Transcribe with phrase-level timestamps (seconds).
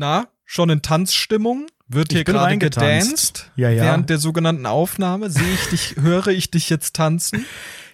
[0.00, 1.66] Na, schon in Tanzstimmung?
[1.86, 3.50] Wird hier gerade gedanced?
[3.54, 3.82] Ja, ja.
[3.82, 7.44] Während der sogenannten Aufnahme sehe ich dich, höre ich dich jetzt tanzen?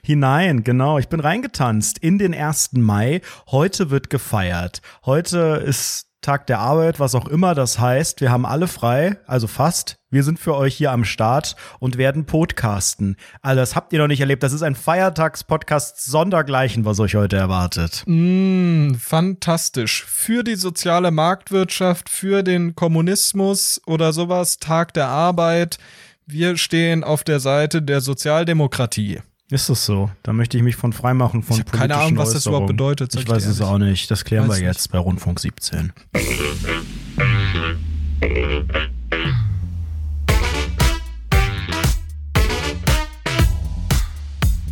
[0.05, 0.99] Hinein, genau.
[0.99, 2.75] Ich bin reingetanzt in den 1.
[2.75, 3.23] Mai.
[3.51, 4.83] Heute wird gefeiert.
[5.05, 8.21] Heute ist Tag der Arbeit, was auch immer das heißt.
[8.21, 9.97] Wir haben alle frei, also fast.
[10.11, 13.17] Wir sind für euch hier am Start und werden podcasten.
[13.43, 14.43] Also das habt ihr noch nicht erlebt.
[14.43, 18.03] Das ist ein Feiertagspodcast sondergleichen, was euch heute erwartet.
[18.07, 20.05] Mm, fantastisch.
[20.05, 25.79] Für die soziale Marktwirtschaft, für den Kommunismus oder sowas, Tag der Arbeit.
[26.27, 29.21] Wir stehen auf der Seite der Sozialdemokratie.
[29.49, 30.11] Ist das so?
[30.25, 33.15] Da möchte ich mich von freimachen von Ich habe keine Ahnung, was das überhaupt bedeutet.
[33.15, 34.11] Ich weiß es auch nicht.
[34.11, 34.93] Das klären weiß wir jetzt nicht.
[34.93, 35.93] bei Rundfunk 17.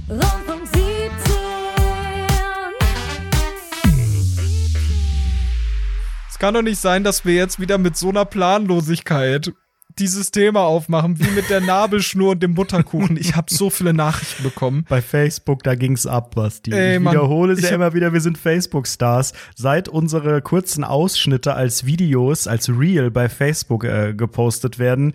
[0.08, 0.82] Rundfunk 17.
[6.28, 9.52] Es kann doch nicht sein, dass wir jetzt wieder mit so einer Planlosigkeit
[9.98, 13.16] dieses Thema aufmachen, wie mit der Nabelschnur und dem Butterkuchen.
[13.16, 14.84] Ich habe so viele Nachrichten bekommen.
[14.88, 16.72] Bei Facebook, da ging's ab, was die.
[16.72, 19.32] Ey, ich Mann, wiederhole es ja immer wieder, wir sind Facebook-Stars.
[19.54, 25.14] Seit unsere kurzen Ausschnitte als Videos, als Reel bei Facebook äh, gepostet werden,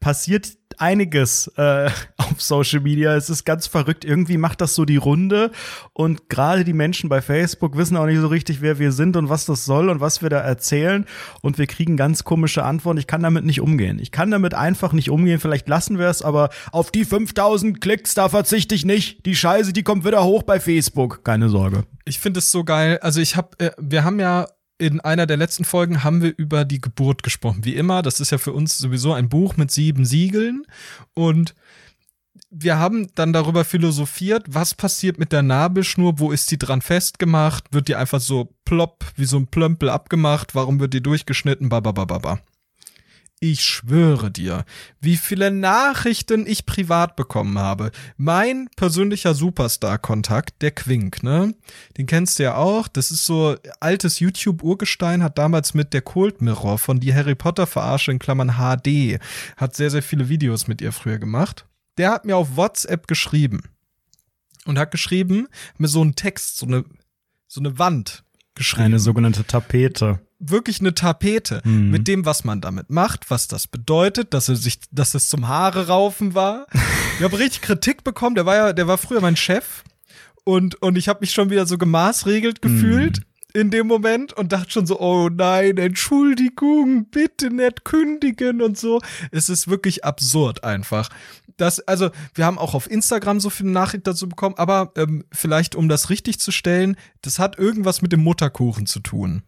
[0.00, 0.48] passiert
[0.82, 3.14] einiges äh, auf Social Media.
[3.14, 4.04] Es ist ganz verrückt.
[4.04, 5.52] Irgendwie macht das so die Runde.
[5.92, 9.28] Und gerade die Menschen bei Facebook wissen auch nicht so richtig, wer wir sind und
[9.28, 11.06] was das soll und was wir da erzählen.
[11.40, 12.98] Und wir kriegen ganz komische Antworten.
[12.98, 13.98] Ich kann damit nicht umgehen.
[14.00, 15.38] Ich kann damit einfach nicht umgehen.
[15.40, 19.24] Vielleicht lassen wir es, aber auf die 5000 Klicks, da verzichte ich nicht.
[19.24, 21.24] Die Scheiße, die kommt wieder hoch bei Facebook.
[21.24, 21.84] Keine Sorge.
[22.04, 22.98] Ich finde es so geil.
[23.02, 24.46] Also ich habe, äh, wir haben ja
[24.82, 27.64] in einer der letzten Folgen haben wir über die Geburt gesprochen.
[27.64, 30.66] Wie immer, das ist ja für uns sowieso ein Buch mit sieben Siegeln.
[31.14, 31.54] Und
[32.50, 37.72] wir haben dann darüber philosophiert, was passiert mit der Nabelschnur, wo ist die dran festgemacht,
[37.72, 42.40] wird die einfach so plopp, wie so ein Plömpel abgemacht, warum wird die durchgeschnitten, bababababa.
[43.44, 44.64] Ich schwöre dir,
[45.00, 47.90] wie viele Nachrichten ich privat bekommen habe.
[48.16, 51.52] Mein persönlicher Superstar-Kontakt, der Quink, ne?
[51.98, 52.86] Den kennst du ja auch.
[52.86, 57.66] Das ist so altes YouTube-Urgestein, hat damals mit der Cold Mirror von die Harry Potter
[57.66, 59.18] Verarsche in Klammern HD,
[59.56, 61.66] hat sehr, sehr viele Videos mit ihr früher gemacht.
[61.98, 63.62] Der hat mir auf WhatsApp geschrieben.
[64.66, 65.48] Und hat geschrieben,
[65.78, 66.84] mit so einem Text, so eine,
[67.48, 68.22] so eine Wand
[68.54, 68.86] geschrieben.
[68.86, 71.90] Eine sogenannte Tapete wirklich eine Tapete mhm.
[71.90, 75.48] mit dem, was man damit macht, was das bedeutet, dass er sich, dass es zum
[75.48, 76.66] Haare raufen war.
[77.18, 78.34] ich habe richtig Kritik bekommen.
[78.34, 79.84] Der war ja, der war früher mein Chef
[80.44, 83.20] und und ich habe mich schon wieder so gemaßregelt gefühlt.
[83.20, 83.24] Mhm.
[83.54, 89.00] In dem Moment und dachte schon so, oh nein, Entschuldigung, bitte nicht kündigen und so.
[89.30, 91.08] Es ist wirklich absurd einfach.
[91.56, 95.74] Das, also, wir haben auch auf Instagram so viele Nachrichten dazu bekommen, aber ähm, vielleicht,
[95.74, 99.42] um das richtig zu stellen, das hat irgendwas mit dem Mutterkuchen zu tun.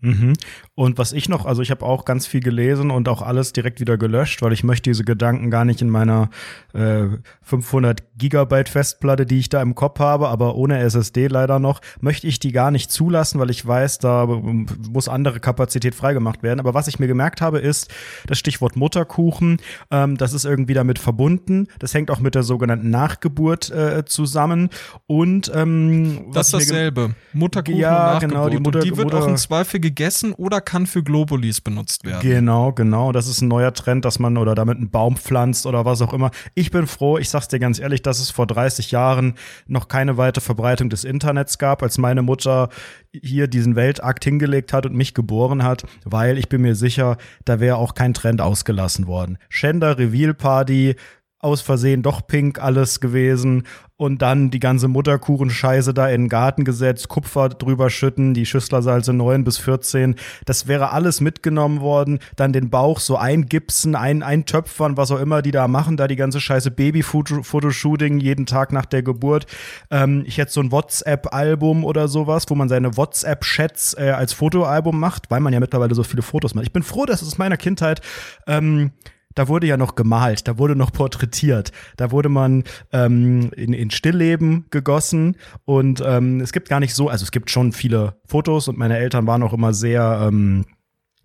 [0.00, 0.34] Mhm.
[0.74, 3.80] Und was ich noch, also ich habe auch ganz viel gelesen und auch alles direkt
[3.80, 6.30] wieder gelöscht, weil ich möchte diese Gedanken gar nicht in meiner
[6.72, 7.04] äh,
[7.42, 12.26] 500 Gigabyte Festplatte, die ich da im Kopf habe, aber ohne SSD leider noch, möchte
[12.26, 16.60] ich die gar nicht zulassen, weil ich weiß, da muss andere Kapazität freigemacht werden.
[16.60, 17.92] Aber was ich mir gemerkt habe, ist
[18.26, 19.58] das Stichwort Mutterkuchen.
[19.90, 21.68] Ähm, das ist irgendwie damit verbunden.
[21.78, 24.70] Das hängt auch mit der sogenannten Nachgeburt äh, zusammen.
[25.06, 27.14] Und ähm, das ist dasselbe.
[27.32, 28.30] Mutterkuchen ja, und Nachgeburt.
[28.30, 32.04] Genau, die, Mutter, die wird Mutter, auch im Zweifel gegessen oder kann für Globulis benutzt
[32.04, 32.22] werden.
[32.22, 33.12] Genau, genau.
[33.12, 36.12] Das ist ein neuer Trend, dass man oder damit einen Baum pflanzt oder was auch
[36.12, 36.30] immer.
[36.54, 39.34] Ich bin froh, ich sag's dir ganz ehrlich, dass es vor 30 Jahren
[39.66, 42.68] noch keine weite Verbreitung des Internets gab, als meine Mutter
[43.12, 47.58] hier diesen Weltakt hingelegt hat und mich geboren hat, weil ich bin mir sicher, da
[47.58, 49.38] wäre auch kein Trend ausgelassen worden.
[49.48, 50.94] Schender Reveal Party,
[51.40, 53.64] aus Versehen doch pink alles gewesen
[53.96, 59.12] und dann die ganze Mutterkuchenscheiße da in den Garten gesetzt, Kupfer drüber schütten, die Schüsslersalze
[59.12, 60.14] 9 bis 14.
[60.46, 62.18] Das wäre alles mitgenommen worden.
[62.36, 66.16] Dann den Bauch so eingipsen, ein, eintöpfern, was auch immer die da machen, da die
[66.16, 69.44] ganze Scheiße Baby-Fotoshooting jeden Tag nach der Geburt.
[69.90, 74.98] Ähm, ich hätte so ein WhatsApp-Album oder sowas, wo man seine WhatsApp-Chats äh, als Fotoalbum
[74.98, 76.64] macht, weil man ja mittlerweile so viele Fotos macht.
[76.64, 78.00] Ich bin froh, dass es aus meiner Kindheit
[78.46, 78.92] ähm,
[79.40, 83.90] da wurde ja noch gemalt, da wurde noch porträtiert, da wurde man ähm, in, in
[83.90, 88.68] Stillleben gegossen und ähm, es gibt gar nicht so, also es gibt schon viele Fotos
[88.68, 90.66] und meine Eltern waren auch immer sehr ähm,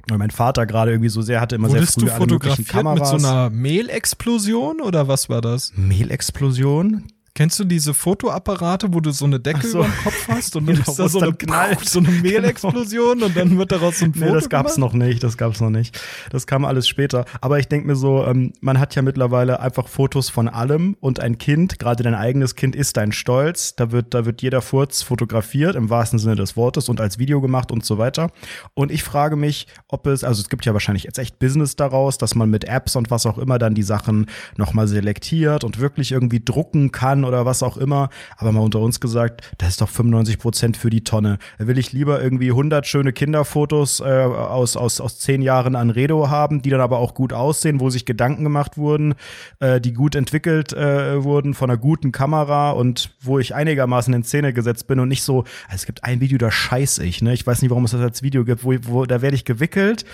[0.07, 3.05] weil mein Vater gerade irgendwie so sehr hatte immer Wurdest sehr früh du fotografiert mit
[3.05, 5.73] so einer Mehlexplosion oder was war das?
[5.75, 7.03] Mehlexplosion?
[7.35, 9.79] Kennst du diese Fotoapparate, wo du so eine Decke so.
[9.79, 11.79] über dem Kopf hast und dann Genau, ist da so es eine, knallt.
[11.89, 14.93] so eine Mehlexplosion und dann wird daraus so ein Foto Nee, das gab's gemacht?
[14.93, 15.99] noch nicht, das gab's noch nicht.
[16.29, 17.25] Das kam alles später.
[17.41, 21.19] Aber ich denk mir so, ähm, man hat ja mittlerweile einfach Fotos von allem und
[21.19, 23.75] ein Kind, gerade dein eigenes Kind, ist dein Stolz.
[23.75, 27.41] Da wird, da wird jeder Furz fotografiert, im wahrsten Sinne des Wortes, und als Video
[27.41, 28.31] gemacht und so weiter.
[28.75, 32.17] Und ich frage mich, ob es, also es gibt ja wahrscheinlich jetzt echt Business daraus,
[32.17, 36.13] dass man mit Apps und was auch immer dann die Sachen nochmal selektiert und wirklich
[36.13, 38.09] irgendwie drucken kann oder was auch immer.
[38.37, 41.37] Aber mal unter uns gesagt, das ist doch 95 Prozent für die Tonne.
[41.57, 45.89] Da will ich lieber irgendwie 100 schöne Kinderfotos äh, aus, aus, aus zehn Jahren an
[45.89, 49.15] Redo haben, die dann aber auch gut aussehen, wo sich Gedanken gemacht wurden,
[49.59, 54.23] äh, die gut entwickelt äh, wurden von einer guten Kamera und wo ich einigermaßen in
[54.23, 57.33] Szene gesetzt bin und nicht so, also es gibt ein Video, da scheiß ich, ne?
[57.33, 60.05] Ich weiß nicht, warum es das als Video gibt, wo, wo da werde ich gewickelt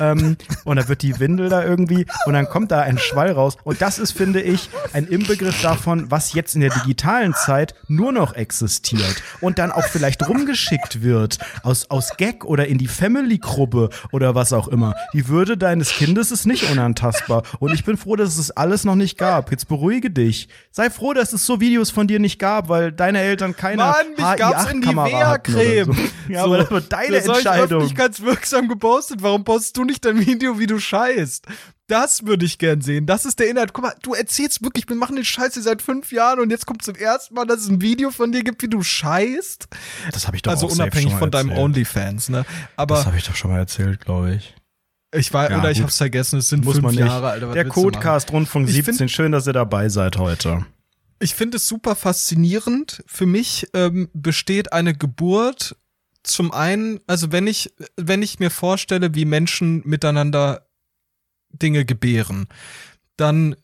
[0.00, 3.56] ähm, und da wird die Windel da irgendwie und dann kommt da ein Schwall raus
[3.64, 8.10] und das ist, finde ich, ein Inbegriff davon, was jetzt in der digitalen Zeit nur
[8.10, 13.90] noch existiert und dann auch vielleicht rumgeschickt wird aus, aus Gag oder in die Family-Gruppe
[14.10, 14.94] oder was auch immer.
[15.12, 18.96] Die Würde deines Kindes ist nicht unantastbar und ich bin froh, dass es alles noch
[18.96, 19.50] nicht gab.
[19.52, 20.48] Jetzt beruhige dich.
[20.72, 24.06] Sei froh, dass es so Videos von dir nicht gab, weil deine Eltern keine Mann,
[24.16, 25.92] mich gab's in HI8-Kamera hatten oder Nivea-Creme.
[25.94, 26.02] So.
[26.32, 27.82] Ja, aber das war deine das hab ich Entscheidung.
[27.82, 29.22] öffentlichkeitswirksam gepostet.
[29.22, 31.46] Warum postest du nicht dein Video, wie du scheißt?
[31.88, 33.06] Das würde ich gern sehen.
[33.06, 33.72] Das ist der Inhalt.
[33.72, 36.66] Guck mal, du erzählst wirklich, wir machen den Scheiß hier seit fünf Jahren und jetzt
[36.66, 39.68] kommt zum ersten Mal, dass es ein Video von dir gibt, wie du scheißt.
[40.12, 41.64] Das habe ich doch Also auch unabhängig schon mal von deinem erzählt.
[41.64, 42.44] OnlyFans, ne?
[42.76, 44.54] Aber Das habe ich doch schon mal erzählt, glaube ich.
[45.14, 45.84] ich war, Ja, oder ich gut.
[45.84, 46.92] hab's vergessen, es sind Muss fünf.
[46.94, 47.52] Jahre, Alter.
[47.52, 47.64] Der?
[47.66, 50.66] Codecast Rundfunk Ich 17, schön, dass ihr dabei seid heute.
[51.20, 53.04] Ich finde es super faszinierend.
[53.06, 55.76] Für mich ähm, besteht eine Geburt
[56.24, 60.65] zum einen, also wenn ich, wenn ich mir vorstelle, wie Menschen miteinander
[61.58, 62.46] Dinge gebären,
[63.16, 63.56] dann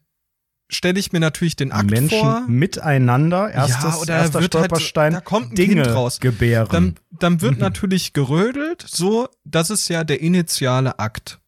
[0.70, 2.44] stelle ich mir natürlich den Akt Menschen vor.
[2.48, 6.18] miteinander, erstes, Ja, oder erster wird halt- Stolperstein, da kommt ein Dinge Kind raus.
[6.20, 6.68] gebären.
[6.70, 7.60] Dann, dann wird Mhm.
[7.60, 11.38] natürlich gerödelt, so, das ist ja der initiale Akt.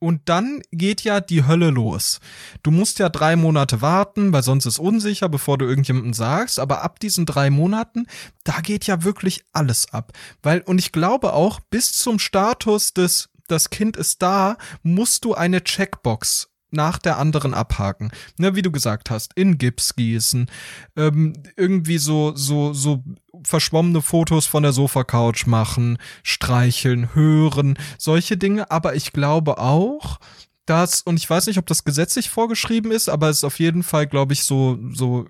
[0.00, 2.20] Und dann geht ja die Hölle los.
[2.62, 6.60] Du musst ja drei Monate warten, weil sonst ist unsicher, bevor du irgendjemandem sagst.
[6.60, 8.06] Aber ab diesen drei Monaten,
[8.44, 10.12] da geht ja wirklich alles ab.
[10.40, 15.34] Weil, und ich glaube auch, bis zum Status des, das Kind ist da, musst du
[15.34, 18.10] eine Checkbox nach der anderen abhaken.
[18.36, 20.50] Ne, wie du gesagt hast, in Gips gießen,
[20.96, 23.02] ähm, irgendwie so, so, so
[23.44, 28.70] verschwommene Fotos von der Sofacouch machen, streicheln, hören, solche Dinge.
[28.70, 30.18] Aber ich glaube auch,
[30.66, 33.82] dass, und ich weiß nicht, ob das gesetzlich vorgeschrieben ist, aber es ist auf jeden
[33.82, 35.26] Fall, glaube ich, so, so,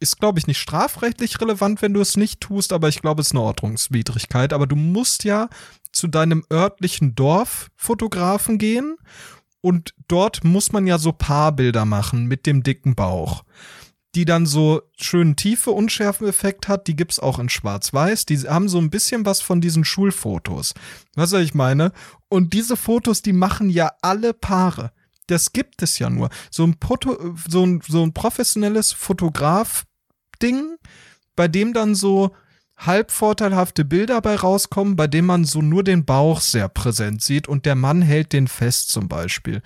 [0.00, 3.28] ist, glaube ich, nicht strafrechtlich relevant, wenn du es nicht tust, aber ich glaube, es
[3.28, 4.52] ist eine Ordnungswidrigkeit.
[4.52, 5.48] Aber du musst ja
[5.92, 8.96] zu deinem örtlichen Dorffotografen gehen
[9.60, 13.42] und dort muss man ja so Paarbilder machen mit dem dicken Bauch
[14.16, 18.78] die dann so schönen tiefe Unschärfeneffekt hat, die gibt's auch in schwarz-weiß, die haben so
[18.78, 20.72] ein bisschen was von diesen Schulfotos.
[21.14, 21.92] Was ich meine?
[22.28, 24.90] Und diese Fotos, die machen ja alle Paare.
[25.26, 26.30] Das gibt es ja nur.
[26.50, 30.76] So ein, Foto, so ein, so ein professionelles Fotograf-Ding,
[31.34, 32.34] bei dem dann so
[32.76, 37.48] halb vorteilhafte Bilder bei rauskommen, bei dem man so nur den Bauch sehr präsent sieht
[37.48, 39.62] und der Mann hält den fest zum Beispiel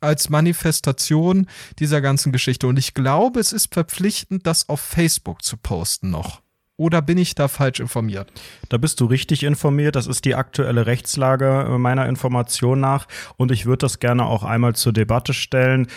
[0.00, 1.46] als Manifestation
[1.78, 2.66] dieser ganzen Geschichte.
[2.66, 6.40] Und ich glaube, es ist verpflichtend, das auf Facebook zu posten noch.
[6.80, 8.32] Oder bin ich da falsch informiert?
[8.70, 9.96] Da bist du richtig informiert.
[9.96, 13.06] Das ist die aktuelle Rechtslage äh, meiner Information nach.
[13.36, 15.88] Und ich würde das gerne auch einmal zur Debatte stellen.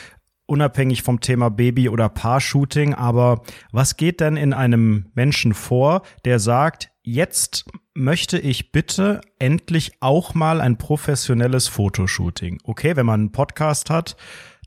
[0.45, 2.95] Unabhängig vom Thema Baby- oder Paar-Shooting.
[2.95, 7.63] Aber was geht denn in einem Menschen vor, der sagt, jetzt
[7.93, 12.59] möchte ich bitte endlich auch mal ein professionelles Fotoshooting?
[12.65, 14.17] Okay, wenn man einen Podcast hat,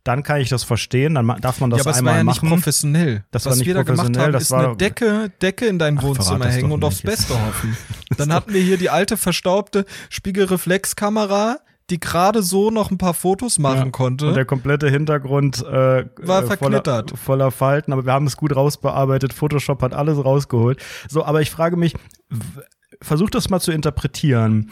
[0.06, 1.14] dann kann ich das verstehen.
[1.14, 2.48] Dann darf man das ja, aber es einmal war ja nicht machen.
[2.56, 3.25] professionell.
[3.30, 5.66] Das Was war nicht wir da gemacht professionell, haben, das ist war- eine Decke, Decke
[5.66, 7.02] in dein Ach, Wohnzimmer hängen und aufs.
[7.02, 7.76] Beste hoffen.
[8.16, 11.58] Dann hatten wir hier die alte verstaubte Spiegelreflexkamera,
[11.90, 14.28] die gerade so noch ein paar Fotos machen Ja, konnte.
[14.28, 17.10] Und der komplette Hintergrund äh, War äh, verknittert.
[17.10, 19.32] Voller, voller Falten, aber wir haben es gut rausbearbeitet.
[19.32, 20.82] Photoshop hat alles rausgeholt.
[21.08, 21.94] So, aber ich frage mich,
[23.02, 24.70] versuch das mal zu interpretieren.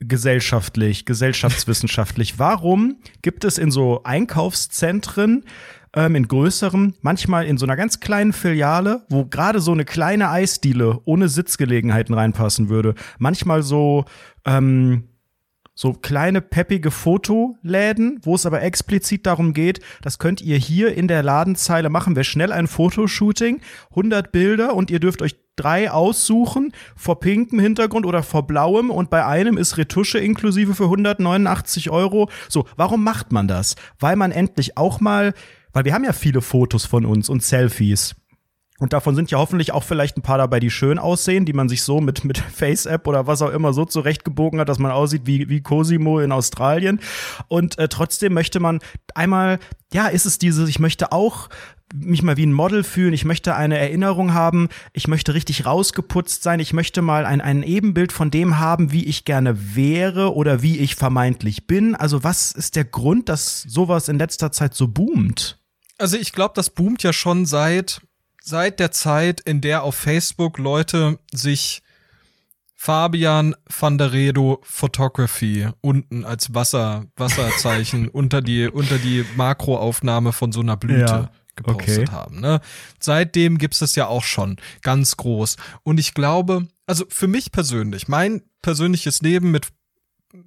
[0.00, 2.38] Gesellschaftlich, gesellschaftswissenschaftlich.
[2.38, 5.44] Warum gibt es in so Einkaufszentren
[5.94, 10.30] ähm, in größeren, manchmal in so einer ganz kleinen Filiale, wo gerade so eine kleine
[10.30, 14.04] Eisdiele ohne Sitzgelegenheiten reinpassen würde, manchmal so
[14.44, 15.09] ähm,
[15.80, 21.08] so kleine peppige Fotoläden, wo es aber explizit darum geht, das könnt ihr hier in
[21.08, 22.16] der Ladenzeile machen.
[22.16, 28.04] Wir schnell ein Fotoshooting, 100 Bilder und ihr dürft euch drei aussuchen, vor pinkem Hintergrund
[28.04, 32.28] oder vor blauem und bei einem ist Retusche inklusive für 189 Euro.
[32.50, 33.74] So, warum macht man das?
[33.98, 35.32] Weil man endlich auch mal
[35.72, 38.16] weil wir haben ja viele Fotos von uns und Selfies.
[38.80, 41.68] Und davon sind ja hoffentlich auch vielleicht ein paar dabei, die schön aussehen, die man
[41.68, 45.22] sich so mit, mit Face-App oder was auch immer so zurechtgebogen hat, dass man aussieht
[45.26, 46.98] wie, wie Cosimo in Australien.
[47.46, 48.80] Und äh, trotzdem möchte man
[49.14, 49.58] einmal,
[49.92, 51.50] ja, ist es dieses, ich möchte auch
[51.92, 56.42] mich mal wie ein Model fühlen, ich möchte eine Erinnerung haben, ich möchte richtig rausgeputzt
[56.42, 60.62] sein, ich möchte mal ein, ein Ebenbild von dem haben, wie ich gerne wäre oder
[60.62, 61.94] wie ich vermeintlich bin.
[61.94, 65.58] Also was ist der Grund, dass sowas in letzter Zeit so boomt?
[65.98, 68.00] Also ich glaube, das boomt ja schon seit
[68.42, 71.82] seit der Zeit, in der auf Facebook Leute sich
[72.74, 80.50] Fabian van der Redo Photography unten als Wasser, Wasserzeichen unter die, unter die Makroaufnahme von
[80.50, 82.10] so einer Blüte Ja, gepostet okay.
[82.10, 82.40] haben.
[82.40, 82.60] Ne?
[82.98, 85.56] Seitdem gibt's das ja auch schon ganz groß.
[85.82, 89.68] Und ich glaube, also für mich persönlich, mein persönliches Leben mit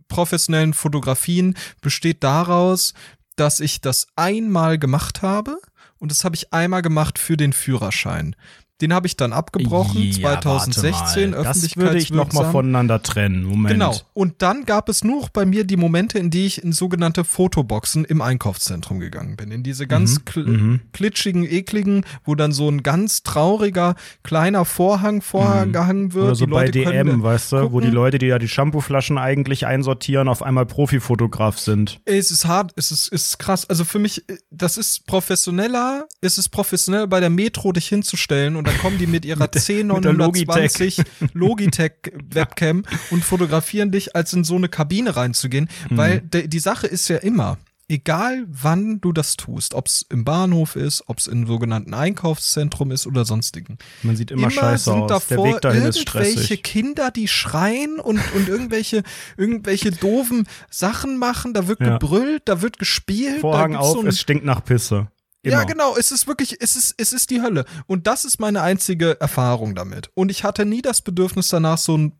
[0.08, 2.96] professionellen Fotografien besteht daraus,
[3.36, 5.60] dass ich das einmal gemacht habe
[6.04, 8.36] und das habe ich einmal gemacht für den Führerschein.
[8.82, 12.52] Den habe ich dann abgebrochen, 2016, Das würde ich noch mal öffentlichkeitswirksam.
[12.52, 13.44] voneinander trennen.
[13.46, 13.74] Moment.
[13.74, 13.96] Genau.
[14.14, 18.04] Und dann gab es nur bei mir die Momente, in die ich in sogenannte Fotoboxen
[18.04, 19.52] im Einkaufszentrum gegangen bin.
[19.52, 20.80] In diese ganz kl mhm.
[20.92, 26.26] klitschigen, ekligen, wo dann so ein ganz trauriger kleiner Vorhang vorgehangen wird.
[26.26, 27.92] Oder so die bei Leute DM, weißt du, wo die gucken.
[27.92, 32.02] Leute, die ja die Shampooflaschen eigentlich einsortieren, auf einmal Profifotograf sind.
[32.06, 33.70] Es ist hart, es ist, es ist krass.
[33.70, 38.56] Also für mich, äh, das ist professioneller, es ist professionell bei der Metro dich hinzustellen
[38.56, 41.04] und dann kommen die mit ihrer C920
[41.34, 45.70] Logitech-Webcam und fotografieren dich, als in so eine Kabine reinzugehen.
[45.90, 45.98] Mhm.
[45.98, 47.58] Weil de, die Sache ist ja immer,
[47.90, 52.92] egal wann du das tust, ob es im Bahnhof ist, ob es im sogenannten Einkaufszentrum
[52.92, 53.78] ist oder sonstigen.
[54.04, 55.10] Man sieht immer, scheiße sind aus.
[55.28, 56.64] davor Der Weg dahin ist irgendwelche stressig.
[56.64, 59.04] Kinder, die schreien und, und irgendwelche,
[59.38, 61.54] irgendwelche doofen Sachen machen.
[61.54, 61.98] Da wird Ja.
[61.98, 63.42] gebrüllt, da wird gespielt.
[63.42, 65.08] Vorhang auf, so es stinkt nach Pisse.
[65.44, 65.58] Immer.
[65.58, 65.96] ja, genau.
[65.98, 67.66] Es ist wirklich, es ist, es ist die Hölle.
[67.86, 70.10] Und das ist meine einzige Erfahrung damit.
[70.16, 72.14] Und ich hatte nie das Bedürfnis danach, so ein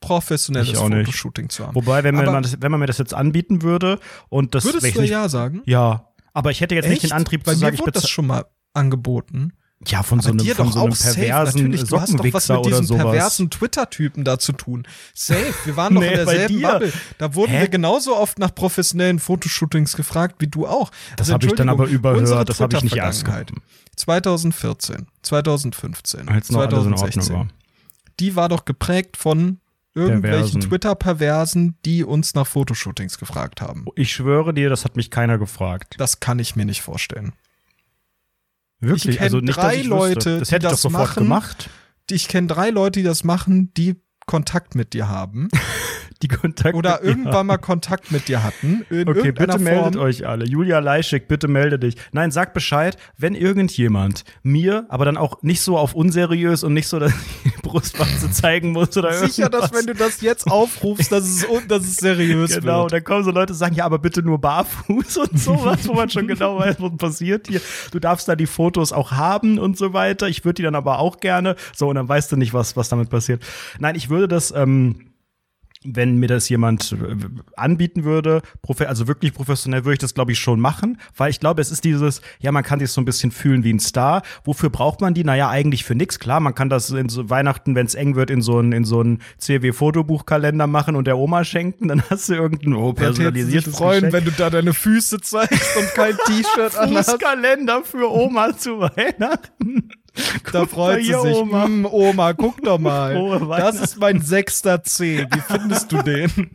[0.00, 1.06] professionelles Ich.
[1.06, 1.74] Fotoshooting zu haben.
[1.74, 4.94] Wobei, wenn, man das, wenn man mir das jetzt anbieten würde und das Würdest ich
[4.94, 5.62] du nicht, ja sagen?
[5.66, 8.02] ja, aber ich hätte jetzt nicht den Antrieb Bei zu sagen, mir ich wurde das
[8.02, 9.52] bezahle schon mal angeboten.
[9.86, 11.84] Ja von so Bei einem, dir von doch so einem auch safe, perversen natürlich.
[11.88, 14.86] Du hast doch was mit diesen perversen Twitter-Typen da zu tun.
[15.14, 15.52] Safe.
[15.64, 16.62] Wir waren doch Nee, in derselben.
[16.62, 16.92] Bubble.
[17.18, 17.60] Da wurden Hä?
[17.62, 20.90] wir genauso oft nach professionellen Fotoshootings gefragt wie du auch.
[21.16, 23.46] Das Also, habe ich dann aber überhört, das habe ich nicht Twitter-Vergangenheit.
[23.48, 23.62] genommen.
[23.96, 27.34] 2014, 2015, Als noch alles in Ordnung 2016.
[27.36, 27.48] war.
[28.20, 29.58] Die war doch geprägt von
[29.94, 30.60] irgendwelchen Perversen.
[30.60, 33.84] Twitter-Perversen, die uns nach Fotoshootings gefragt haben.
[33.96, 35.94] Ich schwöre dir, das hat mich keiner gefragt.
[35.98, 37.32] Das kann ich mir nicht vorstellen.
[38.82, 40.38] Wirklich, kenn also nicht, drei dass ich Leute, wüsste.
[40.40, 41.22] Das die hätte ich doch das sofort machen.
[41.22, 41.70] gemacht.
[42.10, 45.48] Ich kenne drei Leute, die das machen, die Kontakt mit dir haben
[46.22, 46.76] Die Kontakte.
[46.76, 48.86] oder irgendwann mal Kontakt mit dir hatten.
[48.90, 50.04] Okay, bitte meldet Form.
[50.04, 50.46] euch alle.
[50.46, 51.96] Julia Leischig, bitte melde dich.
[52.12, 56.86] Nein, sag Bescheid, wenn irgendjemand mir, aber dann auch nicht so auf unseriös und nicht
[56.88, 57.12] so, dass
[57.44, 59.72] ich die Brustwarze zeigen muss oder Sicher, dass irgendwas.
[59.72, 62.92] wenn du das jetzt aufrufst, dass es, dass es seriös Genau, wird.
[62.92, 66.08] dann kommen so Leute und sagen, ja, aber bitte nur barfuß und sowas, wo man
[66.08, 67.60] schon genau weiß, was passiert hier.
[67.90, 70.28] Du darfst da die Fotos auch haben und so weiter.
[70.28, 71.56] Ich würde die dann aber auch gerne.
[71.74, 73.42] So, und dann weißt du nicht, was, was damit passiert.
[73.78, 75.11] Nein, ich würde das, ähm,
[75.84, 77.16] wenn mir das jemand äh,
[77.56, 78.42] anbieten würde,
[78.86, 81.84] also wirklich professionell, würde ich das, glaube ich, schon machen, weil ich glaube, es ist
[81.84, 84.22] dieses, ja, man kann sich so ein bisschen fühlen wie ein Star.
[84.44, 85.24] Wofür braucht man die?
[85.24, 86.18] Naja, eigentlich für nix.
[86.18, 88.84] Klar, man kann das in so Weihnachten, wenn es eng wird, in so einen in
[88.84, 94.04] so einen CW-Fotobuchkalender machen und der Oma schenken, dann hast du irgendein oh, personalisiertes freuen,
[94.04, 94.12] Geschenk.
[94.12, 97.10] wenn du da deine Füße zeigst und kein T-Shirt anhast.
[97.10, 99.88] Fußkalender für Oma zu Weihnachten.
[100.52, 101.16] Da freut sie sich.
[101.16, 101.64] Oma.
[101.64, 101.88] Oma.
[101.90, 103.40] Oma, guck doch mal.
[103.56, 105.26] Das ist mein sechster C.
[105.30, 106.50] Wie findest du den?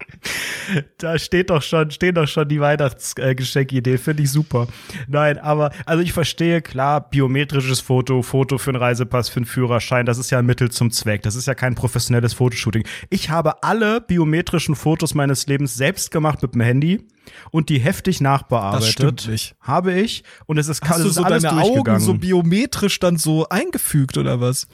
[0.98, 4.68] Da steht doch schon, stehen doch schon die Weihnachtsgeschenkidee, finde ich super.
[5.08, 10.06] Nein, aber also ich verstehe klar, biometrisches Foto, Foto für einen Reisepass, für einen Führerschein,
[10.06, 11.24] das ist ja ein Mittel zum Zweck.
[11.24, 12.84] Das ist ja kein professionelles Fotoshooting.
[13.10, 17.08] Ich habe alle biometrischen Fotos meines Lebens selbst gemacht mit dem Handy
[17.52, 18.88] und die heftig nachbearbeitet.
[18.88, 19.56] Das stimmt nicht.
[19.62, 23.48] Habe ich und es ist, Hast du so alles deine Augen so biometrisch dann so
[23.50, 24.68] eingefügt oder was?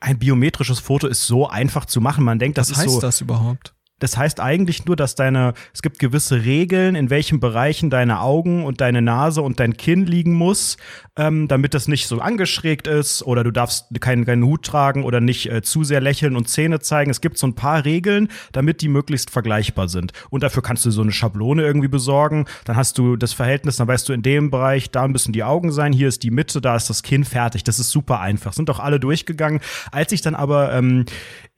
[0.00, 2.24] ein biometrisches Foto ist so einfach zu machen.
[2.24, 3.74] Man denkt, das Was ist heißt so das überhaupt?
[4.00, 8.64] Das heißt eigentlich nur, dass deine, es gibt gewisse Regeln, in welchen Bereichen deine Augen
[8.64, 10.76] und deine Nase und dein Kinn liegen muss,
[11.16, 15.20] ähm, damit das nicht so angeschrägt ist oder du darfst keinen, keinen Hut tragen oder
[15.20, 17.10] nicht äh, zu sehr lächeln und Zähne zeigen.
[17.10, 20.12] Es gibt so ein paar Regeln, damit die möglichst vergleichbar sind.
[20.30, 22.46] Und dafür kannst du so eine Schablone irgendwie besorgen.
[22.64, 25.72] Dann hast du das Verhältnis, dann weißt du, in dem Bereich, da müssen die Augen
[25.72, 27.64] sein, hier ist die Mitte, da ist das Kinn fertig.
[27.64, 28.54] Das ist super einfach.
[28.54, 29.60] Sind doch alle durchgegangen.
[29.92, 31.04] Als ich dann aber ähm,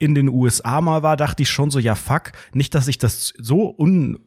[0.02, 3.32] in den USA mal war, dachte ich schon so, ja fuck, nicht, dass ich das
[3.38, 4.18] so un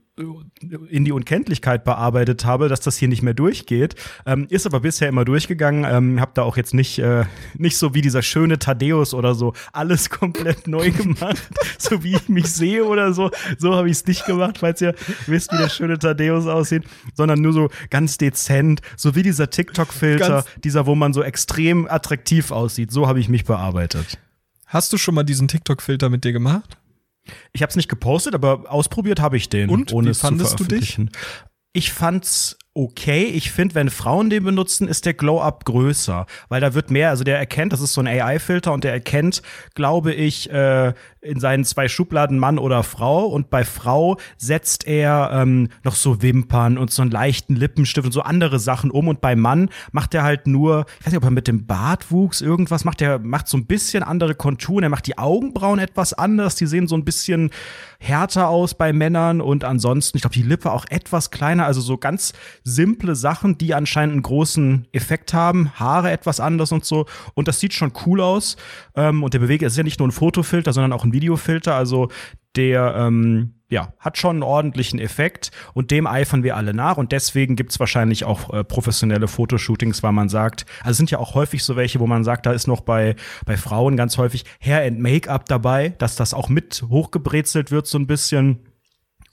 [0.90, 3.96] in die Unkenntlichkeit bearbeitet habe, dass das hier nicht mehr durchgeht.
[4.26, 5.84] Ähm, ist aber bisher immer durchgegangen.
[5.84, 7.26] Ähm, hab da auch jetzt nicht, äh,
[7.58, 12.30] nicht so wie dieser schöne Thaddeus oder so alles komplett neu gemacht, so wie ich
[12.30, 13.30] mich sehe oder so.
[13.58, 14.96] So habe ich es nicht gemacht, falls ihr
[15.28, 20.46] wisst, wie der schöne Thaddeus aussieht, sondern nur so ganz dezent, so wie dieser TikTok-Filter,
[20.64, 22.90] dieser, wo man so extrem attraktiv aussieht.
[22.90, 24.18] So habe ich mich bearbeitet.
[24.66, 26.78] Hast du schon mal diesen TikTok-Filter mit dir gemacht?
[27.54, 29.70] Ich habe es nicht gepostet, aber ausprobiert habe ich den.
[29.70, 29.94] Und?
[29.94, 30.96] ohne Wie es zu fandest du dich?
[30.96, 31.10] veröffentlichen.
[31.74, 33.24] Ich fand's okay.
[33.26, 37.24] Ich finde, wenn Frauen den benutzen, ist der Glow-Up größer, weil da wird mehr, also
[37.24, 39.42] der erkennt, das ist so ein AI-Filter und der erkennt,
[39.74, 40.94] glaube ich, äh,
[41.26, 43.26] in seinen zwei Schubladen Mann oder Frau.
[43.26, 48.12] Und bei Frau setzt er ähm, noch so Wimpern und so einen leichten Lippenstift und
[48.12, 49.08] so andere Sachen um.
[49.08, 52.42] Und bei Mann macht er halt nur, ich weiß nicht, ob er mit dem Bartwuchs
[52.42, 56.56] irgendwas macht, er macht so ein bisschen andere Konturen, er macht die Augenbrauen etwas anders,
[56.56, 57.50] die sehen so ein bisschen
[58.00, 59.42] härter aus bei Männern.
[59.42, 63.74] Und ansonsten, ich glaube, die Lippe auch etwas kleiner, also so ganz simple Sachen, die
[63.74, 67.06] anscheinend einen großen Effekt haben, Haare etwas anders und so.
[67.34, 68.58] Und das sieht schon cool aus.
[68.96, 71.74] Ähm, und der Bewege, es ist ja nicht nur ein Fotofilter, sondern auch ein Videofilter,
[71.74, 72.10] also
[72.56, 77.12] der ähm, ja, hat schon einen ordentlichen Effekt und dem eifern wir alle nach und
[77.12, 81.34] deswegen gibt's wahrscheinlich auch äh, professionelle Fotoshootings, weil man sagt, also es sind ja auch
[81.34, 84.86] häufig so welche, wo man sagt, da ist noch bei, bei Frauen ganz häufig Hair
[84.86, 88.60] and Make-up dabei, dass das auch mit hochgebrezelt wird so ein bisschen.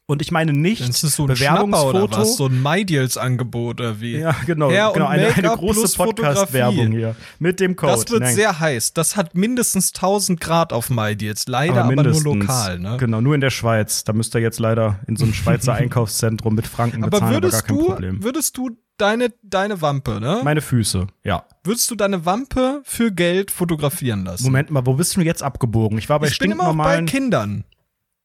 [0.07, 2.03] Und ich meine nicht Das ist so ein Bewerbungsfoto.
[2.05, 2.37] oder was?
[2.37, 4.19] So ein MyDeals-Angebot oder wie?
[4.19, 7.93] ja, genau, Hair genau eine, eine große Podcast-Werbung hier mit dem Code.
[7.93, 8.35] Das wird Nein.
[8.35, 8.95] sehr heiß.
[8.95, 11.47] Das hat mindestens 1000 Grad auf MyDeals.
[11.47, 12.25] Leider aber, nur mindestens.
[12.25, 12.79] lokal.
[12.81, 12.97] Ne?
[12.99, 14.03] Genau, nur in der Schweiz.
[14.05, 17.41] Da müsst ihr jetzt leider in so ein Schweizer Einkaufszentrum mit Franken Aber bezahlen, aber
[17.41, 18.25] gar würdest kein du, Problem.
[18.25, 20.41] würdest du deine, deine Wampe, ne?
[20.45, 21.45] Meine Füße, ja.
[21.65, 24.45] würdest du deine Wampe für Geld fotografieren lassen?
[24.45, 25.97] Moment mal, wo bist du jetzt abgebogen?
[25.99, 27.03] Ich war bei ich bin immer auch bei.
[27.03, 27.65] Kindern.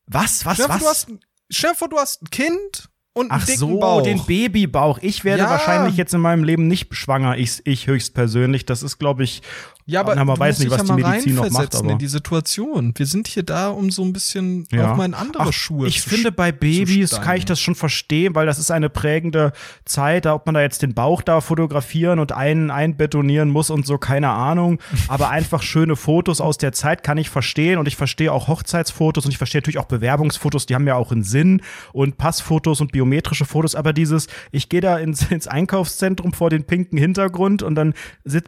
[0.07, 0.79] Was, was, vor, was?
[0.79, 1.07] Du hast,
[1.49, 4.01] stell dir vor, du hast ein Kind und einen Ach dicken so, Bauch.
[4.03, 4.99] den Babybauch.
[5.01, 5.49] Ich werde Ja.
[5.49, 8.65] wahrscheinlich jetzt in meinem Leben nicht schwanger, ich, ich höchstpersönlich.
[8.65, 9.41] Das ist, glaube ich,
[9.87, 12.93] ja, aber man weiß nicht, was die Medizin noch macht, aber- in die Situation.
[12.95, 14.91] Wir sind hier da, um so ein bisschen Ja.
[14.91, 17.73] auch mal in andere Ach, Schuhe Ich zu finde, bei Babys kann ich das schon
[17.73, 19.53] verstehen, weil das ist eine prägende
[19.85, 23.85] Zeit, da ob man da jetzt den Bauch da fotografieren und einen einbetonieren muss und
[23.85, 24.79] so, keine Ahnung.
[25.07, 29.23] Aber einfach schöne Fotos aus der Zeit kann ich verstehen und ich verstehe auch Hochzeitsfotos
[29.23, 31.61] und ich verstehe natürlich auch Bewerbungsfotos, die haben ja auch einen Sinn
[31.93, 36.65] und Passfotos und biometrische Fotos, aber dieses, ich gehe da ins, ins Einkaufszentrum vor den
[36.65, 37.93] pinken Hintergrund und dann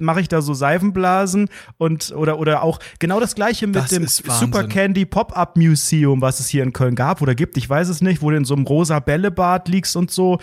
[0.01, 1.28] mache ich da so Seifenblasen
[1.77, 4.07] und oder oder auch genau das gleiche mit Das dem.
[4.07, 8.01] Super Candy Pop-Up Museum, was es hier in Köln gab oder gibt, ich weiß es
[8.01, 10.39] nicht, wo du in so einem rosa Bällebad liegst und so.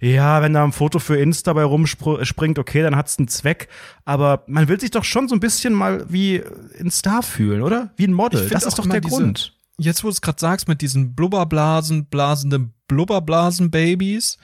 [0.00, 3.68] Ja, wenn da ein Foto für Insta bei rumspringt, okay, dann hat's einen Zweck.
[4.04, 6.42] Aber man will sich doch schon so ein bisschen mal wie
[6.80, 7.90] ein Star fühlen, oder?
[7.96, 8.48] Wie ein Model.
[8.48, 9.54] Das ist doch der diese- Grund.
[9.80, 14.38] Jetzt, wo du es gerade sagst, mit diesen Blubberblasen, blasenden Blubberblasen-Babys,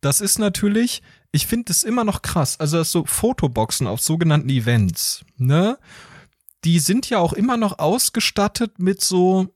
[0.00, 1.02] das ist natürlich,
[1.32, 2.60] ich finde das immer noch krass.
[2.60, 5.78] Also, das so Fotoboxen auf sogenannten Events, ne?
[6.64, 9.48] Die sind ja auch immer noch ausgestattet mit so,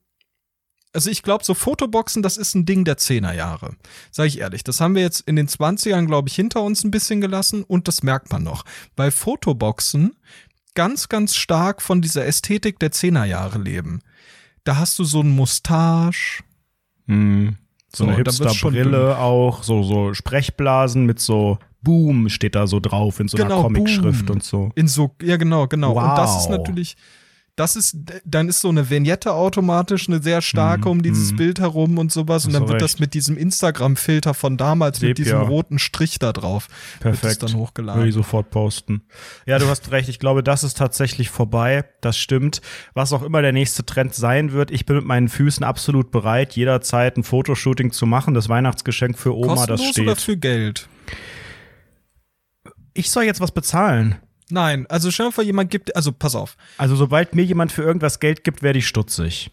[0.91, 3.77] also ich glaube, so Fotoboxen, das ist ein Ding der Zehnerjahre.
[4.11, 4.63] Sag ich ehrlich.
[4.65, 7.87] Das haben wir jetzt in den 20ern, glaube ich, hinter uns ein bisschen gelassen und
[7.87, 8.65] das merkt man noch.
[8.97, 10.17] Weil Fotoboxen
[10.73, 14.01] ganz, ganz stark von dieser Ästhetik der Zehnerjahre leben.
[14.65, 16.43] Da hast du so ein Mustache.
[17.05, 17.57] Mhm.
[17.95, 23.19] So, So, eine Hipsterbrille auch, so, so Sprechblasen mit so Boom steht da so drauf
[23.19, 24.35] in so einer Genau, Comic-Schrift Boom.
[24.37, 24.71] und so.
[24.75, 25.93] In so, ja, genau, genau.
[25.93, 26.57] Und das ist Wow.
[26.57, 26.97] natürlich,
[27.55, 31.37] das ist, dann ist so eine Vignette automatisch eine sehr starke Mhm, um dieses mhm.
[31.37, 32.45] Bild herum und sowas.
[32.45, 32.99] Und dann wird das recht.
[32.99, 35.47] mit diesem Instagram-Filter von damals, Seht mit diesem ja.
[35.47, 36.67] roten Strich da drauf,
[36.99, 37.23] Perfekt.
[37.23, 37.99] wird das dann hochgeladen.
[38.01, 39.01] Würde ich sofort posten.
[39.47, 40.07] Ja, du hast recht.
[40.07, 41.83] Ich glaube, das ist tatsächlich vorbei.
[42.01, 42.61] Das stimmt.
[42.93, 46.53] Was auch immer der nächste Trend sein wird, ich bin mit meinen Füßen absolut bereit,
[46.55, 48.35] jederzeit ein Fotoshooting zu machen.
[48.35, 50.21] Das Weihnachtsgeschenk für Oma, das Kostenlos oder steht.
[50.25, 50.89] für Geld?
[52.97, 54.15] Ich soll jetzt was bezahlen.
[54.49, 56.57] Nein, also stell dir vor, jemand gibt, also pass auf.
[56.77, 59.51] Also sobald mir jemand für irgendwas Geld gibt, werde ich stutzig.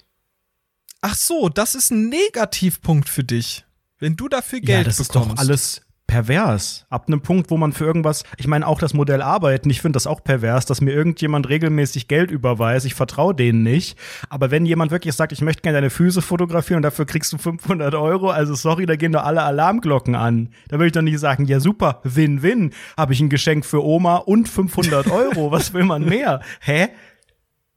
[1.00, 3.64] Ach so, das ist ein Negativpunkt für dich.
[3.98, 5.28] Wenn du dafür Geld ja, das bekommst.
[5.28, 5.82] ist doch alles
[6.14, 6.86] pervers.
[6.90, 9.96] Ab einem Punkt, wo man für irgendwas, ich meine auch das Modell arbeiten, ich finde
[9.96, 12.86] das auch pervers, dass mir irgendjemand regelmäßig Geld überweist.
[12.86, 13.98] Ich vertraue denen nicht.
[14.28, 17.38] Aber wenn jemand wirklich sagt, ich möchte gerne deine Füße fotografieren und dafür kriegst du
[17.38, 20.50] 500 Euro, also sorry, da gehen doch alle Alarmglocken an.
[20.68, 24.18] Da will ich doch nicht sagen, ja super, Win-Win, habe ich ein Geschenk für Oma
[24.18, 25.50] und 500 Euro.
[25.50, 26.42] Was will man mehr?
[26.60, 26.90] Hä?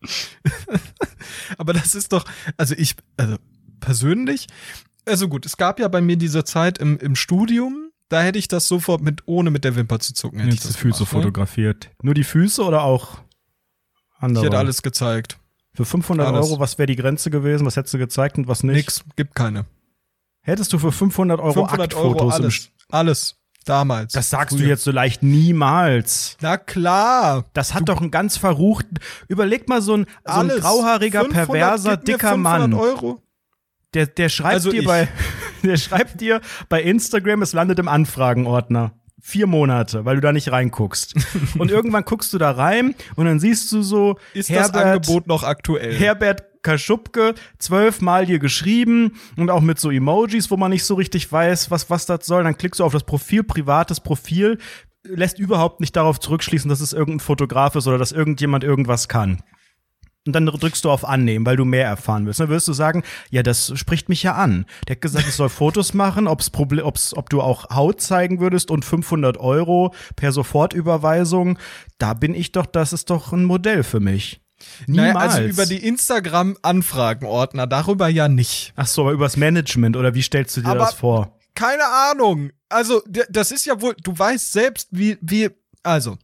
[1.58, 2.24] Aber das ist doch,
[2.56, 3.38] also ich, also
[3.80, 4.46] persönlich,
[5.08, 8.48] also gut, es gab ja bei mir diese Zeit im, im Studium, da hätte ich
[8.48, 11.00] das sofort mit, ohne mit der Wimper zu zucken, hätte ich Jetzt das die Füße
[11.00, 11.22] gemacht, ne?
[11.22, 11.90] fotografiert.
[12.02, 13.20] Nur die Füße oder auch
[14.20, 14.46] andere?
[14.46, 15.40] Ich hätte alles gezeigt.
[15.74, 16.48] Für 500 Alles.
[16.50, 17.66] Euro, was wäre die Grenze gewesen?
[17.68, 18.76] Was hättest du gezeigt und was nicht?
[18.78, 19.66] Nix, gibt keine.
[20.42, 22.72] Hättest du für 500 Euro 500 Euro Aktfotos im alles.
[22.90, 23.36] Alles.
[23.66, 24.14] Damals.
[24.14, 24.70] Das sagst du Früher.
[24.70, 26.38] jetzt so leicht niemals.
[26.42, 27.46] Na klar.
[27.54, 28.98] Das hat doch einen ganz verruchten.
[29.28, 32.74] Überleg mal so ein, so ein grauhaariger, 500, perverser, dicker 500 Mann.
[32.74, 33.22] Euro.
[33.94, 34.88] Der, der schreibt Also dir ich.
[34.88, 35.08] bei,
[35.64, 38.94] der schreibt dir bei Instagram, es landet im Anfragenordner.
[39.20, 41.16] Vier Monate, weil du da nicht reinguckst.
[41.58, 45.44] und irgendwann guckst du da rein und dann siehst du so, Ist das Angebot noch
[45.44, 45.94] aktuell?
[45.98, 51.32] Herbert Kaschubke zwölfmal dir geschrieben und auch mit so Emojis, wo man nicht so richtig
[51.32, 52.44] weiß, was, was das soll.
[52.44, 54.58] Dann klickst du auf das Profil, privates Profil,
[55.04, 59.42] lässt überhaupt nicht darauf zurückschließen, dass es irgendein Fotograf ist oder dass irgendjemand irgendwas kann.
[60.28, 62.40] Und dann drückst du auf Annehmen, weil du mehr erfahren willst.
[62.40, 64.66] Dann wirst du sagen, ja, das spricht mich ja an.
[64.88, 68.70] Der hat gesagt, ich soll Fotos machen, ob's ob's, ob du auch Haut zeigen würdest
[68.72, 71.58] und 500 Euro per Sofortüberweisung.
[71.98, 74.42] Da bin ich doch, das ist doch ein Modell für mich.
[74.88, 75.14] Niemals.
[75.14, 78.74] Naja, also über die Instagram-Anfragenordner, darüber ja nicht.
[78.76, 81.34] Ach so, aber übers Management oder wie stellst du dir Aber- das vor?
[81.56, 82.52] Keine Ahnung.
[82.70, 85.50] Also, das ist ja wohl, du weißt selbst, wie, wie,
[85.82, 86.18] also,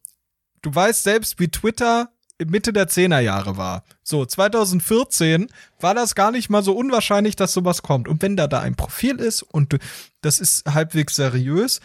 [0.62, 2.10] du weißt selbst, wie Twitter
[2.46, 3.84] Mitte der 10er Jahre war.
[4.04, 5.48] So, 2014
[5.80, 8.08] war das gar nicht mal so unwahrscheinlich, dass sowas kommt.
[8.08, 9.78] Und wenn da da ein Profil ist und
[10.22, 11.80] das ist halbwegs seriös,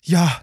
[0.00, 0.42] ja,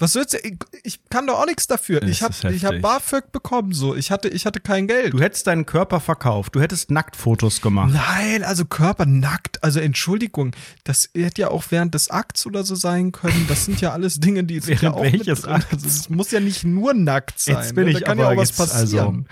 [0.00, 2.00] was soll's, ich, ich kann doch auch nichts dafür.
[2.00, 2.80] Das Ich hab, ist ich hab.
[2.80, 3.94] BAföG bekommen, so.
[3.94, 5.12] Ich hatte, ich hatte kein Geld.
[5.12, 7.92] Du hättest deinen Körper verkauft, du hättest Nacktfotos gemacht.
[7.92, 12.74] Nein, also Körper nackt, also Entschuldigung, das hätte ja auch während des Akts oder so
[12.74, 13.46] sein können.
[13.48, 15.50] Das sind ja alles Dinge, die sind ja auch welches mit.
[15.50, 15.72] Akts?
[15.72, 17.56] Also es muss ja nicht nur nackt sein.
[17.56, 17.90] Jetzt bin ne?
[17.90, 19.06] ich da kann aber ja auch was jetzt, passieren.
[19.06, 19.24] also-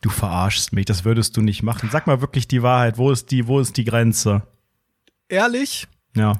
[0.00, 1.88] Du verarschst mich, das würdest du nicht machen.
[1.90, 4.42] Sag mal wirklich die Wahrheit, wo ist die, wo ist die Grenze?
[5.28, 6.34] Ehrlich, Ja.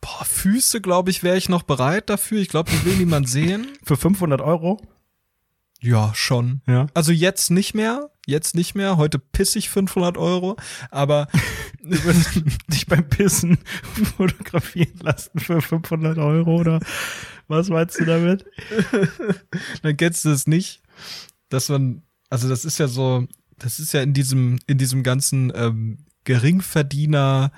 [0.00, 2.40] Boah, Füße, glaube ich, wäre ich noch bereit dafür.
[2.40, 3.66] Ich glaube, die will niemand sehen.
[3.84, 4.80] Für 500 Euro?
[5.80, 6.60] Ja, schon.
[6.66, 6.88] Ja.
[6.92, 8.98] Also jetzt nicht mehr, jetzt nicht mehr.
[8.98, 10.56] Heute piss ich 500 Euro,
[10.90, 11.28] aber
[11.82, 13.58] Du würdest dich beim Pissen
[14.16, 16.80] fotografieren lassen für 500 Euro oder
[17.48, 18.44] was meinst du damit?
[19.82, 20.82] dann kennst du es nicht,
[21.48, 25.52] dass man, also das ist ja so, das ist ja in diesem, in diesem ganzen
[25.54, 27.52] ähm, Geringverdiener ne,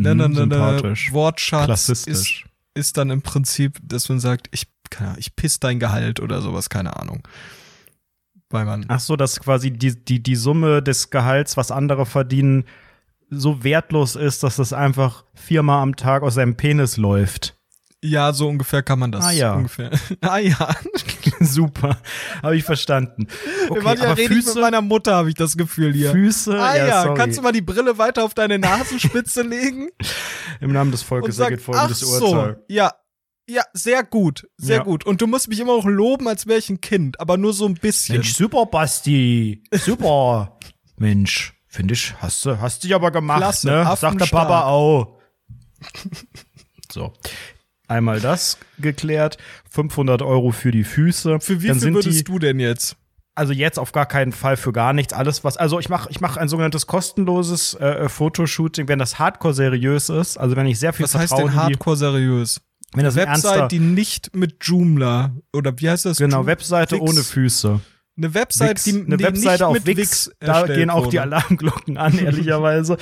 [0.00, 1.12] ne, ne, ne, Mhm, sympathisch.
[1.12, 2.46] Wortschatz ist, Klassistisch.
[2.74, 6.40] ist dann im Prinzip, dass man sagt, ich, keine Ahnung, ich piss dein Gehalt oder
[6.40, 7.26] sowas, keine Ahnung.
[8.50, 12.64] Weil man, Ach so, dass quasi die, die, die Summe des Gehalts, was andere verdienen,
[13.30, 17.56] so wertlos ist, dass das einfach viermal am Tag aus seinem Penis läuft.
[18.02, 19.24] Ja, so ungefähr kann man das.
[19.24, 19.54] Ah, ja.
[19.54, 19.90] Ungefähr.
[20.20, 20.74] ah ja.
[21.40, 21.98] Super,
[22.42, 23.26] habe ich verstanden.
[23.68, 26.10] Okay, Manchmal aber rede ich mit Füße, meiner Mutter, habe ich das Gefühl hier.
[26.12, 27.16] Füße, Ah ja, sorry.
[27.16, 29.88] kannst du mal die Brille weiter auf deine Nasenspitze legen?
[30.60, 32.62] im Namen des Volkes sagt, ergeht ach folgendes so, Urteil.
[32.68, 32.92] ja,
[33.48, 34.82] ja, sehr gut, sehr Ja.
[34.84, 35.04] gut.
[35.04, 37.66] Und du musst mich immer auch loben, als wäre ich ein Kind, aber nur so
[37.66, 38.16] ein bisschen.
[38.16, 39.64] Mensch, super, Basti.
[39.72, 40.58] Super.
[40.96, 43.96] Mensch, finde ich, hast du, hast dich aber gemacht, Klasse, ne?
[43.98, 44.26] Sagt der.
[44.26, 45.18] Papa auch.
[46.92, 47.12] so.
[47.92, 49.38] Einmal das geklärt.
[49.70, 51.40] 500 Euro für die Füße.
[51.40, 52.96] Für wie Dann viel sind würdest die, du denn jetzt?
[53.34, 55.12] Also jetzt auf gar keinen Fall für gar nichts.
[55.12, 59.54] Alles was, also ich mache ich mach ein sogenanntes kostenloses äh, Fotoshooting, wenn das Hardcore
[59.54, 60.36] seriös ist.
[60.38, 62.60] Also wenn ich sehr viel Was heißt Vertrauen denn in die, Hardcore seriös?
[62.94, 66.18] wenn das Website, die nicht mit Joomla oder wie heißt das?
[66.18, 67.10] genau Joom- Webseite Wix?
[67.10, 67.80] ohne Füße.
[68.14, 69.98] Eine Website, Wix, die, eine die Webseite auf mit Wix,
[70.28, 71.22] Wix da gehen auch die wurde.
[71.22, 72.98] Alarmglocken an, ehrlicherweise.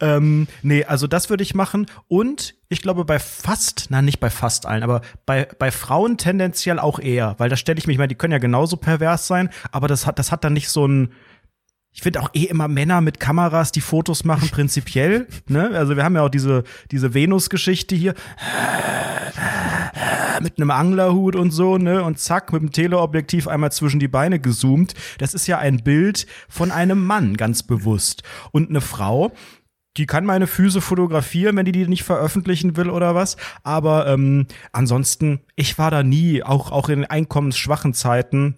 [0.00, 1.86] ähm, nee, also das würde ich machen.
[2.08, 6.78] Und ich glaube, bei fast, na nicht bei fast allen, aber bei, bei Frauen tendenziell
[6.78, 9.86] auch eher, weil da stelle ich mich mal, die können ja genauso pervers sein, aber
[9.86, 11.12] das hat, das hat dann nicht so ein.
[11.96, 15.28] Ich finde auch eh immer Männer mit Kameras, die Fotos machen, prinzipiell.
[15.46, 15.70] ne?
[15.74, 18.14] Also wir haben ja auch diese, diese Venus-Geschichte hier
[20.42, 22.02] mit einem Anglerhut und so, ne?
[22.02, 24.94] Und zack, mit dem Teleobjektiv einmal zwischen die Beine gezoomt.
[25.18, 28.22] Das ist ja ein Bild von einem Mann, ganz bewusst.
[28.52, 29.32] Und eine Frau,
[29.96, 33.36] die kann meine Füße fotografieren, wenn die die nicht veröffentlichen will oder was.
[33.62, 38.56] Aber ähm, ansonsten, ich war da nie, auch, auch in einkommensschwachen Zeiten,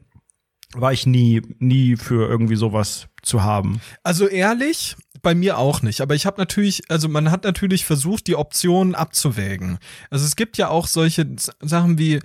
[0.75, 3.81] war ich nie, nie für irgendwie sowas zu haben.
[4.03, 4.97] Also ehrlich,
[5.27, 6.01] bei mir auch nicht.
[6.03, 9.79] Aber ich habe natürlich, also man hat natürlich versucht, die Optionen abzuwägen.
[10.09, 11.27] Also es gibt ja auch solche
[11.61, 12.21] Sachen wie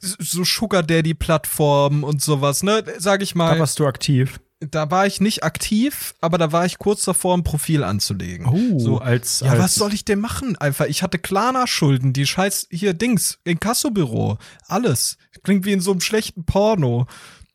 [0.00, 2.84] so Sugar Daddy Plattformen und sowas, ne?
[2.98, 4.40] Sag ich Da mal, warst du aktiv.
[4.60, 8.46] da war ich nicht aktiv, aber da war ich kurz davor, ein Profil anzulegen.
[8.46, 10.54] Oh, so als, Ja, als was soll ich denn machen?
[10.58, 14.36] Einfach, ich hatte Klarna-Schulden, die scheiß, hier, Dings, Inkassobüro,
[14.68, 15.16] alles.
[15.44, 17.06] Klingt wie in so einem schlechten Porno.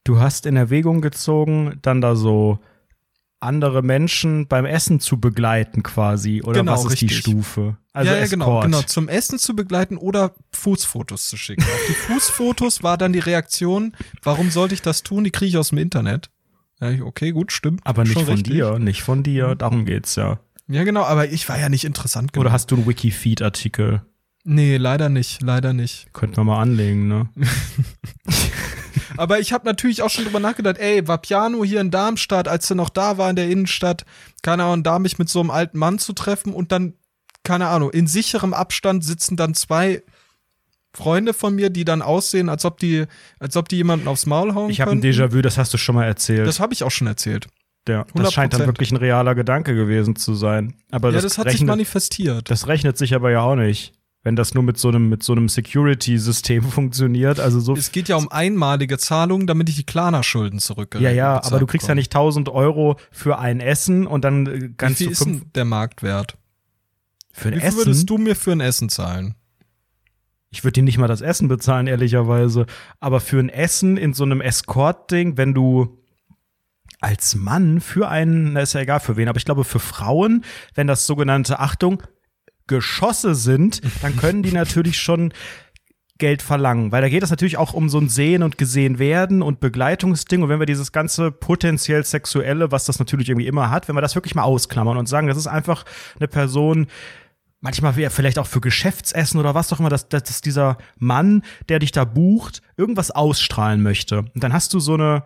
[0.03, 2.57] Du hast in Erwägung gezogen, dann da so
[3.39, 7.19] andere Menschen beim Essen zu begleiten quasi oder Genau, was ist die richtig.
[7.19, 7.77] Stufe?
[7.93, 8.81] Also ja, ja, genau, genau.
[8.81, 11.63] Zum Essen zu begleiten oder Fußfotos zu schicken.
[11.63, 15.23] Auf die Fußfotos war dann die Reaktion, warum sollte ich das tun?
[15.23, 16.29] Die kriege ich aus dem Internet.
[16.79, 17.81] Ja, okay, gut, stimmt.
[17.85, 18.53] Aber nicht von richtig.
[18.53, 20.39] dir, nicht von dir, darum geht's ja.
[20.67, 22.45] Ja, genau, aber ich war ja nicht interessant genug.
[22.45, 24.01] Oder hast du einen Wikifeed-Artikel?
[24.43, 26.13] Nee, leider nicht, leider nicht.
[26.13, 27.29] Könnten wir mal anlegen, ne?
[29.17, 32.69] Aber ich habe natürlich auch schon drüber nachgedacht, ey, war Piano hier in Darmstadt, als
[32.69, 34.05] er noch da war in der Innenstadt,
[34.41, 36.93] keine Ahnung, da mich mit so einem alten Mann zu treffen und dann,
[37.43, 40.03] keine Ahnung, in sicherem Abstand sitzen dann zwei
[40.93, 43.05] Freunde von mir, die dann aussehen, als ob die,
[43.39, 45.01] als ob die jemanden aufs Maul hauen Ich habe ein.
[45.01, 46.47] Déjà-vu, das hast du schon mal erzählt.
[46.47, 47.47] Das habe ich auch schon erzählt.
[47.87, 48.65] ja, das scheint dann 100%.
[48.65, 50.73] wirklich ein realer Gedanke gewesen zu sein.
[50.89, 52.49] Aber ja, das, das hat sich rechnet, manifestiert.
[52.49, 53.93] das rechnet sich aber ja auch nicht,
[54.27, 57.39] wenn das nur mit so einem, mit so einem Security-System funktioniert.
[57.39, 60.97] Also so Es geht ja um einmalige Zahlungen, damit ich die Klarna-Schulden zurück.
[60.99, 64.61] Ja, ja, aber du kriegst ja nicht 1000 Euro für ein Essen und dann äh,
[64.63, 66.37] Wie kannst viel du ist fünf denn der Marktwert?
[67.31, 67.77] für ein Wie viel Essen.
[67.77, 69.35] würdest du mir für ein Essen zahlen?
[70.49, 72.65] Ich würde dir nicht mal das Essen bezahlen, ehrlicherweise.
[72.99, 75.99] Aber für ein Essen in so einem Escort-Ding, wenn du
[76.99, 80.43] als Mann für einen, na, ist ja egal für wen, aber ich glaube für Frauen,
[80.75, 82.03] wenn das sogenannte, Achtung,
[82.67, 85.33] Geschosse sind, dann können die natürlich schon
[86.17, 89.41] Geld verlangen, weil da geht es natürlich auch um so ein Sehen und gesehen werden
[89.41, 93.87] und Begleitungsding und wenn wir dieses ganze potenziell sexuelle, was das natürlich irgendwie immer hat,
[93.87, 95.85] wenn wir das wirklich mal ausklammern und sagen, das ist einfach
[96.17, 96.87] eine Person,
[97.59, 101.79] manchmal vielleicht auch für Geschäftsessen oder was auch immer, dass, dass, dass dieser Mann, der
[101.79, 104.19] dich da bucht, irgendwas ausstrahlen möchte.
[104.19, 105.23] Und dann hast du so eine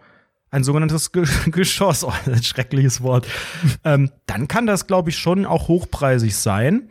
[0.54, 3.26] ein sogenanntes Ge Geschoss, oh, ein schreckliches Wort.
[3.86, 6.90] ähm, dann kann das, glaube ich, schon auch hochpreisig sein.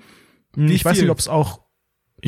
[0.54, 1.04] Hm, Wie ich weiß viel?
[1.04, 1.60] nicht, ob es auch.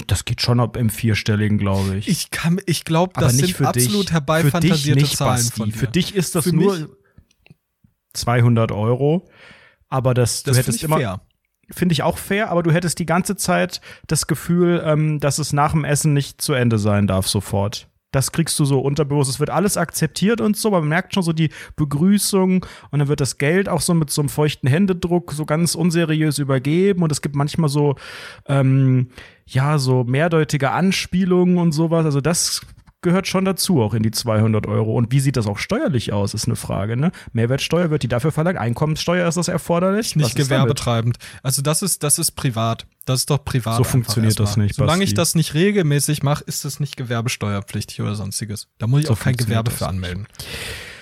[0.07, 2.09] Das geht schon ab im vierstelligen, glaube ich.
[2.09, 3.85] Ich kann, ich glaube, das nicht sind für dich.
[3.87, 5.57] absolut dich herbeifantasierte nicht, Zahlen Basti.
[5.61, 5.77] von dir.
[5.79, 6.87] Für dich ist das Für nur mich-
[8.15, 9.29] 200 Euro.
[9.89, 11.21] Aber das, das du hättest ich immer, fair.
[11.71, 15.53] finde ich auch fair, aber du hättest die ganze Zeit das Gefühl, ähm, dass es
[15.53, 17.89] nach dem Essen nicht zu Ende sein darf sofort.
[18.13, 19.31] Das kriegst du so unterbewusst.
[19.31, 23.09] Es wird alles akzeptiert und so, aber man merkt schon so die Begrüßung und dann
[23.09, 27.11] wird das Geld auch so mit so einem feuchten Händedruck so ganz unseriös übergeben und
[27.11, 27.97] es gibt manchmal so,
[28.47, 29.09] ähm,
[29.47, 32.05] ja, so mehrdeutige Anspielungen und sowas.
[32.05, 32.61] Also das
[33.03, 34.95] gehört schon dazu, auch in die 200 Euro.
[34.97, 37.13] Und wie sieht das auch steuerlich aus, ist eine Frage, ne?
[37.33, 40.17] Mehrwertsteuer wird die dafür verlangt, Einkommenssteuer ist das erforderlich?
[40.17, 40.49] Nicht Was ist damit?
[40.49, 41.19] gewerbetreibend.
[41.43, 42.87] Also das ist, das ist privat.
[43.05, 43.77] Das ist doch privat.
[43.77, 45.05] So funktioniert das nicht, Solange Basti.
[45.05, 48.69] ich das nicht regelmäßig mache, ist das nicht gewerbesteuerpflichtig oder sonstiges.
[48.79, 50.27] Da muss ich So auch kein Gewerbe für anmelden.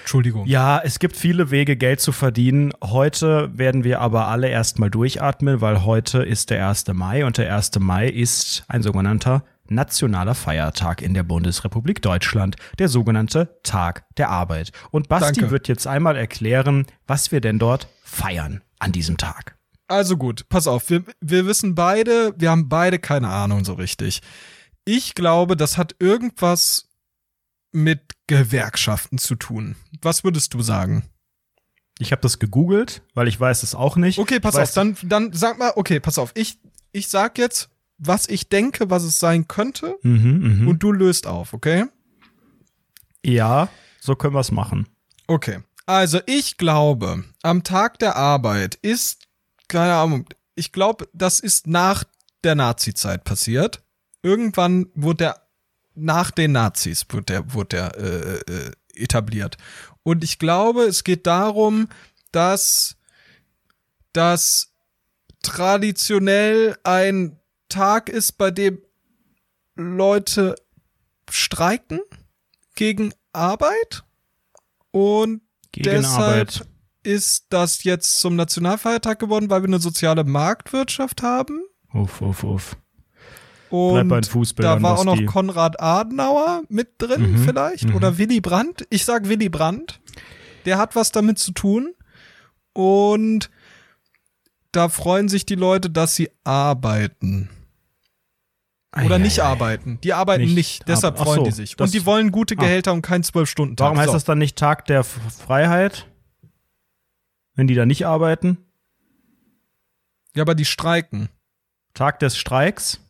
[0.01, 0.47] Entschuldigung.
[0.47, 2.73] Ja, es gibt viele Wege, Geld zu verdienen.
[2.83, 6.87] Heute werden wir aber alle erstmal durchatmen, weil heute ist der 1.
[6.95, 7.79] Mai und der 1.
[7.79, 14.73] Mai ist ein sogenannter nationaler Feiertag in der Bundesrepublik Deutschland, der sogenannte Tag der Arbeit.
[14.91, 15.51] Und Basti Danke.
[15.51, 19.57] wird jetzt einmal erklären, was wir denn dort feiern an diesem Tag.
[19.89, 24.21] Also gut, pass auf, wir, wir wissen beide, wir haben beide keine Ahnung so richtig.
[24.85, 26.89] Ich glaube, das hat irgendwas
[27.73, 29.77] mit Gewerkschaften zu tun.
[30.01, 31.05] Was würdest du sagen?
[31.99, 34.19] Ich habe das gegoogelt, weil ich weiß es auch nicht.
[34.19, 36.59] Okay, pass auf, dann, dann sag mal, okay, pass auf, ich,
[36.93, 37.69] ich sag jetzt,
[38.03, 40.69] was ich denke, was es sein könnte, Mhm, mhm.
[40.69, 41.85] und du löst auf, okay?
[43.23, 43.69] ja,
[44.01, 44.89] so können wir es machen.
[45.27, 45.61] Okay.
[45.85, 49.29] Also ich glaube, am Tag der Arbeit ist,
[49.69, 52.05] keine Ahnung, ich glaube, das ist nach
[52.45, 53.83] der Nazi-Zeit passiert.
[54.23, 55.47] Irgendwann wurde der,
[55.95, 59.59] nach den Nazis wurde der, wurde der äh, äh, etabliert.
[60.03, 61.89] Und ich glaube, es geht darum,
[62.33, 62.97] dass
[64.13, 64.73] das
[65.43, 67.40] traditionell ein
[67.71, 68.79] Tag ist, bei dem
[69.75, 70.57] Leute
[71.31, 72.01] streiken
[72.75, 74.05] gegen Arbeit
[74.91, 75.41] und
[75.73, 76.67] Gegen deshalb Arbeit.
[77.05, 81.63] ist das jetzt zum Nationalfeiertag geworden, weil wir eine soziale Marktwirtschaft haben.
[81.95, 82.77] Uff, uff, uff.
[83.71, 85.25] Und bei den Fußballern, da war auch noch.
[85.27, 87.85] Konrad Adenauer mit drin, Mhm, vielleicht.
[87.89, 87.95] mhm.
[87.95, 88.85] Oder Willy Brandt.
[88.91, 90.01] Ich sag Willy Brandt.
[90.65, 91.95] Der hat was damit zu tun.
[92.73, 93.49] Und
[94.73, 97.49] da freuen sich die Leute, dass sie arbeiten.
[99.05, 99.49] Oder nicht Eieiei.
[99.51, 99.99] arbeiten.
[100.03, 101.79] Die arbeiten Nicht nicht, deshalb ab- freuen so, die sich.
[101.79, 102.63] Und die wollen gute Ah.
[102.63, 103.85] Gehälter und keinen Zwölf-Stunden-Tag.
[103.85, 104.13] Warum heißt So.
[104.15, 106.07] das dann nicht Tag der Freiheit?
[107.55, 108.59] Wenn die da nicht arbeiten?
[110.35, 111.29] Ja, aber die streiken.
[111.95, 113.01] Tag des Streiks?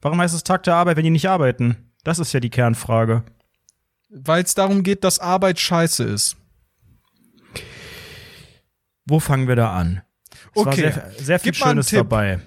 [0.00, 1.92] Warum heißt es Tag der Arbeit, wenn die nicht arbeiten?
[2.04, 3.22] Das ist ja die Kernfrage.
[4.08, 6.36] Weil es darum geht, dass Arbeit scheiße ist.
[9.06, 10.02] Wo fangen wir da an?
[10.54, 10.92] Es war Okay.
[10.92, 11.98] sehr, sehr viel Gib Schönes Tipp.
[11.98, 12.40] dabei.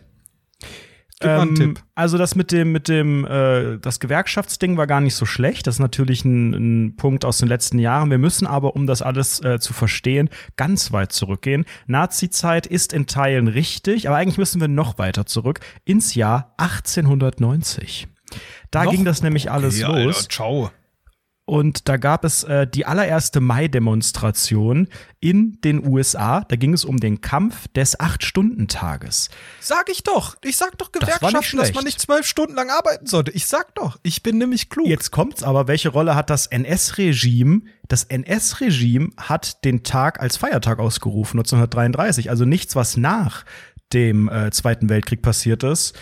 [1.24, 1.84] Gib mal einen Tipp.
[1.96, 5.68] Also das mit dem, mit dem, äh, das Gewerkschaftsding war gar nicht so schlecht.
[5.68, 6.54] Das ist natürlich ein,
[6.86, 8.10] ein Punkt aus den letzten Jahren.
[8.10, 11.66] Wir müssen aber, um das alles äh, zu verstehen, ganz weit zurückgehen.
[11.88, 18.08] Nazi-Zeit ist in Teilen richtig, aber eigentlich müssen wir noch weiter zurück ins Jahr 1890.
[18.72, 18.92] Da Noch?
[18.92, 20.18] ging das nämlich alles Okay, los.
[20.18, 20.72] Alter, ciao.
[21.46, 24.88] Und da gab es äh, die allererste Mai-Demonstration
[25.20, 26.46] in den USA.
[26.48, 29.30] Da ging es um den Kampf des Acht-Stunden-Tages.
[29.60, 30.38] Sag ich doch.
[30.42, 31.76] Ich sag doch Gewerkschaften, dass schlecht.
[31.76, 33.32] man nicht zwölf Stunden lang arbeiten sollte.
[33.32, 34.00] Ich sag doch.
[34.04, 34.88] Ich bin nämlich klug.
[34.88, 37.64] Jetzt kommt's aber, welche Rolle hat das NS-Regime?
[37.90, 42.30] Das NS-Regime hat den Tag als Feiertag ausgerufen, 1933.
[42.30, 43.44] Also nichts, was nach
[43.92, 45.94] dem äh, Zweiten Weltkrieg passiert ist,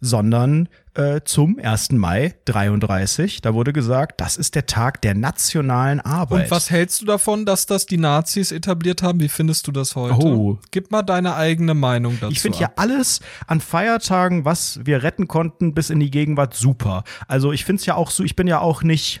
[0.00, 1.92] sondern äh, zum 1.
[1.92, 3.42] Mai 33.
[3.42, 6.44] Da wurde gesagt, das ist der Tag der nationalen Arbeit.
[6.44, 9.20] Und was hältst du davon, dass das die Nazis etabliert haben?
[9.20, 10.14] Wie findest du das heute?
[10.14, 10.58] Oh.
[10.70, 12.32] Gib mal deine eigene Meinung dazu.
[12.32, 17.04] Ich finde ja alles an Feiertagen, was wir retten konnten, bis in die Gegenwart super.
[17.28, 19.20] Also ich finde es ja auch so, ich bin ja auch nicht,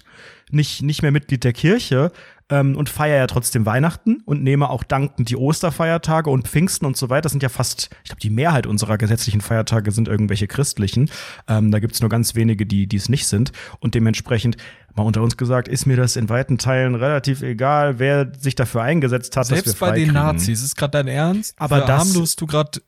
[0.52, 2.12] nicht, nicht mehr Mitglied der Kirche
[2.48, 6.96] ähm, und feiere ja trotzdem Weihnachten und nehme auch dankend die Osterfeiertage und Pfingsten und
[6.96, 7.22] so weiter.
[7.22, 11.10] Das sind ja fast, ich glaube, die Mehrheit unserer gesetzlichen Feiertage sind irgendwelche christlichen.
[11.48, 13.52] Ähm, da gibt es nur ganz wenige, die die es nicht sind.
[13.78, 14.56] Und dementsprechend,
[14.94, 18.82] mal unter uns gesagt, ist mir das in weiten Teilen relativ egal, wer sich dafür
[18.82, 20.14] eingesetzt hat, dass wir Selbst bei den freikriegen.
[20.14, 20.62] Nazis.
[20.62, 21.54] Ist gerade dein Ernst?
[21.58, 22.80] Aber das- du gerade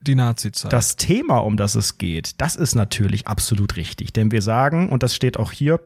[0.00, 0.72] die Nazi-Zeit.
[0.72, 4.12] Das Thema, um das es geht, das ist natürlich absolut richtig.
[4.12, 5.80] Denn wir sagen, und das steht auch hier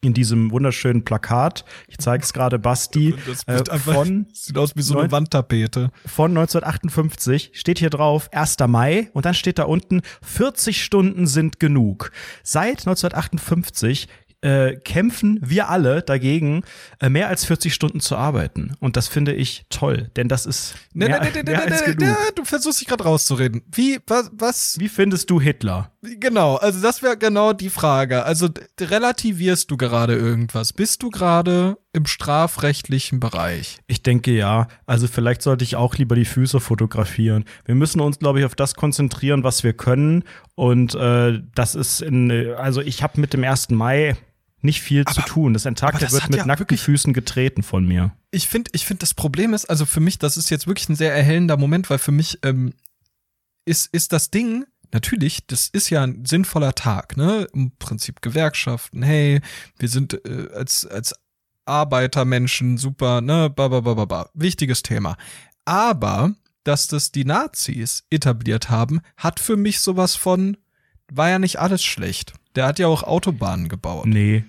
[0.00, 4.76] in diesem wunderschönen Plakat, ich zeige es gerade Basti, Das äh, einfach- von, Sieht aus
[4.76, 5.90] wie so eine Wandtapete.
[6.06, 8.56] von 1958, steht hier drauf, 1.
[8.68, 12.12] Mai, und dann steht da unten, 40 Stunden sind genug.
[12.44, 14.08] Seit 1958
[14.40, 16.62] äh, kämpfen wir alle dagegen,
[17.00, 18.76] äh, mehr als 40 Stunden zu arbeiten.
[18.78, 21.80] Und das finde ich toll, denn das ist mehr, nee, nee, nee, mehr nee, als
[21.86, 22.16] nee, genug.
[22.16, 23.62] nee, du versuchst dich gerade rauszureden.
[23.72, 25.90] Wie, was, was, Wie findest du Hitler?
[26.18, 28.24] Genau, also das wäre genau die Frage.
[28.24, 28.48] Also
[28.80, 30.72] relativierst du gerade irgendwas?
[30.72, 33.78] Bist du gerade im strafrechtlichen Bereich?
[33.86, 34.68] Ich denke ja.
[34.86, 37.44] Also vielleicht sollte ich auch lieber die Füße fotografieren.
[37.64, 40.24] Wir müssen uns, glaube ich, auf das konzentrieren, was wir können.
[40.54, 43.70] Und äh, das ist in, also ich habe mit dem 1.
[43.70, 44.16] Mai
[44.60, 45.52] nicht viel zu tun.
[45.52, 48.12] Das aber das wird mit ja nackten wirklich- Füßen getreten von mir.
[48.30, 50.96] Ich finde, ich finde, das Problem ist, also für mich, das ist jetzt wirklich ein
[50.96, 52.74] sehr erhellender Moment, weil für mich ähm,
[53.64, 57.46] ist, ist das Ding, natürlich, das ist ja ein sinnvoller Tag, ne?
[57.52, 59.40] Im Prinzip Gewerkschaften, hey,
[59.78, 61.14] wir sind äh, als, als
[61.64, 63.50] Arbeitermenschen super, ne?
[63.50, 64.30] Ba, ba, ba, ba, ba.
[64.34, 65.16] Wichtiges Thema.
[65.64, 66.32] Aber,
[66.64, 70.56] dass das die Nazis etabliert haben, hat für mich sowas von,
[71.12, 72.34] war ja nicht alles schlecht.
[72.54, 74.06] Der hat ja auch Autobahnen gebaut.
[74.06, 74.44] Nee.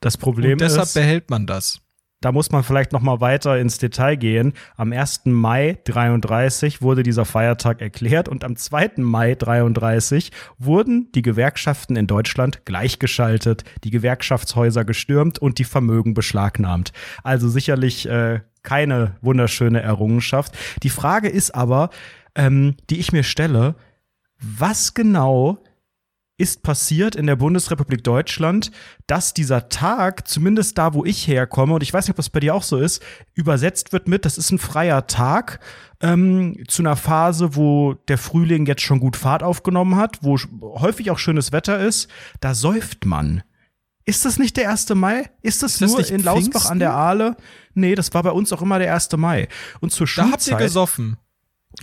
[0.00, 1.80] Das Problem Und deshalb ist, behält man das.
[2.20, 4.52] Da muss man vielleicht noch mal weiter ins Detail gehen.
[4.76, 5.22] Am 1.
[5.24, 8.92] Mai 33 wurde dieser Feiertag erklärt und am 2.
[8.96, 16.92] Mai 33 wurden die Gewerkschaften in Deutschland gleichgeschaltet, die Gewerkschaftshäuser gestürmt und die Vermögen beschlagnahmt.
[17.22, 20.56] Also sicherlich äh, keine wunderschöne Errungenschaft.
[20.82, 21.88] Die Frage ist aber,
[22.34, 23.76] ähm, die ich mir stelle,
[24.38, 25.58] was genau
[26.40, 28.72] ist passiert in der Bundesrepublik Deutschland,
[29.06, 32.40] dass dieser Tag, zumindest da, wo ich herkomme, und ich weiß nicht, ob das bei
[32.40, 33.02] dir auch so ist,
[33.34, 35.60] übersetzt wird mit, das ist ein freier Tag
[36.00, 41.10] ähm, zu einer Phase, wo der Frühling jetzt schon gut Fahrt aufgenommen hat, wo häufig
[41.10, 42.08] auch schönes Wetter ist,
[42.40, 43.42] da säuft man.
[44.06, 44.88] Ist das nicht der 1.
[44.94, 45.30] Mai?
[45.42, 46.94] Ist das, Ist das nur nicht in Lausbach an der?
[46.94, 47.36] Aale?
[47.74, 49.10] Nee, das war bei uns auch immer der 1.
[49.18, 49.46] Mai.
[49.80, 51.16] Und zur Da habt ihr Schulzeit, gesoffen.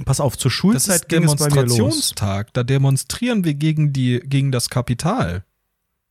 [0.05, 1.75] Pass auf, zur Das Schulzeit ist ging es bei mir los.
[1.75, 2.53] Demonstrationstag.
[2.53, 5.43] Da demonstrieren wir gegen die, gegen das Kapital.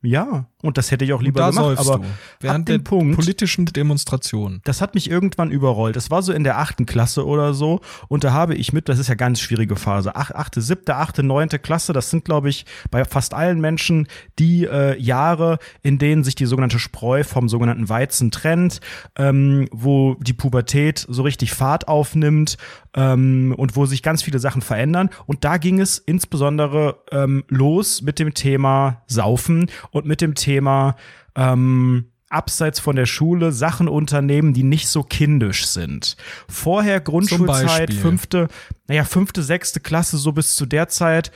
[0.06, 2.00] Ja, und das hätte ich auch lieber gemacht, aber
[2.40, 4.60] Während dem der Punkt, politischen Demonstration.
[4.64, 5.96] das hat mich irgendwann überrollt.
[5.96, 7.80] Das war so in der achten Klasse oder so.
[8.08, 11.22] Und da habe ich mit, das ist ja ganz schwierige Phase, Ach, achte, siebte, achte,
[11.22, 14.06] neunte Klasse, das sind, glaube ich, bei fast allen Menschen
[14.38, 18.80] die äh, Jahre, in denen sich die sogenannte Spreu vom sogenannten Weizen trennt,
[19.16, 22.56] ähm, wo die Pubertät so richtig Fahrt aufnimmt
[22.94, 25.10] ähm, und wo sich ganz viele Sachen verändern.
[25.26, 30.96] Und da ging es insbesondere ähm, los mit dem Thema Saufen und mit dem Thema
[31.34, 36.16] ähm, abseits von der Schule Sachen unternehmen, die nicht so kindisch sind.
[36.48, 38.48] Vorher Grundschulzeit, fünfte,
[38.88, 41.30] naja, fünfte, sechste Klasse, so bis zu der Zeit,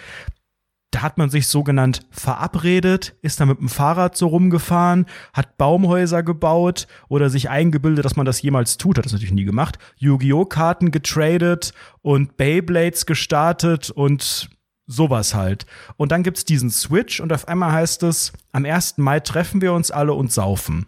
[0.91, 6.25] da hat man sich sogenannt verabredet, ist da mit dem Fahrrad so rumgefahren, hat Baumhäuser
[6.25, 10.47] gebaut oder sich eingebildet, dass man das jemals tut, hat das natürlich nie gemacht, Yu-Gi-Oh!
[10.47, 14.51] Karten getradet und Beyblades gestartet und
[14.91, 15.67] sowas halt.
[15.97, 18.99] Und dann gibt's diesen Switch und auf einmal heißt es, am 1.
[18.99, 20.87] Mai treffen wir uns alle und saufen.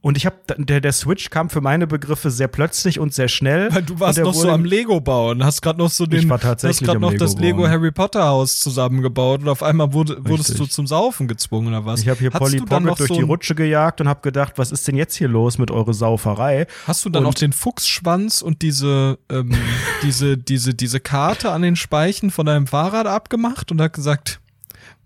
[0.00, 3.74] Und ich habe der, der Switch kam für meine Begriffe sehr plötzlich und sehr schnell.
[3.74, 6.38] Weil du warst noch so am Lego bauen, hast gerade noch so den, Ich war
[6.38, 7.70] tatsächlich hast gerade noch Lego das Lego bauen.
[7.70, 10.68] Harry Potter Haus zusammengebaut und auf einmal wurde, wurdest Richtig.
[10.68, 12.02] du zum Saufen gezwungen oder was?
[12.02, 14.70] Ich habe hier Hattest Polly Pocket durch so die Rutsche gejagt und habe gedacht, was
[14.70, 16.66] ist denn jetzt hier los mit eurer Sauferei?
[16.86, 19.50] Hast du dann Und- auch den Fuchsschwanz und diese, ähm,
[20.02, 24.38] diese, diese, diese Karte an den Speichen von deinem Fahrrad abgemacht und hat gesagt,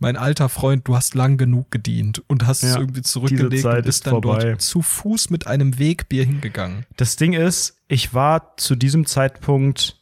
[0.03, 3.75] mein alter Freund, du hast lang genug gedient und hast es Ja, irgendwie zurückgelegt und
[3.77, 4.45] bist ist dann vorbei.
[4.51, 6.85] dort zu Fuß mit einem Wegbier hingegangen.
[6.99, 9.99] Das Ding ist, ich war zu diesem Zeitpunkt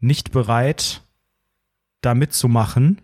[0.00, 1.02] nicht bereit,
[2.02, 3.00] da mitzumachen,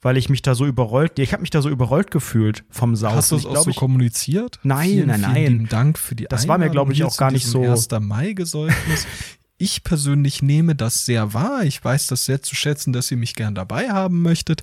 [0.00, 3.16] weil ich mich da so überrollt, ich habe mich da so überrollt gefühlt vom Saufen.
[3.16, 4.60] Hast du es auch so ich, kommuniziert?
[4.62, 5.42] Nein, vielen, nein, vielen nein.
[5.52, 7.88] lieben Dank für die Das war mir, Einladung glaub ich, auch gar nicht so- 1.
[8.00, 9.06] Mai-Gesäufnis.
[9.58, 11.64] Ich persönlich nehme das sehr wahr.
[11.64, 14.62] Ich weiß das sehr zu schätzen, dass ihr mich gern dabei haben möchtet.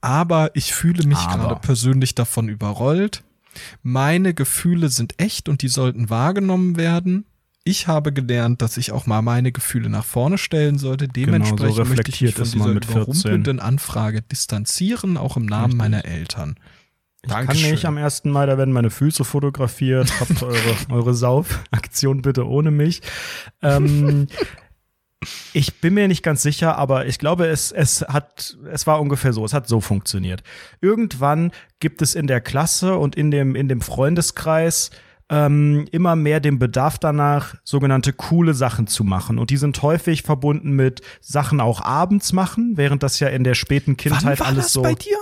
[0.00, 3.22] Aber ich fühle mich gerade persönlich davon überrollt.
[3.82, 7.24] Meine Gefühle sind echt und die sollten wahrgenommen werden.
[7.64, 11.08] Ich habe gelernt, dass ich auch mal meine Gefühle nach vorne stellen sollte.
[11.08, 12.94] Dementsprechend möchte ich mich von dieser mit 14.
[13.00, 15.78] überrumpelnden Anfrage distanzieren, auch im Namen Richtig.
[15.78, 16.56] meiner Eltern.
[17.26, 18.24] Ich kann nicht am 1.
[18.24, 20.12] Mai, da werden meine Füße fotografiert.
[20.20, 23.02] Habt eure, eure Saufaktion bitte ohne mich.
[23.62, 24.28] Ähm,
[25.52, 29.32] ich bin mir nicht ganz sicher, aber ich glaube, es, es hat, es war ungefähr
[29.32, 30.42] so, es hat so funktioniert.
[30.80, 34.90] Irgendwann gibt es in der Klasse und in dem, in dem Freundeskreis
[35.28, 39.38] ähm, immer mehr den Bedarf danach, sogenannte coole Sachen zu machen.
[39.38, 43.54] Und die sind häufig verbunden mit Sachen auch abends machen, während das ja in der
[43.54, 44.82] späten Kindheit Wann war alles das so.
[44.82, 45.16] bei dir?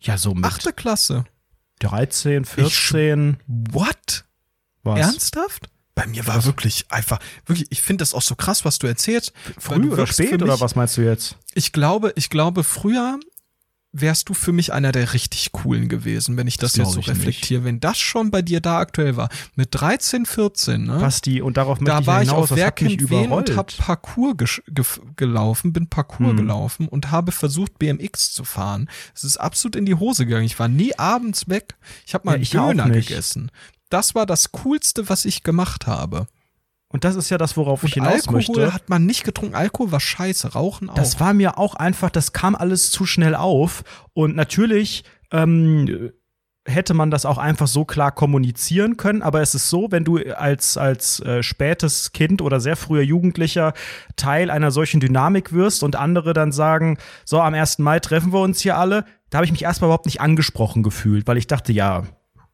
[0.00, 1.24] Ja, so mit Achte Klasse.
[1.80, 3.38] 13, 14.
[3.46, 4.24] What?
[4.82, 4.98] Was?
[4.98, 5.70] Ernsthaft?
[5.94, 9.32] Bei mir war wirklich einfach, wirklich, ich finde das auch so krass, was du erzählst.
[9.58, 11.36] Früh du oder spät mich, oder was meinst du jetzt?
[11.52, 13.18] Ich glaube, ich glaube, früher
[13.92, 17.00] wärst du für mich einer der richtig coolen gewesen, wenn ich das, Das jetzt so
[17.00, 17.16] ich nicht.
[17.18, 17.64] reflektiere.
[17.64, 20.98] Wenn das schon bei dir da aktuell war, mit 13, 14, ne?
[20.98, 23.50] Basti, und darauf möchte da ich war ich hinaus, auf mich kennt wen überrollt.
[23.50, 26.36] und hab Parcours gef- gelaufen, bin Parcours Hm.
[26.36, 28.88] gelaufen und habe versucht BMX zu fahren.
[29.14, 30.44] Es ist absolut in die Hose gegangen.
[30.46, 31.74] Ich war nie abends weg.
[32.06, 33.50] Ich habe mal Ja, ich Döner gegessen.
[33.88, 36.28] Das war das coolste, was ich gemacht habe.
[36.92, 38.74] Und das ist ja das, worauf ich Und hinaus Alkohol möchte.
[38.74, 39.54] hat man nicht getrunken.
[39.54, 40.94] Alkohol war scheiße, Rauchen auch.
[40.94, 43.84] Das war mir auch einfach, das kam alles zu schnell auf.
[44.12, 46.10] Und natürlich ähm,
[46.66, 49.22] hätte man das auch einfach so klar kommunizieren können.
[49.22, 53.72] Aber es ist so, wenn du als, als äh, spätes Kind oder sehr früher Jugendlicher
[54.16, 57.78] Teil einer solchen Dynamik wirst und andere dann sagen, so am 1.
[57.78, 61.26] Mai treffen wir uns hier alle, da habe ich mich erstmal überhaupt nicht angesprochen gefühlt,
[61.26, 62.02] weil ich dachte, ja,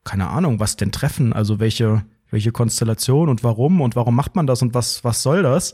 [0.05, 1.33] keine Ahnung, was denn treffen?
[1.33, 5.43] Also welche, welche Konstellation und warum und warum macht man das und was, was soll
[5.43, 5.73] das?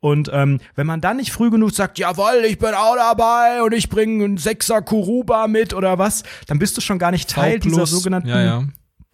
[0.00, 3.72] Und ähm, wenn man dann nicht früh genug sagt, jawohl, ich bin auch dabei und
[3.72, 7.58] ich bringe einen Sechser Kuruba mit oder was, dann bist du schon gar nicht Teil
[7.58, 8.64] dieser sogenannten Ja, ja.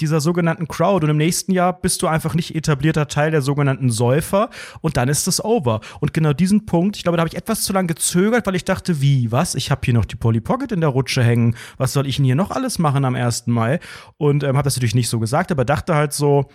[0.00, 3.90] dieser sogenannten Crowd und im nächsten Jahr bist du einfach nicht etablierter Teil der sogenannten
[3.90, 5.80] Säufer und dann ist es over.
[6.00, 8.64] Und genau diesen Punkt, ich glaube, da habe ich etwas zu lange gezögert, weil ich
[8.64, 9.54] dachte, wie, was?
[9.54, 11.54] Ich habe hier noch die Polly Pocket in der Rutsche hängen.
[11.76, 13.46] Was soll ich denn hier noch alles machen am 1.
[13.46, 13.78] Mai?
[14.16, 16.48] Und ähm, habe das natürlich nicht so gesagt, aber dachte halt so,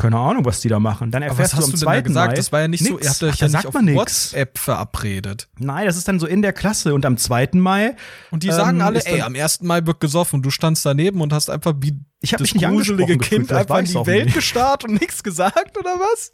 [0.00, 1.10] keine Ahnung, was die da machen.
[1.10, 2.24] Dann Aber erfährst was hast du du am denn da 2.
[2.24, 2.28] gesagt?
[2.32, 3.04] Mai Das war ja nicht so, nix.
[3.04, 3.96] ihr habt euch Ach, ja nicht auf nix.
[3.96, 5.48] WhatsApp verabredet.
[5.58, 7.50] Nein, das ist dann so in der Klasse und am 2.
[7.54, 7.94] Mai
[8.30, 9.62] Und die sagen Ähm, alle, ist ey, am 1.
[9.62, 12.62] Mai wird gesoffen und du standst daneben und hast einfach wie Ich hab das mich
[12.62, 14.34] nicht gruselige Kind einfach in die Welt nicht.
[14.34, 16.32] gestarrt und nichts gesagt oder was?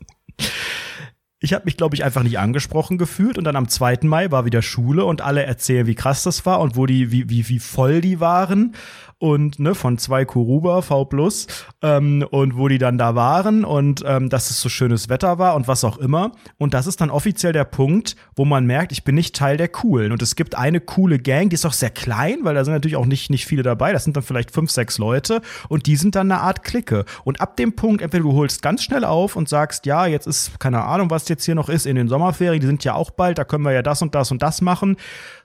[1.39, 3.99] Ich habe mich, glaube ich, einfach nicht angesprochen gefühlt und dann am 2.
[4.05, 7.29] Mai war wieder Schule und alle erzählen, wie krass das war und wo die, wie,
[7.29, 8.75] wie, wie voll die waren
[9.19, 11.47] und ne, von zwei Kuruba V plus
[11.83, 15.55] ähm, und wo die dann da waren und ähm, dass es so schönes Wetter war
[15.55, 16.33] und was auch immer.
[16.59, 19.69] Und das ist dann offiziell der Punkt, wo man merkt, ich bin nicht Teil der
[19.69, 20.13] Coolen.
[20.13, 22.97] Und es gibt eine coole Gang, die ist auch sehr klein, weil da sind natürlich
[22.97, 23.93] auch nicht, nicht viele dabei.
[23.93, 27.05] Das sind dann vielleicht fünf, sechs Leute und die sind dann eine Art Clique.
[27.25, 30.61] Und ab dem Punkt, entweder du holst ganz schnell auf und sagst, ja, jetzt ist
[30.61, 33.39] keine Ahnung, was jetzt hier noch ist in den Sommerferien, die sind ja auch bald,
[33.39, 34.97] da können wir ja das und das und das machen.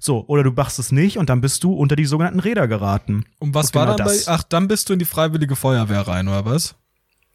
[0.04, 3.24] So, oder du machst es nicht und dann bist du unter die sogenannten Räder geraten.
[3.38, 4.28] Und was Und war genau dann bei, das.
[4.28, 6.74] ach, dann bist du in die Freiwillige Feuerwehr rein, oder was?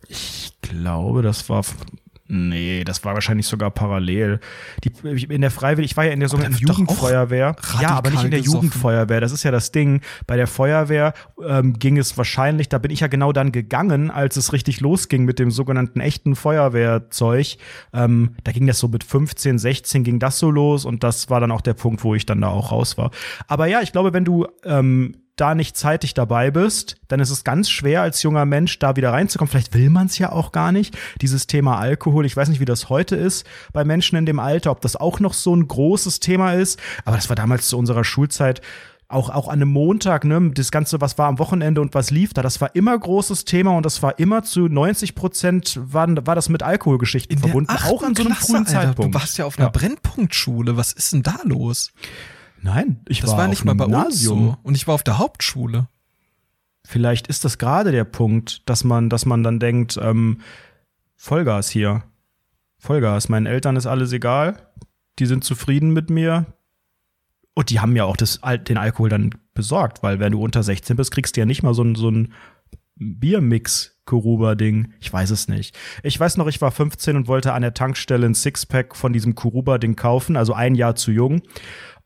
[0.09, 1.65] Ich glaube, das war.
[2.29, 4.41] Nee, das war wahrscheinlich sogar parallel.
[4.83, 4.91] Die,
[5.25, 7.55] in der Freiwillig, ich war ja in der sogenannten Jugendfeuerwehr.
[7.81, 8.65] Ja, aber nicht in der gesoffen.
[8.65, 9.21] Jugendfeuerwehr.
[9.21, 10.01] Das ist ja das Ding.
[10.27, 11.15] Bei der Feuerwehr
[11.47, 15.25] ähm, ging es wahrscheinlich, da bin ich ja genau dann gegangen, als es richtig losging
[15.25, 17.59] mit dem sogenannten echten Feuerwehrzeug.
[17.93, 21.41] Ähm, da ging das so mit 15, 16 ging das so los und das war
[21.41, 23.11] dann auch der Punkt, wo ich dann da auch raus war.
[23.47, 27.45] Aber ja, ich glaube, wenn du ähm, da nicht zeitig dabei bist, dann ist es
[27.45, 29.51] ganz schwer als junger Mensch da wieder reinzukommen.
[29.51, 30.97] Vielleicht will man es ja auch gar nicht.
[31.21, 34.71] Dieses Thema Alkohol, ich weiß nicht, wie das heute ist bei Menschen in dem Alter,
[34.71, 36.81] ob das auch noch so ein großes Thema ist.
[37.05, 38.61] Aber das war damals zu unserer Schulzeit
[39.09, 42.35] auch, auch an einem Montag, ne, das Ganze, was war am Wochenende und was lief
[42.35, 46.35] da, das war immer großes Thema und das war immer zu 90 Prozent waren, war
[46.35, 48.71] das mit Alkoholgeschichten verbunden, auch an so einem Klasse, frühen Alter.
[48.89, 49.15] Zeitpunkt.
[49.15, 49.71] Du warst ja auf einer Ja.
[49.71, 50.77] Brennpunktschule.
[50.77, 51.93] Was ist denn da los?
[52.67, 54.47] Nein, ich Das war, war, nicht mal bei uns Gymnasium.
[54.47, 54.57] so.
[54.65, 55.89] Und ich war auf der Hauptschule.
[56.85, 60.41] Vielleicht ist das gerade der Punkt, dass man, dass man dann denkt, ähm,
[61.15, 62.03] Vollgas hier.
[62.79, 63.29] Vollgas.
[63.29, 64.69] Meinen Eltern ist alles egal.
[65.21, 66.47] Die sind zufrieden mit mir.
[67.55, 70.97] Und die haben ja auch das, den Alkohol dann besorgt, weil wenn du unter 16
[70.97, 72.35] bist, kriegst du ja nicht mal so ein, so ein
[72.97, 74.93] Biermix Kuruba-Ding.
[75.01, 75.77] Ich weiß es nicht.
[76.03, 79.35] Ich weiß noch, ich war 15 und wollte an der Tankstelle ein Sixpack von diesem
[79.35, 81.43] Kuruba-Ding kaufen, also ein Jahr zu jung.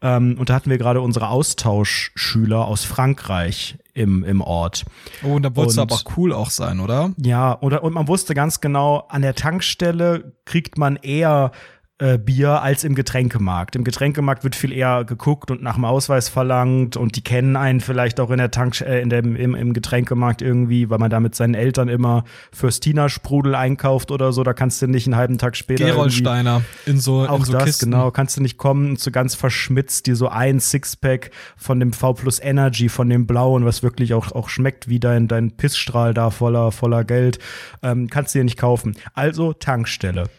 [0.03, 4.85] Ähm, und da hatten wir gerade unsere Austauschschüler aus Frankreich im, im Ort.
[5.23, 7.13] Oh, und da du Und- aber cool auch sein, oder?
[7.19, 11.53] Ja, oder, und man wusste ganz genau, an der Tankstelle kriegt man eher
[12.01, 13.77] äh, Bier als im Getränkemarkt.
[13.77, 17.81] Im Getränkemarkt wird viel eher geguckt und nach dem Ausweis verlangt und die kennen einen
[17.81, 21.21] vielleicht auch in der Tank äh, in dem, im, im Getränkemarkt irgendwie, weil man da
[21.21, 24.43] mit seinen Eltern immer Fürstina Sprudel einkauft oder so.
[24.43, 27.65] Da kannst du nicht einen halben Tag später Gerolsteiner in so, auch in so das,
[27.65, 27.91] Kisten.
[27.91, 28.11] genau.
[28.11, 32.15] Kannst du nicht kommen und so ganz verschmitzt dir so ein Sixpack von dem V
[32.15, 36.31] Plus Energy, von dem blauen, was wirklich auch, auch schmeckt wie dein, dein Pissstrahl da
[36.31, 37.39] voller, voller Geld,
[37.83, 38.97] ähm, kannst du dir nicht kaufen.
[39.13, 40.31] Also Tankstelle.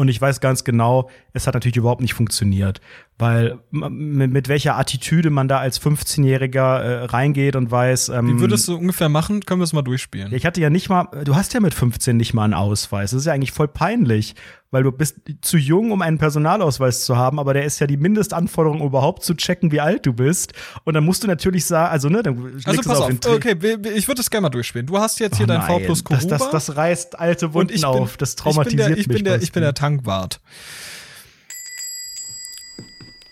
[0.00, 2.80] Und ich weiß ganz genau, es hat natürlich überhaupt nicht funktioniert,
[3.20, 8.40] weil mit, mit welcher Attitüde man da als 15-Jähriger äh, reingeht und weiß, ähm, Wie
[8.40, 9.40] würdest du ungefähr machen?
[9.44, 10.32] Können wir es mal durchspielen?
[10.32, 13.10] ich hatte ja nicht mal, du hast ja mit 15 nicht mal einen Ausweis.
[13.12, 14.34] Das ist ja eigentlich voll peinlich,
[14.70, 17.96] weil du bist zu jung, um einen Personalausweis zu haben, aber der ist ja die
[17.96, 20.52] Mindestanforderung, überhaupt zu checken, wie alt du bist.
[20.84, 23.56] Und dann musst du natürlich sagen, also ne, dann Also pass auf, Tri- okay,
[23.94, 24.86] ich würde das gerne mal durchspielen.
[24.86, 26.38] Du hast jetzt hier Oh dein V plus das, Kuruba.
[26.38, 28.16] das, das reißt alte Wunden bin, auf.
[28.16, 29.16] Das traumatisiert ich bin der, ich mich.
[29.16, 30.40] bin der, ich bin der Tankwart.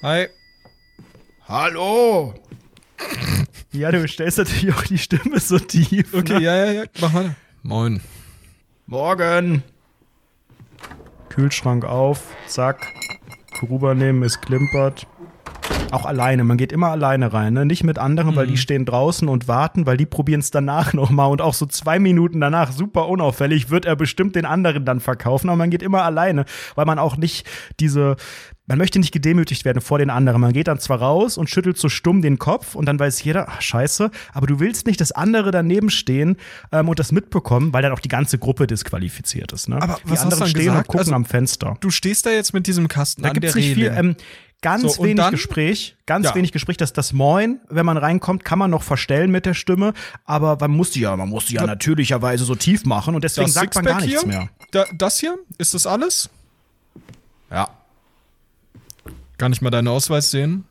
[0.00, 0.28] Hi.
[1.48, 2.32] Hallo!
[3.72, 6.14] Ja, du stellst natürlich auch die Stimme so tief.
[6.14, 6.40] Okay, ne?
[6.40, 7.34] ja, ja, ja, mach mal.
[7.64, 8.00] Moin.
[8.86, 9.64] Morgen.
[11.30, 12.86] Kühlschrank auf, zack.
[13.58, 15.08] Kuruba nehmen, es klimpert.
[15.90, 17.66] Auch alleine, man geht immer alleine rein, ne?
[17.66, 21.30] Nicht mit anderen, weil die stehen draußen und warten, weil die probieren es danach nochmal
[21.30, 25.48] und auch so zwei Minuten danach, super unauffällig, wird er bestimmt den anderen dann verkaufen,
[25.48, 26.44] aber man geht immer alleine,
[26.74, 27.48] weil man auch nicht
[27.80, 28.16] diese,
[28.68, 30.40] man möchte nicht gedemütigt werden vor den anderen.
[30.40, 33.48] Man geht dann zwar raus und schüttelt so stumm den Kopf und dann weiß jeder,
[33.48, 36.36] ach, scheiße, aber du willst nicht, dass andere daneben stehen
[36.70, 39.68] ähm, und das mitbekommen, weil dann auch die ganze Gruppe disqualifiziert ist.
[39.68, 39.82] Ne?
[39.82, 40.78] Aber die was hast anderen stehen gesagt?
[40.80, 41.76] und gucken Also, am Fenster.
[41.80, 44.10] Du stehst da jetzt mit diesem Kasten Da gibt es nicht viel, Reling.
[44.10, 44.16] ähm,
[44.60, 46.34] ganz So, wenig dann- Gespräch, ganz Ja.
[46.34, 49.94] wenig Gespräch, dass das Moin, wenn man reinkommt, kann man noch verstellen mit der Stimme,
[50.24, 53.46] aber man muss die ja, man muss die ja natürlicherweise so tief machen und deswegen
[53.46, 54.48] das sagt man gar nichts hier, mehr.
[54.72, 56.28] Da, das hier, ist das alles?
[57.50, 57.68] Ja.
[59.38, 60.64] Kann ich mal deinen Ausweis sehen?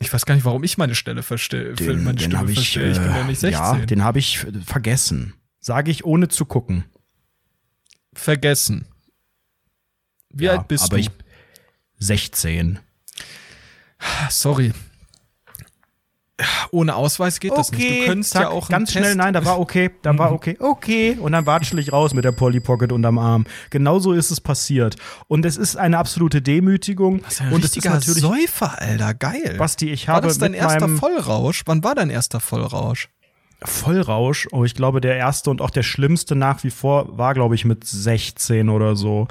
[0.00, 1.74] Ich weiß gar nicht, warum ich meine Stelle verstelle.
[1.74, 2.92] Den, meine den habe ich, verstelle.
[2.92, 3.52] Ich bin ja nicht äh, 16.
[3.52, 5.34] ja, den habe ich äh, vergessen.
[5.60, 6.84] Sage ich ohne zu gucken.
[8.12, 8.86] Vergessen.
[10.30, 11.02] Wie Ja, alt bist aber du?
[11.02, 11.10] ich
[11.98, 12.78] 16.
[13.98, 14.72] Ah, Sorry.
[16.70, 18.02] Ohne Ausweis geht das nicht.
[18.02, 20.56] Du könntest zack, ja auch ganz schnell, Test- nein, da war okay, da war okay,
[20.60, 21.16] okay.
[21.20, 23.44] Und dann watschel ich raus mit der Polly Pocket unterm Arm.
[23.70, 24.96] Genauso ist es passiert.
[25.26, 27.22] Und es ist eine absolute Demütigung.
[27.22, 29.14] Das ist ein und es ist natürlich, Säufer, Alter.
[29.14, 29.56] Geil.
[29.58, 31.62] Basti, ich war habe das dein erster meinem Vollrausch?
[31.66, 33.08] Wann war dein erster Vollrausch?
[33.64, 37.56] Vollrausch, oh, ich glaube, der erste und auch der schlimmste nach wie vor war, glaube
[37.56, 39.26] ich, mit 16 oder so.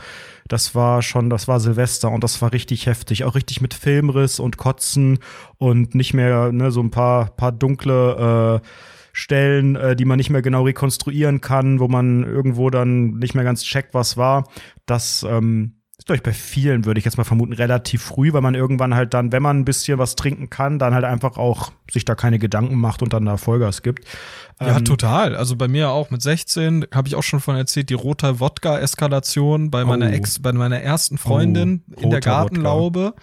[0.49, 3.23] Das war schon, das war Silvester und das war richtig heftig.
[3.23, 5.19] Auch richtig mit Filmriss und Kotzen
[5.57, 8.67] und nicht mehr, ne, so ein paar, paar dunkle äh,
[9.13, 13.45] Stellen, äh, die man nicht mehr genau rekonstruieren kann, wo man irgendwo dann nicht mehr
[13.45, 14.49] ganz checkt, was war.
[14.85, 18.41] Das ähm, ist, glaube ich, bei vielen, würde ich jetzt mal vermuten, relativ früh, weil
[18.41, 21.71] man irgendwann halt dann, wenn man ein bisschen was trinken kann, dann halt einfach auch
[21.91, 24.05] sich da keine Gedanken macht und dann da Vollgas gibt.
[24.61, 25.35] Ja, Ähm, total.
[25.35, 29.71] Also bei mir auch mit 16 habe ich auch schon von erzählt, die rote Wodka-Eskalation
[29.71, 30.09] bei meiner Oh.
[30.13, 33.13] Ex, bei meiner ersten Freundin Oh, in der Gartenlaube.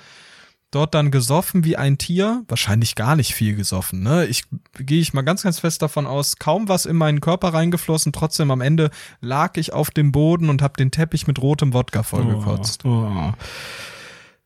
[0.75, 4.03] Dort dann gesoffen wie ein Tier, wahrscheinlich gar nicht viel gesoffen.
[4.03, 4.27] Ne?
[4.27, 4.43] Ich
[4.77, 8.13] gehe ich mal ganz, ganz fest davon aus, kaum was in meinen Körper reingeflossen.
[8.13, 12.03] Trotzdem am Ende lag ich auf dem Boden und habe den Teppich mit rotem Wodka
[12.03, 12.85] vollgekotzt.
[12.85, 13.33] Oh, oh.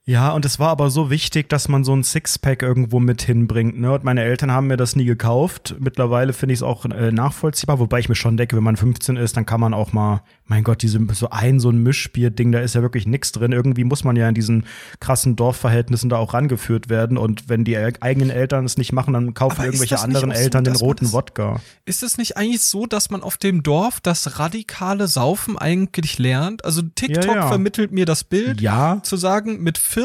[0.08, 3.78] Ja, und es war aber so wichtig, dass man so ein Sixpack irgendwo mit hinbringt.
[3.78, 3.92] Ne?
[3.92, 5.76] Und meine Eltern haben mir das nie gekauft.
[5.80, 9.18] Mittlerweile finde ich es auch äh, nachvollziehbar, wobei ich mir schon denke, wenn man 15
[9.18, 12.60] ist, dann kann man auch mal, mein Gott, diese so ein so ein Mischbier-Ding, da
[12.60, 13.52] ist ja wirklich nichts drin.
[13.52, 14.64] Irgendwie muss man ja in diesen
[14.98, 17.18] krassen Dorfverhältnissen da auch rangeführt werden.
[17.18, 20.64] Und wenn die eigenen Eltern es nicht machen, dann kaufen Aber irgendwelche anderen so, Eltern
[20.64, 21.60] den roten Wodka.
[21.84, 26.64] Ist es nicht eigentlich so, dass man auf dem Dorf das radikale Saufen eigentlich lernt?
[26.64, 27.48] Also TikTok Ja, ja.
[27.48, 28.62] vermittelt mir das Bild.
[28.62, 29.97] Ja, zu sagen, mit 14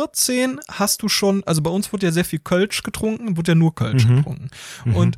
[0.70, 3.76] hast du schon, also bei uns wurde ja sehr viel Kölsch getrunken, wurde ja nur
[3.76, 4.16] Kölsch Mhm.
[4.18, 4.50] getrunken.
[4.96, 5.18] Und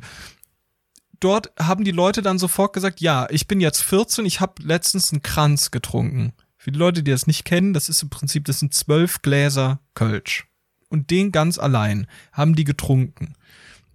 [1.20, 5.12] dort haben die Leute dann sofort gesagt, ja, ich bin jetzt 14, ich habe letztens
[5.12, 6.32] einen Kranz getrunken.
[6.56, 9.80] Für die Leute, die das nicht kennen, das ist im Prinzip, das sind zwölf Gläser
[9.94, 10.46] Kölsch.
[10.88, 13.34] Und den ganz allein haben die getrunken.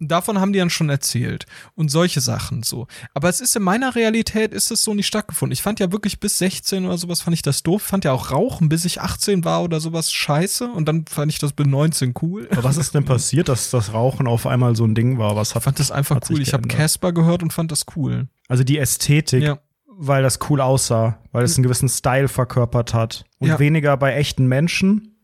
[0.08, 1.46] Davon haben die dann schon erzählt
[1.76, 2.88] und solche Sachen so.
[3.14, 5.54] Aber es ist in meiner Realität ist es so nicht stattgefunden.
[5.54, 8.32] Ich fand ja wirklich bis 16 oder sowas fand ich das doof, fand ja auch
[8.32, 12.14] Rauchen bis ich 18 war oder sowas scheiße und dann fand ich das bis 19
[12.22, 12.48] cool.
[12.52, 15.36] Aber was ist denn passiert, dass das Rauchen auf einmal so ein Ding war?
[15.36, 16.42] Was Ich hat, fand das einfach cool.
[16.42, 16.68] Ich habe?
[16.68, 18.28] Casper gehört und fand das cool.
[18.48, 19.60] Also die Ästhetik, Ja.
[19.86, 23.26] weil das cool aussah, weil es einen gewissen Style verkörpert hat.
[23.40, 23.60] Und Ja.
[23.60, 25.16] weniger bei echten Menschen,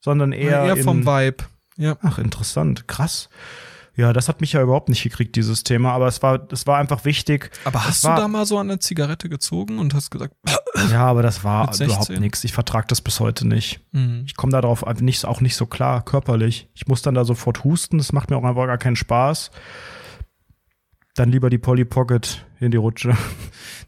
[0.00, 1.44] sondern eher, Eher, vom Vibe.
[1.76, 1.96] Ja.
[2.02, 3.28] Ach, interessant, krass.
[3.94, 6.78] Ja, das hat mich ja überhaupt nicht gekriegt, dieses Thema, aber es war, es war
[6.78, 7.50] einfach wichtig.
[7.64, 10.34] Aber hast war, du da mal so an der Zigarette gezogen und hast gesagt,
[10.90, 11.86] Ja, aber das war Mit 16?
[11.86, 12.44] überhaupt nichts.
[12.44, 13.80] Ich vertrag das bis heute nicht.
[13.92, 16.68] hm, Ich komme darauf nicht, auch nicht so klar, körperlich.
[16.74, 19.50] Ich muss dann da sofort husten, das macht mir auch einfach gar keinen Spaß.
[21.14, 23.14] Dann lieber die Polly Pocket in die Rutsche.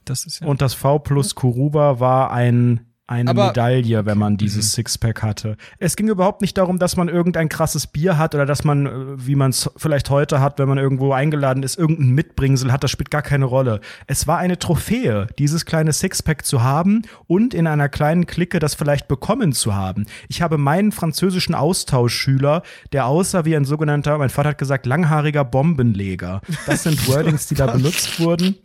[0.05, 0.47] das ist ja.
[0.47, 4.71] Und das V plus Kuruba war ein, eine Aber- Medaille, wenn man dieses Mhm.
[4.77, 5.57] Sixpack hatte.
[5.79, 8.91] Es ging überhaupt nicht darum, dass man irgendein krasses Bier hat oder dass man, äh,
[9.27, 12.83] wie man es vielleicht heute hat, wenn man irgendwo eingeladen ist, irgendein Mitbringsel hat.
[12.83, 13.81] Das spielt gar keine Rolle.
[14.07, 18.75] Es war eine Trophäe, dieses kleine Sixpack zu haben und in einer kleinen Clique das
[18.75, 20.07] vielleicht bekommen zu haben.
[20.29, 25.45] Ich habe meinen französischen Austauschschüler, der aussah wie ein sogenannter, mein Vater hat gesagt, langhaariger
[25.45, 26.41] Bombenleger.
[26.67, 28.57] Das sind Wordings, die da benutzt wurden.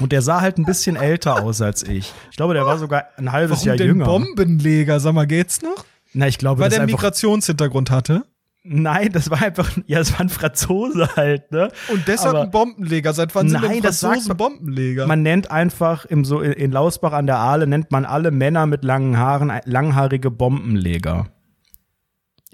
[0.00, 2.12] Und der sah halt ein bisschen älter aus als ich.
[2.30, 4.04] Ich glaube, der war sogar ein halbes Warum Jahr den jünger.
[4.06, 5.00] Bombenleger?
[5.00, 5.84] Sag mal, geht's noch?
[6.12, 8.24] Na, ich glaube, Weil der Migrationshintergrund hatte.
[8.66, 11.70] Nein, das war einfach, ja, das war ein Franzose halt, ne?
[11.92, 13.12] Und deshalb Aber ein Bombenleger.
[13.12, 15.06] Seit wann sind Nein, denn das sagt Franzosen Bombenleger?
[15.06, 18.82] Man nennt einfach im so in Lausbach an der Aale nennt man alle Männer mit
[18.82, 21.26] langen Haaren langhaarige Bombenleger.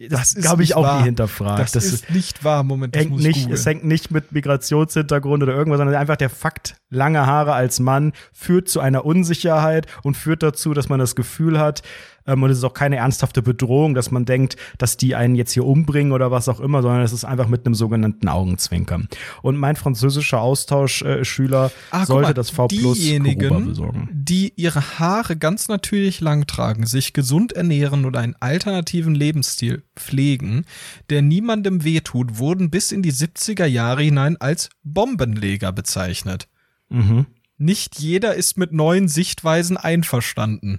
[0.08, 1.00] Das, ist habe ich auch wahr.
[1.00, 1.74] nie hinterfragt.
[1.74, 2.62] das, ist nicht wahr.
[2.62, 6.76] Moment, das hängt nicht, es hängt nicht mit Migrationshintergrund oder irgendwas, sondern einfach der Fakt,
[6.88, 11.58] lange Haare als Mann führt zu einer Unsicherheit und führt dazu, dass man das Gefühl
[11.58, 11.82] hat,
[12.30, 15.52] ähm, und es ist auch keine ernsthafte Bedrohung, dass man denkt, dass die einen jetzt
[15.52, 19.08] hier umbringen oder was auch immer, sondern es ist einfach mit einem sogenannten Augenzwinkern.
[19.42, 24.08] Und mein französischer Austauschschüler guck sollte mal, das V Plus diejenigen, besorgen.
[24.12, 30.64] die ihre Haare ganz natürlich lang tragen, sich gesund ernähren und einen alternativen Lebensstil pflegen,
[31.10, 36.48] der niemandem wehtut, wurden bis in die 70er Jahre hinein als Bombenleger bezeichnet.
[36.88, 37.26] Mhm.
[37.58, 40.78] Nicht jeder ist mit neuen Sichtweisen einverstanden.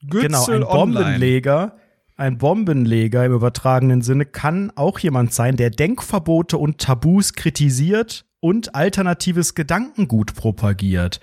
[0.00, 1.04] Genau, Gützel ein Online.
[1.04, 1.76] Bombenleger,
[2.16, 8.74] ein Bombenleger im übertragenen Sinne kann auch jemand sein, der Denkverbote und Tabus kritisiert und
[8.74, 11.20] alternatives Gedankengut propagiert.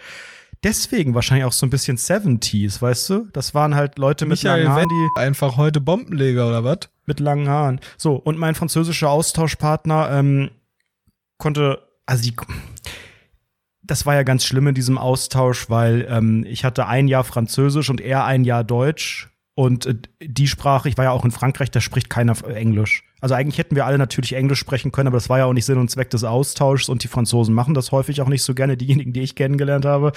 [0.63, 3.27] Deswegen wahrscheinlich auch so ein bisschen 70s, weißt du?
[3.33, 6.89] Das waren halt Leute mit Michael langen Haaren, die einfach heute Bombenleger oder was?
[7.05, 7.79] mit langen Haaren.
[7.97, 10.51] So, und mein französischer Austauschpartner ähm,
[11.37, 12.35] konnte, also die,
[13.83, 17.89] das war ja ganz schlimm in diesem Austausch, weil ähm, ich hatte ein Jahr Französisch
[17.89, 19.29] und er ein Jahr Deutsch.
[19.55, 23.03] Und äh, die Sprache, ich war ja auch in Frankreich, da spricht keiner Englisch.
[23.21, 25.65] Also eigentlich hätten wir alle natürlich Englisch sprechen können, aber das war ja auch nicht
[25.65, 28.75] Sinn und Zweck des Austauschs und die Franzosen machen das häufig auch nicht so gerne,
[28.77, 30.11] diejenigen, die ich kennengelernt habe.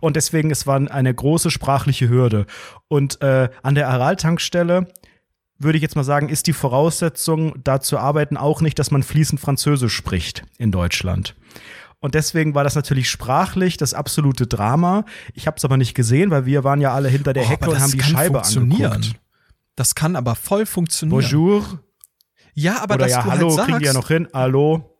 [0.00, 2.46] Und deswegen, es war eine große sprachliche Hürde.
[2.88, 4.88] Und äh, an der Aral-Tankstelle
[5.58, 9.02] würde ich jetzt mal sagen, ist die Voraussetzung, da zu arbeiten, auch nicht, dass man
[9.02, 11.34] fließend Französisch spricht in Deutschland.
[12.00, 15.04] Und deswegen war das natürlich sprachlich das absolute Drama.
[15.34, 17.64] Ich habe es aber nicht gesehen, weil wir waren ja alle hinter der Oh, Hecke
[17.68, 19.14] und das haben die Scheibe angeguckt.
[19.74, 21.20] Das kann aber voll funktionieren.
[21.22, 21.82] Bonjour.
[22.54, 24.28] Ja, aber Oder dass ja, du hallo, halt sagst, kriegen die ja noch hin.
[24.32, 24.94] Hallo.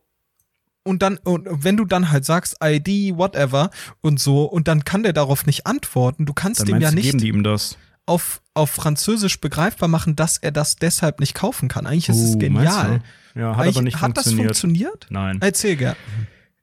[0.83, 3.69] und dann und wenn du dann halt sagst ID whatever
[4.01, 6.25] und so und dann kann der darauf nicht antworten.
[6.25, 7.77] Du kannst dem ja nicht geben die ihm das.
[8.05, 11.85] auf auf Französisch begreifbar machen, dass er das deshalb nicht kaufen kann.
[11.85, 12.63] Eigentlich ist es Oh, genial.
[12.63, 13.39] meinst du?
[13.39, 14.47] Ja, hat Eigentlich, aber nicht hat das funktioniert.
[14.57, 15.07] funktioniert?
[15.09, 15.37] Nein.
[15.41, 15.95] Erzähl gern.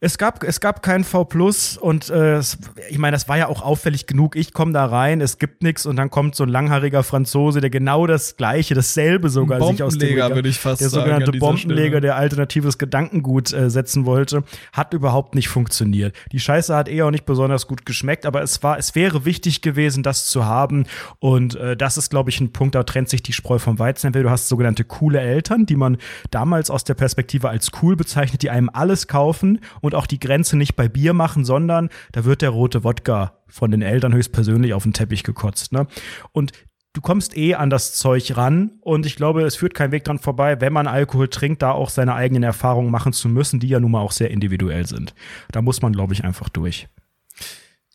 [0.07, 3.49] Es gab, es gab kein V Plus und äh, es, ich meine, das war ja
[3.49, 4.37] auch auffällig genug.
[4.37, 7.71] Ich komme da rein, es gibt nichts und dann kommt so ein langhaariger Franzose, der
[7.71, 11.27] genau das Gleiche, dasselbe sogar sich aus dem Regal- würde ich fast der sagen, sogenannte
[11.27, 12.01] an dieser Bombenleger, Stelle.
[12.03, 16.15] der alternatives Gedankengut äh, setzen wollte, hat überhaupt nicht funktioniert.
[16.31, 19.61] Die Scheiße hat eh auch nicht besonders gut geschmeckt, aber es war, es wäre wichtig
[19.61, 20.87] gewesen, das zu haben
[21.19, 24.07] und äh, das ist, glaube ich, ein Punkt, da trennt sich die Spreu vom Weizen.
[24.07, 25.97] Entweder du hast sogenannte coole Eltern, die man
[26.31, 30.57] damals aus der Perspektive als cool bezeichnet, die einem alles kaufen und auch die Grenze
[30.57, 34.83] nicht bei Bier machen, sondern da wird der rote Wodka von den Eltern höchstpersönlich auf
[34.83, 35.73] den Teppich gekotzt.
[35.73, 35.87] Ne?
[36.33, 36.53] Und
[36.93, 40.19] du kommst eh an das Zeug ran und ich glaube, es führt kein Weg dran
[40.19, 43.81] vorbei, wenn man Alkohol trinkt, da auch seine eigenen Erfahrungen machen zu müssen, die ja
[43.81, 45.15] nun mal auch sehr individuell sind.
[45.53, 46.89] Da muss man, glaube ich, einfach durch.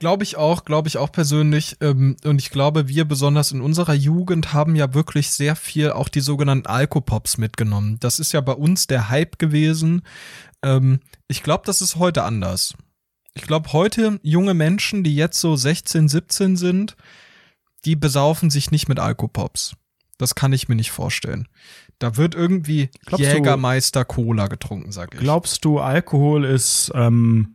[0.01, 1.77] Glaube ich auch, glaube ich auch persönlich.
[1.79, 6.09] Ähm, und ich glaube, wir besonders in unserer Jugend haben ja wirklich sehr viel auch
[6.09, 7.97] die sogenannten Alkopops mitgenommen.
[7.99, 10.01] Das ist ja bei uns der Hype gewesen.
[10.63, 12.73] Ähm, ich glaube, das ist heute anders.
[13.35, 16.97] Ich glaube, heute junge Menschen, die jetzt so 16, 17 sind,
[17.85, 19.75] die besaufen sich nicht mit Alkopops.
[20.17, 21.47] Das kann ich mir nicht vorstellen.
[21.99, 25.19] Da wird irgendwie Glaubst du- Jägermeister Cola getrunken, sag ich.
[25.19, 27.53] Glaubst du, Alkohol ist ähm,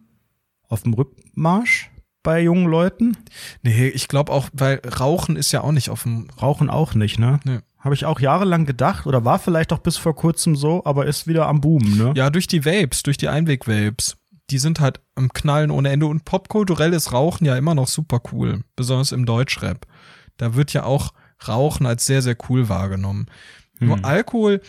[0.69, 1.91] auf dem Rückmarsch
[2.27, 3.17] bei jungen Leuten?
[3.63, 6.27] nee, ich glaube auch, weil Rauchen ist ja auch nicht auf dem.
[6.43, 7.39] Rauchen auch nicht, ne?
[7.45, 7.61] Nee.
[7.79, 11.29] Habe ich auch jahrelang gedacht oder war vielleicht auch bis vor kurzem so, aber ist
[11.29, 12.13] wieder am Boom, ne?
[12.17, 14.17] Ja, durch die Vapes, durch die Einweg-Vapes.
[14.51, 16.07] Die sind halt am Knallen ohne Ende.
[16.07, 18.65] Und popkulturell ist Rauchen ja immer noch super cool.
[18.75, 19.87] Besonders im Deutschrap.
[20.37, 21.13] Da wird ja auch
[21.47, 23.27] Rauchen als sehr, sehr cool wahrgenommen.
[23.79, 24.61] Nur Alkohol,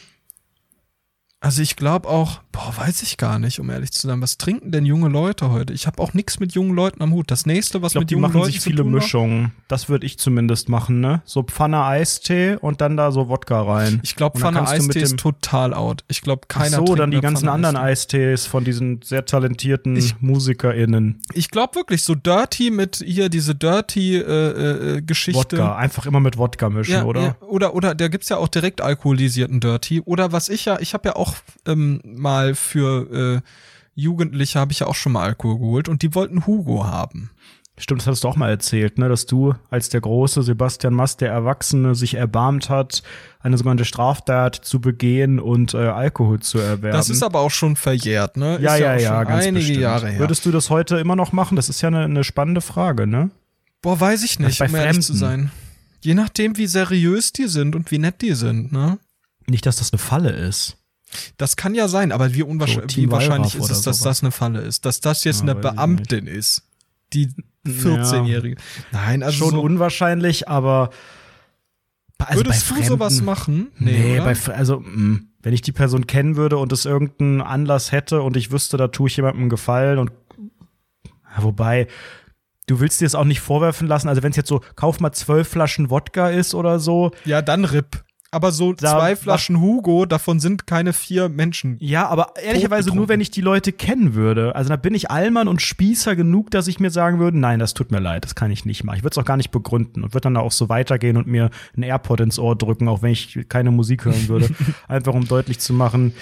[1.40, 4.20] also ich glaube auch, boah, weiß ich gar nicht, um ehrlich zu sein.
[4.22, 5.74] Was trinken denn junge Leute heute?
[5.74, 7.30] Ich habe auch nichts mit jungen Leuten am Hut.
[7.30, 9.52] Das nächste, was Ich glaube, mit die jungen machen Leuten sich viele Mischungen.
[9.68, 11.22] Das würde ich zumindest machen, ne?
[11.26, 14.00] So Pfanne Eistee und dann da so Wodka rein.
[14.04, 16.04] Ich glaube, Pfanne Eistee ist total out.
[16.08, 18.32] Ich glaube, Ach keiner so, trinkt dann die ganzen Pfanne anderen Eistee.
[18.32, 21.22] Eistees von diesen sehr talentierten Ich- MusikerInnen.
[21.34, 25.58] Ich glaube wirklich, so Dirty mit hier diese Dirty-Geschichte.
[25.58, 27.22] Wodka, einfach immer mit Wodka mischen, Ja, oder?
[27.22, 30.02] Ja, oder, oder da gibt's ja auch direkt alkoholisierten Dirty.
[30.02, 31.36] Oder was ich ja, ich habe ja auch
[31.66, 33.50] ähm, mal für äh,
[33.96, 37.32] Jugendliche habe ich ja auch schon mal Alkohol geholt und die wollten Hugo haben.
[37.80, 39.08] Stimmt, das hattest du auch mal erzählt, ne?
[39.08, 43.04] Dass du als der große Sebastian Mast, der Erwachsene, sich erbarmt hat,
[43.40, 46.98] eine sogenannte Straftat zu begehen und äh, Alkohol zu erwerben.
[46.98, 48.58] Das ist aber auch schon verjährt, ne?
[48.60, 49.80] ja, ist ja, ja, schon ganz einige bestimmt.
[49.80, 50.20] Jahre her.
[50.20, 51.56] Würdest du das heute immer noch machen?
[51.56, 53.30] Das ist ja eine, eine spannende Frage, ne?
[53.84, 55.52] Boah, weiß ich nicht, bei um ehrlich zu sein.
[56.02, 58.98] Je nachdem, wie seriös die sind und wie nett die sind, ne?
[59.46, 60.77] Nicht, dass das eine Falle ist.
[61.38, 64.18] Das kann ja sein, aber wie, unwahrsch So, wie wahrscheinlich ist es, dass sowas.
[64.18, 64.86] das eine Falle ist?
[64.86, 66.64] Dass das jetzt Ja, eine Beamtin ist,
[67.14, 67.30] die
[67.66, 68.58] 14-Jährige.
[68.92, 70.90] Nein, also Schon so, unwahrscheinlich, aber
[72.18, 73.68] also würdest du sowas machen?
[73.78, 74.34] Nee, oder?
[74.34, 78.36] bei, also, mh, wenn ich die Person kennen würde und es irgendeinen Anlass hätte und
[78.36, 80.12] ich wüsste, da tue ich jemandem einen Gefallen und
[81.40, 81.88] wobei,
[82.66, 85.12] du willst dir es auch nicht vorwerfen lassen, also wenn es jetzt so, kauf mal
[85.14, 88.04] zwölf Flaschen Wodka ist oder so, Ja, dann RIP.
[88.32, 91.78] Aber so Da- zwei Flaschen Hugo, davon sind keine vier Menschen.
[91.80, 94.54] ja, aber ehrlicherweise nur, wenn ich die Leute kennen würde.
[94.56, 97.74] Also da bin ich Allmann und Spießer genug, dass ich mir sagen würde, nein, das
[97.74, 98.98] tut mir leid, das kann ich nicht machen.
[98.98, 101.28] Ich würde es auch gar nicht begründen und würde dann da auch so weitergehen und
[101.28, 104.50] mir ein AirPod ins Ohr drücken, auch wenn ich keine Musik hören würde.
[104.90, 106.14] Einfach um deutlich zu machen,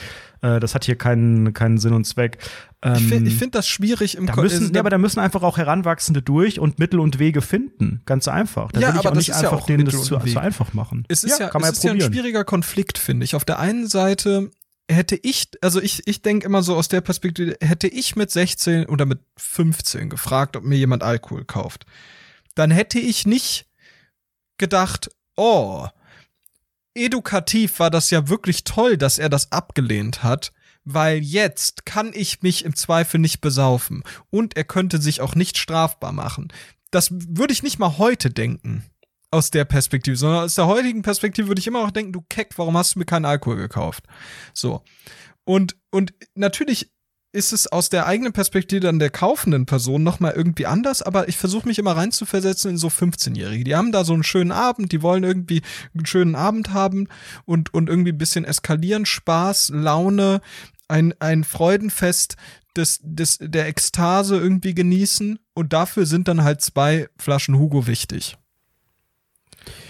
[0.42, 2.38] äh, das hat hier keinen, keinen Sinn und Zweck.
[2.86, 5.20] Ähm, Ich finde ich find das schwierig im da müssen, äh, ja, aber da müssen
[5.20, 8.02] einfach auch Heranwachsende durch und Mittel und Wege finden.
[8.06, 8.72] Ganz einfach.
[8.72, 10.18] Da Ja, will ich aber auch nicht ist ja einfach auch denen Mittel das zu,
[10.20, 11.06] zu einfach machen.
[11.08, 13.36] Es ist ja, kann man es ist ja ja ein schwieriger Konflikt, finde ich.
[13.36, 14.52] Auf der einen Seite
[14.90, 18.86] hätte ich, also ich, ich denke immer so aus der Perspektive, hätte ich mit 16
[18.86, 21.86] oder mit 15 gefragt, ob mir jemand Alkohol kauft,
[22.54, 23.66] dann hätte ich nicht
[24.58, 25.88] gedacht, oh,
[26.94, 30.54] edukativ war das ja wirklich toll, dass er das abgelehnt hat,
[30.86, 35.58] weil jetzt kann ich mich im Zweifel nicht besaufen und er könnte sich auch nicht
[35.58, 36.48] strafbar machen.
[36.92, 38.84] Das würde ich nicht mal heute denken
[39.32, 42.58] aus der Perspektive, sondern aus der heutigen Perspektive würde ich immer noch denken, du Keck,
[42.58, 44.06] warum hast du mir keinen Alkohol gekauft?
[44.54, 44.82] So.
[45.44, 46.92] Und, und natürlich
[47.36, 51.36] ist es aus der eigenen Perspektive dann der kaufenden Person nochmal irgendwie anders, aber ich
[51.36, 53.66] versuche mich immer reinzuversetzen in so 15-Jährige.
[53.66, 55.62] Die haben da so einen schönen Abend, die wollen irgendwie
[55.94, 57.10] einen schönen Abend haben
[57.44, 60.40] und, und irgendwie ein bisschen eskalieren, Spaß, Laune,
[60.88, 62.36] ein, ein Freudenfest
[62.76, 68.38] des, des, der Ekstase irgendwie genießen und dafür sind dann halt zwei Flaschen Hugo wichtig.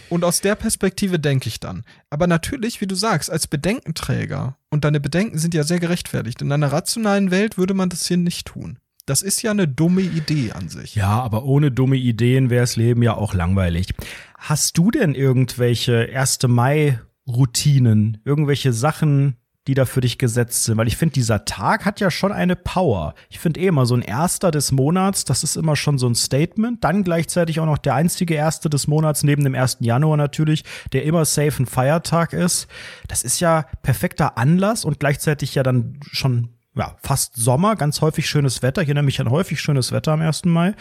[0.09, 1.83] Und aus der Perspektive denke ich dann.
[2.09, 6.51] Aber natürlich, wie du sagst, als Bedenkenträger, und deine Bedenken sind ja sehr gerechtfertigt, in
[6.51, 8.79] einer rationalen Welt würde man das hier nicht tun.
[9.05, 10.95] Das ist ja eine dumme Idee an sich.
[10.95, 13.93] Ja, aber ohne dumme Ideen wäre das Leben ja auch langweilig.
[14.37, 16.39] Hast du denn irgendwelche 1.
[16.47, 19.37] Mai-Routinen, irgendwelche Sachen,
[19.67, 20.77] die da für dich gesetzt sind?
[20.77, 23.13] Weil ich finde, dieser Tag hat ja schon eine Power.
[23.29, 26.15] Ich finde eh immer so ein Erster des Monats, das ist immer schon so ein
[26.15, 26.83] Statement.
[26.83, 29.77] Dann gleichzeitig auch noch der einzige Erste des Monats, neben dem 1.
[29.81, 30.63] Januar natürlich,
[30.93, 32.67] der immer safe ein Feiertag ist.
[33.07, 38.27] Das ist ja perfekter Anlass und gleichzeitig ja dann schon ja, fast Sommer, ganz häufig
[38.27, 38.81] schönes Wetter.
[38.81, 40.45] Ich erinnere mich an häufig schönes Wetter am 1.
[40.45, 40.75] Mai.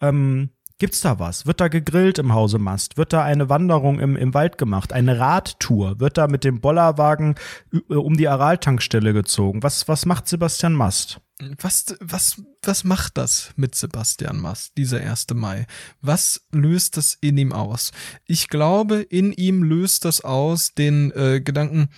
[0.00, 1.44] Ähm, Gibt's da was?
[1.44, 2.96] Wird da gegrillt im Hause Mast?
[2.96, 4.94] Wird da eine Wanderung im, im Wald gemacht?
[4.94, 6.00] Eine Radtour?
[6.00, 7.34] Wird da mit dem Bollerwagen
[7.70, 9.62] ü- um die Araltankstelle gezogen?
[9.62, 11.20] Was, was macht Sebastian Mast?
[11.58, 15.26] Was, was, was macht das mit Sebastian Mast, dieser 1.
[15.34, 15.66] Mai?
[16.00, 17.92] Was löst das in ihm aus?
[18.24, 21.90] Ich glaube, in ihm löst das aus den äh, Gedanken,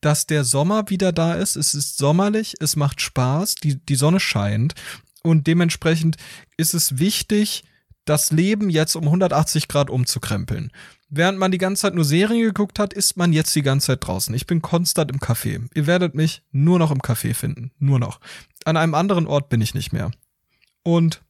[0.00, 1.56] dass der Sommer wieder da ist.
[1.56, 4.74] Es ist sommerlich, es macht Spaß, die, die Sonne scheint
[5.24, 6.16] und dementsprechend
[6.56, 7.64] ist es wichtig,
[8.08, 10.72] das Leben jetzt um 180 Grad umzukrempeln.
[11.10, 14.06] Während man die ganze Zeit nur Serien geguckt hat, ist man jetzt die ganze Zeit
[14.06, 14.34] draußen.
[14.34, 15.68] Ich bin konstant im Café.
[15.74, 17.70] Ihr werdet mich nur noch im Café finden.
[17.78, 18.20] Nur noch.
[18.64, 20.10] An einem anderen Ort bin ich nicht mehr.
[20.82, 21.22] Und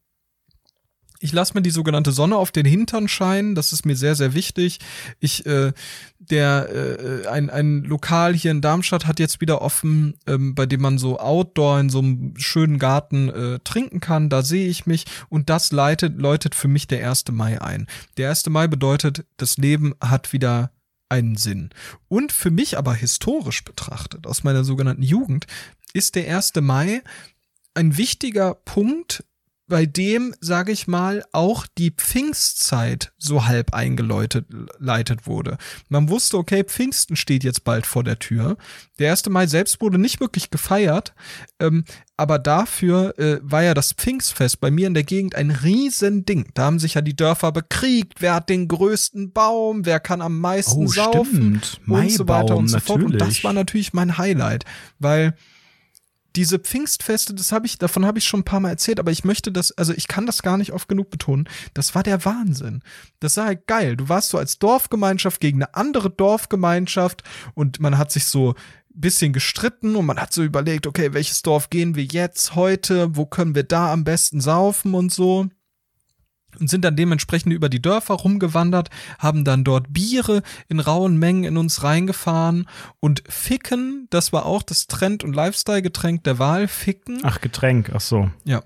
[1.20, 3.54] Ich lasse mir die sogenannte Sonne auf den Hintern scheinen.
[3.54, 4.78] Das ist mir sehr, sehr wichtig.
[5.18, 5.72] Ich, äh,
[6.18, 10.80] der, äh, ein, ein Lokal hier in Darmstadt hat jetzt wieder offen, ähm, bei dem
[10.80, 14.28] man so Outdoor in so einem schönen Garten äh, trinken kann.
[14.28, 17.24] Da sehe ich mich und das leitet, läutet für mich der 1.
[17.32, 17.88] Mai ein.
[18.16, 18.46] Der 1.
[18.50, 20.70] Mai bedeutet, das Leben hat wieder
[21.08, 21.70] einen Sinn.
[22.08, 25.46] Und für mich aber historisch betrachtet, aus meiner sogenannten Jugend,
[25.94, 26.52] ist der 1.
[26.60, 27.02] Mai
[27.74, 29.24] ein wichtiger Punkt
[29.68, 34.46] bei dem, sage ich mal, auch die Pfingstzeit so halb eingeläutet
[34.78, 35.58] leitet wurde.
[35.88, 38.56] Man wusste, okay, Pfingsten steht jetzt bald vor der Tür.
[38.98, 39.28] Der 1.
[39.28, 41.14] Mai selbst wurde nicht wirklich gefeiert,
[41.60, 41.84] ähm,
[42.16, 46.48] aber dafür äh, war ja das Pfingstfest bei mir in der Gegend ein Riesending.
[46.54, 50.40] Da haben sich ja die Dörfer bekriegt, wer hat den größten Baum, wer kann am
[50.40, 51.80] meisten Oh, saufen stimmt.
[51.86, 53.02] und so weiter und so Maibaum, fort.
[53.02, 54.64] Und das war natürlich mein Highlight,
[54.98, 55.34] weil
[56.38, 59.24] diese Pfingstfeste, das habe ich, davon habe ich schon ein paar Mal erzählt, aber ich
[59.24, 61.48] möchte das, also ich kann das gar nicht oft genug betonen.
[61.74, 62.80] Das war der Wahnsinn.
[63.18, 63.96] Das war halt geil.
[63.96, 67.24] Du warst so als Dorfgemeinschaft gegen eine andere Dorfgemeinschaft
[67.54, 68.54] und man hat sich so
[68.94, 73.16] bisschen gestritten und man hat so überlegt, okay, welches Dorf gehen wir jetzt heute?
[73.16, 75.48] Wo können wir da am besten saufen und so?
[76.60, 81.44] Und sind dann dementsprechend über die Dörfer rumgewandert, haben dann dort Biere in rauen Mengen
[81.44, 82.68] in uns reingefahren
[83.00, 87.20] und Ficken, das war auch das Trend- und Lifestyle-Getränk der Wahl, Ficken.
[87.22, 88.30] Ach, Getränk, ach so.
[88.44, 88.62] Ja.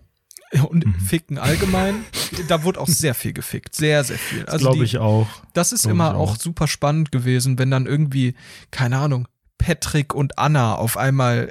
[0.69, 0.95] Und Mhm.
[1.01, 2.05] Ficken allgemein,
[2.49, 4.45] da wurde auch sehr viel gefickt, sehr, sehr viel.
[4.45, 5.27] Also Glaube ich auch.
[5.55, 6.37] das ist Glaub immer auch auch.
[6.37, 8.35] super spannend gewesen, wenn dann irgendwie,
[8.71, 9.27] keine Ahnung,
[9.57, 11.51] Patrick und Anna auf einmal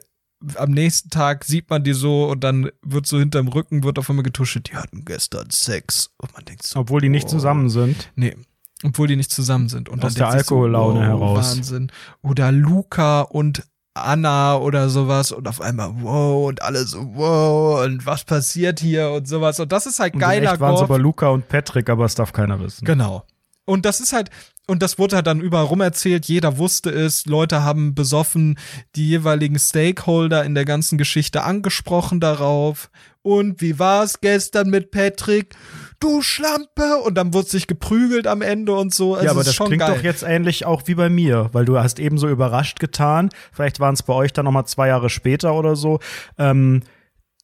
[0.56, 4.10] am nächsten Tag sieht man die so und dann wird so hinterm Rücken, wird auf
[4.10, 6.12] einmal getuschelt, die hatten gestern Sex.
[6.18, 7.30] Und man denkt so, Obwohl die nicht oh.
[7.30, 8.12] zusammen sind.
[8.16, 8.36] Nee.
[8.84, 9.90] Obwohl die nicht zusammen sind.
[9.90, 11.58] Und Aus dann der sich so, Alkohollaune wow, heraus.
[11.58, 11.92] Wahnsinn.
[12.22, 13.64] Oder Luca und
[13.94, 19.12] Anna oder sowas und auf einmal wow und alle so wow und was passiert hier
[19.12, 19.60] und sowas.
[19.60, 22.06] Und das ist halt Und in geiler echt waren es aber Luca und Patrick, aber
[22.06, 22.86] es darf keiner wissen.
[22.86, 23.26] Genau.
[23.66, 24.30] Und das ist halt,
[24.68, 28.58] und das wurde halt dann überall rum erzählt, jeder wusste es, Leute haben besoffen
[28.96, 32.90] die jeweiligen Stakeholder in der ganzen Geschichte angesprochen darauf.
[33.24, 35.56] Und wie war's gestern mit Patrick?
[36.00, 36.98] Du Schlampe!
[37.04, 39.14] Und dann wurde sich geprügelt am Ende und so.
[39.14, 39.96] Also ja, aber das klingt geil.
[39.96, 43.30] doch jetzt ähnlich auch wie bei mir, weil du hast eben so überrascht getan.
[43.52, 46.00] Vielleicht waren es bei euch dann noch mal zwei Jahre später oder so.
[46.38, 46.82] Ähm,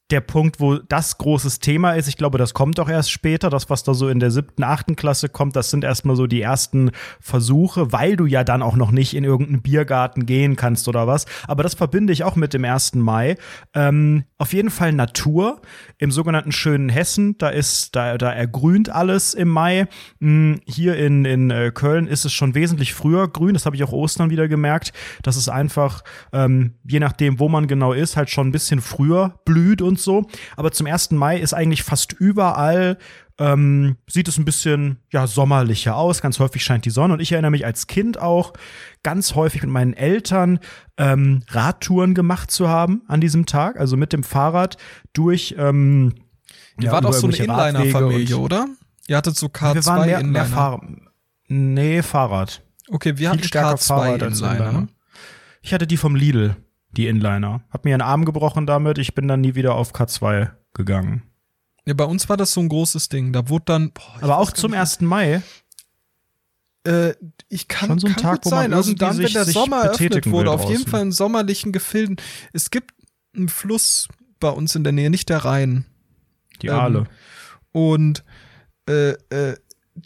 [0.10, 3.50] der Punkt, wo das großes Thema ist, ich glaube, das kommt auch erst später.
[3.50, 6.42] Das, was da so in der siebten, achten Klasse kommt, das sind erstmal so die
[6.42, 11.08] ersten Versuche, weil du ja dann auch noch nicht in irgendeinen Biergarten gehen kannst oder
[11.08, 11.26] was.
[11.46, 12.96] Aber das verbinde ich auch mit dem 1.
[12.96, 13.36] Mai.
[13.74, 15.62] Ähm, auf jeden Fall Natur
[15.98, 17.38] im sogenannten schönen Hessen.
[17.38, 19.88] Da ist, da, da ergrünt alles im Mai.
[20.22, 23.56] Hm, Hier in, in äh, Köln ist es schon wesentlich früher grün.
[23.56, 24.94] Das habe ich auch Ostern wieder gemerkt.
[25.24, 29.40] dass es einfach, ähm, je nachdem, wo man genau ist, halt schon ein bisschen früher
[29.44, 30.28] blüht und so.
[30.56, 31.12] Aber zum 1.
[31.12, 32.98] Mai ist eigentlich fast überall
[33.40, 36.22] ähm, sieht es ein bisschen ja sommerlicher aus.
[36.22, 38.54] Ganz häufig scheint die Sonne und ich erinnere mich als Kind auch
[39.04, 40.60] ganz häufig mit meinen Eltern
[40.98, 44.78] ähm, Radtouren gemacht zu haben an diesem Tag, also mit dem Fahrrad
[45.14, 45.56] durch.
[45.58, 46.16] Ähm,
[46.80, 48.68] Ihr ja, wart auch so eine Inliner-Familie, und- oder?
[49.08, 50.46] Ihr hattet so Wir waren mehr, mehr K2-Inliner.
[50.46, 50.82] Fahrrad.
[51.48, 52.62] Nee, Fahrrad.
[52.90, 54.70] Okay, wir Viel hatten stärker Fahrrad als K2-Inliner.
[54.70, 54.88] Inliner.
[55.62, 56.56] Ich hatte die vom Lidl,
[56.98, 57.62] die Inliner.
[57.70, 58.98] Hab mir einen Arm gebrochen damit.
[58.98, 61.24] Ich bin dann nie wieder auf K2 gegangen.
[61.86, 63.32] Ja, bei uns war das so ein großes Ding.
[63.32, 63.92] Da wurde dann.
[63.92, 65.02] Boah, Aber auch zum nicht, 1.
[65.02, 65.42] Mai.
[66.86, 67.14] Äh,
[67.50, 68.74] ich kann, Schon so ein kann Tag, wo man sein.
[68.74, 70.86] Also dann, wenn der Sommer eröffnet wurde, auf jeden.
[70.88, 72.18] Fall in sommerlichen Gefilden.
[72.52, 72.94] Es gibt
[73.36, 74.08] einen Fluss
[74.40, 75.86] bei uns in der Nähe, nicht der Rhein.
[76.62, 77.04] Die Ähm, Aale.
[77.72, 78.24] Und
[78.90, 79.56] äh, äh,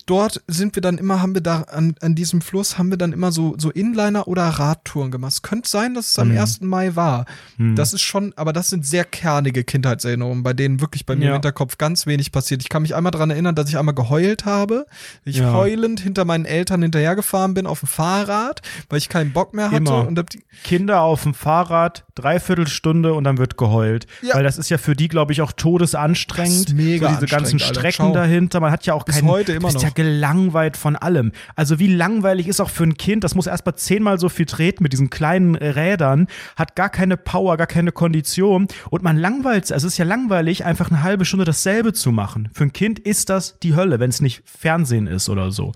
[0.06, 3.14] dort sind wir dann immer, haben wir da an, an diesem Fluss, haben wir dann
[3.14, 5.34] immer so, so Inliner oder Radtouren gemacht.
[5.34, 6.38] Es könnte sein, dass es am Mhm.
[6.40, 6.62] 1.
[6.62, 7.26] Mai war.
[7.58, 7.76] Hm.
[7.76, 11.28] Das ist schon, aber das sind sehr kernige Kindheitserinnerungen, bei denen wirklich bei mir im
[11.30, 11.34] Ja.
[11.34, 12.62] Hinterkopf ganz wenig passiert.
[12.62, 14.86] Ich kann mich einmal daran erinnern, dass ich einmal geheult habe,
[15.26, 15.54] ich Ja.
[15.54, 19.78] heulend hinter meinen Eltern hinterhergefahren bin auf dem Fahrrad, weil ich keinen Bock mehr hatte.
[19.78, 20.08] Immer.
[20.08, 20.22] Und
[20.64, 24.08] Kinder auf dem Fahrrad, dreiviertel Stunde und dann wird geheult.
[24.22, 24.36] Ja.
[24.36, 26.70] Weil das ist ja für die, glaube ich, auch todesanstrengend.
[26.70, 27.74] Das mega so diese ganzen Alter.
[27.74, 28.14] Strecken Schau.
[28.14, 28.60] dahinter.
[28.60, 29.28] Man hat ja auch Bis keinen.
[29.28, 31.32] heute immer du ja gelangweilt von allem.
[31.56, 34.46] Also wie langweilig ist auch für ein Kind, das muss erst mal zehnmal so viel
[34.46, 39.72] treten mit diesen kleinen Rädern, hat gar keine Power, gar keine Kondition und man langweilt,
[39.72, 42.50] also es ist ja langweilig, einfach eine halbe Stunde dasselbe zu machen.
[42.54, 45.72] Für ein Kind ist das die Hölle, wenn es nicht Fernsehen ist oder so.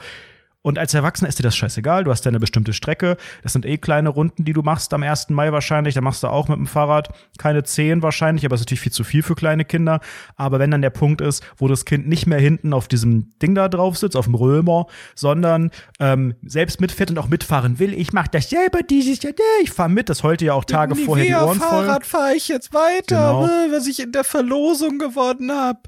[0.66, 2.06] Und als Erwachsener ist dir das scheißegal.
[2.06, 3.18] Du hast ja eine bestimmte Strecke.
[3.44, 5.30] Das sind eh kleine Runden, die du machst am 1.
[5.30, 5.94] Mai wahrscheinlich.
[5.94, 8.92] Da machst du auch mit dem Fahrrad keine 10 wahrscheinlich, aber es ist natürlich viel
[8.92, 10.00] zu viel für kleine Kinder.
[10.38, 13.54] Aber wenn dann der Punkt ist, wo das Kind nicht mehr hinten auf diesem Ding
[13.54, 18.12] da drauf sitzt, auf dem Römer, sondern ähm, selbst mitfährt und auch mitfahren will, ich
[18.12, 20.10] mach das selber dieses Jahr, nee, ich fahr mit.
[20.10, 21.86] Das heute ja auch Tage vorher die Ohren voll.
[21.86, 23.46] Fahrrad fahre ich jetzt weiter, Genau.
[23.46, 25.82] äh, was ich in der Verlosung gewonnen habe.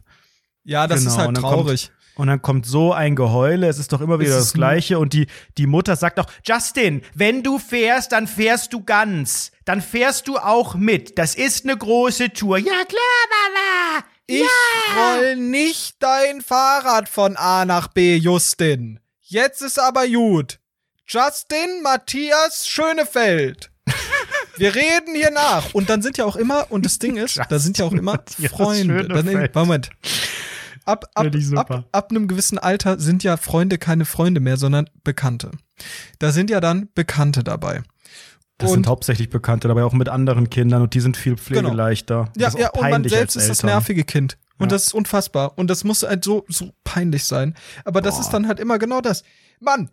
[0.63, 1.91] Ja, das Genau, ist halt traurig.
[2.17, 4.97] Und dann kommt so ein Geheule, es ist doch immer wieder das Gleiche.
[4.97, 9.51] Und die, die Mutter sagt auch, Justin, wenn du fährst, dann fährst du ganz.
[9.65, 11.17] Dann fährst du auch mit.
[11.19, 12.57] Das ist eine große Tour.
[12.57, 14.05] Ja, klar, Mama.
[14.25, 14.43] Ich
[14.97, 18.99] roll nicht dein Fahrrad von A nach B, Justin.
[19.21, 20.59] Jetzt ist aber gut.
[21.05, 23.71] Justin Matthias Schönefeld.
[24.57, 25.73] Wir reden hier nach.
[25.73, 28.19] Und dann sind ja auch immer, und das Ding ist, da sind ja auch immer
[28.49, 29.07] Freunde.
[29.07, 29.49] Dann.
[29.53, 29.89] Moment.
[30.87, 35.51] Ab, ab, ab, ab einem gewissen Alter sind ja Freunde keine Freunde mehr, sondern Bekannte.
[36.19, 37.83] Da sind ja dann Bekannte dabei.
[38.57, 42.29] Das Und- sind hauptsächlich Bekannte, dabei auch mit anderen Kindern und die sind viel pflegeleichter.
[42.37, 44.37] Ja, Das ist ja, auch und man selbst ist das nervige Kind.
[44.57, 44.75] Und Ja.
[44.77, 45.57] das ist unfassbar.
[45.57, 47.53] Und das muss halt so, so peinlich sein.
[47.85, 48.21] Aber das Boah.
[48.21, 49.23] ist dann halt immer genau das.
[49.59, 49.89] Mann,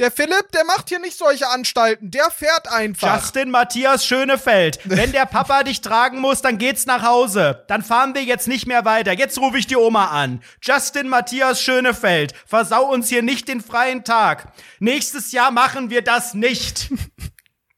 [0.00, 2.10] der Philipp, der macht hier nicht solche Anstalten.
[2.10, 3.16] Der fährt einfach.
[3.16, 7.64] Justin Matthias Schönefeld, wenn der Papa dich tragen muss, dann geht's nach Hause.
[7.68, 9.12] Dann fahren wir jetzt nicht mehr weiter.
[9.12, 10.42] Jetzt rufe ich die Oma an.
[10.62, 14.52] Justin Matthias Schönefeld, versau uns hier nicht den freien Tag.
[14.78, 16.88] Nächstes Jahr machen wir das nicht.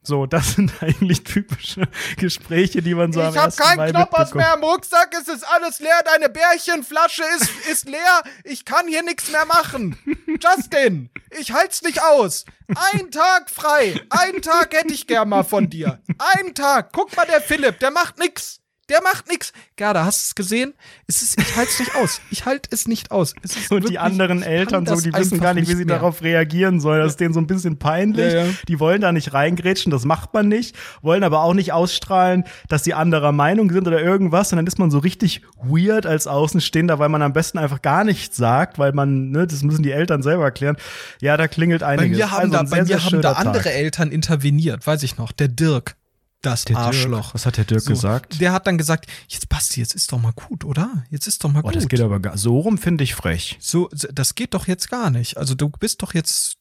[0.02, 4.34] So, das sind eigentlich typische Gespräche, die man so am ich hab ersten keinen Knoppers
[4.34, 9.02] mehr im Rucksack, es ist alles leer, deine Bärchenflasche ist, ist leer, ich kann hier
[9.02, 9.96] nichts mehr machen.
[10.40, 12.44] Justin, ich halt's nicht aus.
[12.92, 16.00] Ein Tag frei, einen Tag hätte ich gern mal von dir.
[16.36, 18.61] Einen Tag, guck mal, der Philipp, der macht nix.
[18.90, 19.52] Der macht nix.
[19.76, 20.74] Gerda, hast du es gesehen?
[21.06, 22.20] Es ist, ich halt's nicht aus.
[22.30, 23.32] Ich halt es nicht aus.
[23.42, 25.96] Es Und wirklich, die anderen Eltern so, die wissen gar nicht, wie sie mehr.
[25.96, 27.00] darauf reagieren sollen.
[27.00, 28.32] Das ist denen so ein bisschen peinlich.
[28.34, 28.52] Ja, ja.
[28.68, 30.74] Die wollen da nicht reingrätschen, das macht man nicht.
[31.00, 34.52] Wollen aber auch nicht ausstrahlen, dass sie anderer Meinung sind oder irgendwas.
[34.52, 38.02] Und dann ist man so richtig weird als Außenstehender, weil man am besten einfach gar
[38.04, 40.76] nichts sagt, weil man, ne, das müssen die Eltern selber erklären.
[41.20, 42.18] Ja, da klingelt Bei einiges.
[42.18, 43.46] mir haben Also da, ein bei sehr, mir sehr haben da Tag.
[43.46, 45.30] andere Eltern interveniert, weiß ich noch.
[45.32, 45.94] Der Dirk.
[46.42, 46.86] Das Der Dirk.
[46.88, 47.34] Arschloch.
[47.34, 48.40] Was hat der Dirk So, gesagt?
[48.40, 51.04] Der hat dann gesagt, jetzt Basti, jetzt ist doch mal gut, oder?
[51.08, 51.76] Jetzt ist doch mal Boah, gut.
[51.76, 53.56] das geht aber gar, so rum finde ich frech.
[53.60, 55.36] so, das geht doch jetzt gar nicht.
[55.36, 56.56] Also du bist doch jetzt,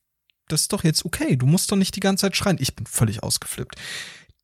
[0.47, 1.35] das ist doch jetzt okay.
[1.35, 2.57] Du musst doch nicht die ganze Zeit schreien.
[2.59, 3.75] Ich bin völlig ausgeflippt.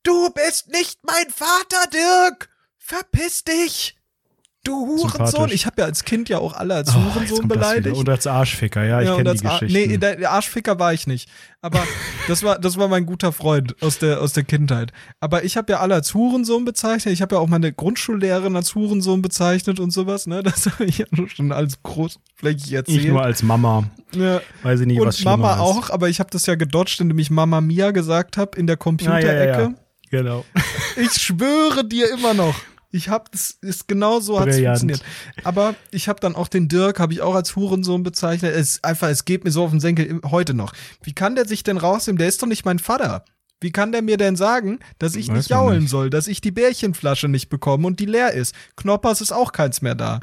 [0.04, 2.50] Du bist nicht mein Vater, Dirk!
[2.80, 3.97] Verpiss dich!
[4.68, 5.50] Du Hurensohn!
[5.52, 7.96] Ich habe ja als Kind ja auch alle als Oh, Hurensohn beleidigt.
[7.96, 9.74] Und als Arschficker, ja, ich und kenne als die Geschichte.
[9.74, 11.30] Nee, der, Arschficker war ich nicht.
[11.62, 11.80] Aber
[12.28, 14.92] das war, das war mein guter Freund aus der, aus der Kindheit.
[15.20, 17.14] Aber ich habe ja alle als Hurensohn bezeichnet.
[17.14, 20.28] Ich habe ja auch meine Grundschullehrerin als Hurensohn bezeichnet und sowas.
[20.28, 20.44] Ne?
[20.44, 23.00] Das habe ich ja schon alles großflächig erzählt.
[23.02, 23.86] ich nur als Mama.
[24.14, 24.42] ja.
[24.64, 25.60] Weiß ich nicht, was Und schlimmer Mama ist.
[25.62, 28.76] auch, aber ich habe das ja gedodged, indem ich Mama Mia gesagt habe in der
[28.76, 29.28] Ah, Computerecke.
[29.28, 29.74] ja, ja, ja.
[30.12, 30.46] Genau.
[30.98, 32.56] Ich schwöre dir immer noch.
[32.90, 34.80] Ich hab das ist genau so Brillant.
[34.80, 35.02] funktioniert.
[35.44, 38.56] Aber ich habe dann auch den Dirk habe ich auch als Hurensohn bezeichnet.
[38.56, 40.74] Es einfach, es geht mir so auf den Senkel heute noch.
[41.04, 42.18] Wie kann der sich denn rausnehmen?
[42.18, 43.26] Der ist doch nicht mein Vater.
[43.60, 45.90] Wie kann der mir denn sagen, dass ich Weiß nicht jaulen nicht.
[45.90, 48.54] soll, dass ich die Bärchenflasche nicht bekomme und die leer ist?
[48.76, 50.20] Knoppers ist auch keins mehr da.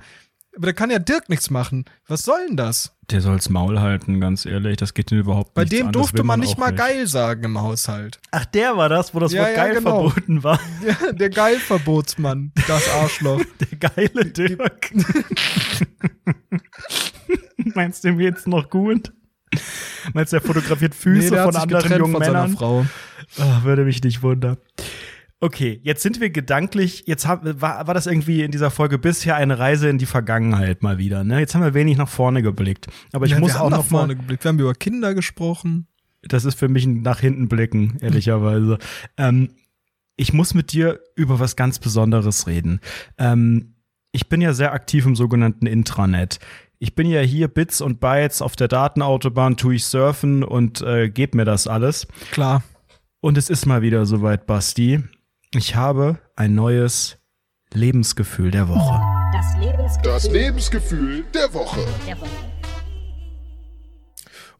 [0.56, 1.84] Aber da kann ja Dirk nichts machen.
[2.06, 2.93] Was soll denn das?
[3.10, 4.76] Der soll's Maul halten, ganz ehrlich.
[4.78, 5.92] Das geht ihm überhaupt Bei nichts dem an.
[5.92, 8.18] Durfte will man nicht mal geil sagen im Haushalt.
[8.30, 10.08] Ach, der war das, wo das Ja, Wort ja, geil genau.
[10.10, 10.58] verboten war.
[10.86, 13.42] Ja, der Geilverbotsmann, das Arschloch.
[13.60, 14.90] Der geile Dirk.
[17.74, 19.12] Meinst du, dem geht's noch gut?
[20.12, 22.56] Meinst du, der fotografiert Füße der hat von anderen jungen Männern?
[22.56, 22.86] Frau.
[23.38, 24.56] Ah, würde mich nicht wundern.
[25.44, 29.36] Okay, jetzt sind wir gedanklich, jetzt hab, war, war das irgendwie in dieser Folge bisher
[29.36, 31.22] eine Reise in die Vergangenheit mal wieder.
[31.22, 31.38] Ne?
[31.38, 32.86] Jetzt haben wir wenig nach vorne geblickt.
[33.12, 34.42] Aber ich Ja, muss wir auch haben nach noch vorne mal, geblickt.
[34.42, 35.86] Wir haben über Kinder gesprochen.
[36.22, 38.78] das ist für mich ein nach hinten blicken, ehrlicherweise.
[39.18, 39.50] ähm,
[40.16, 42.80] ich muss mit dir über was ganz Besonderes reden.
[43.18, 43.74] Ähm,
[44.12, 46.38] ich bin ja sehr aktiv im sogenannten Intranet.
[46.78, 51.10] Ich bin ja hier Bits und Bytes auf der Datenautobahn, tue ich surfen und äh,
[51.10, 52.06] gebe mir das alles.
[52.30, 52.62] Klar.
[53.20, 55.02] Und es ist mal wieder soweit, Basti.
[55.56, 57.16] Ich habe ein neues
[57.72, 59.00] Lebensgefühl der Woche.
[59.32, 61.80] Das Lebensgefühl Das Lebensgefühl der Woche.
[62.06, 62.28] der Woche.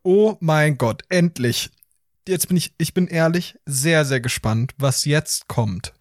[0.02, 1.70] Oh mein Gott, endlich.
[2.28, 5.94] Jetzt bin ich, ich bin ehrlich, sehr, sehr gespannt, was jetzt kommt.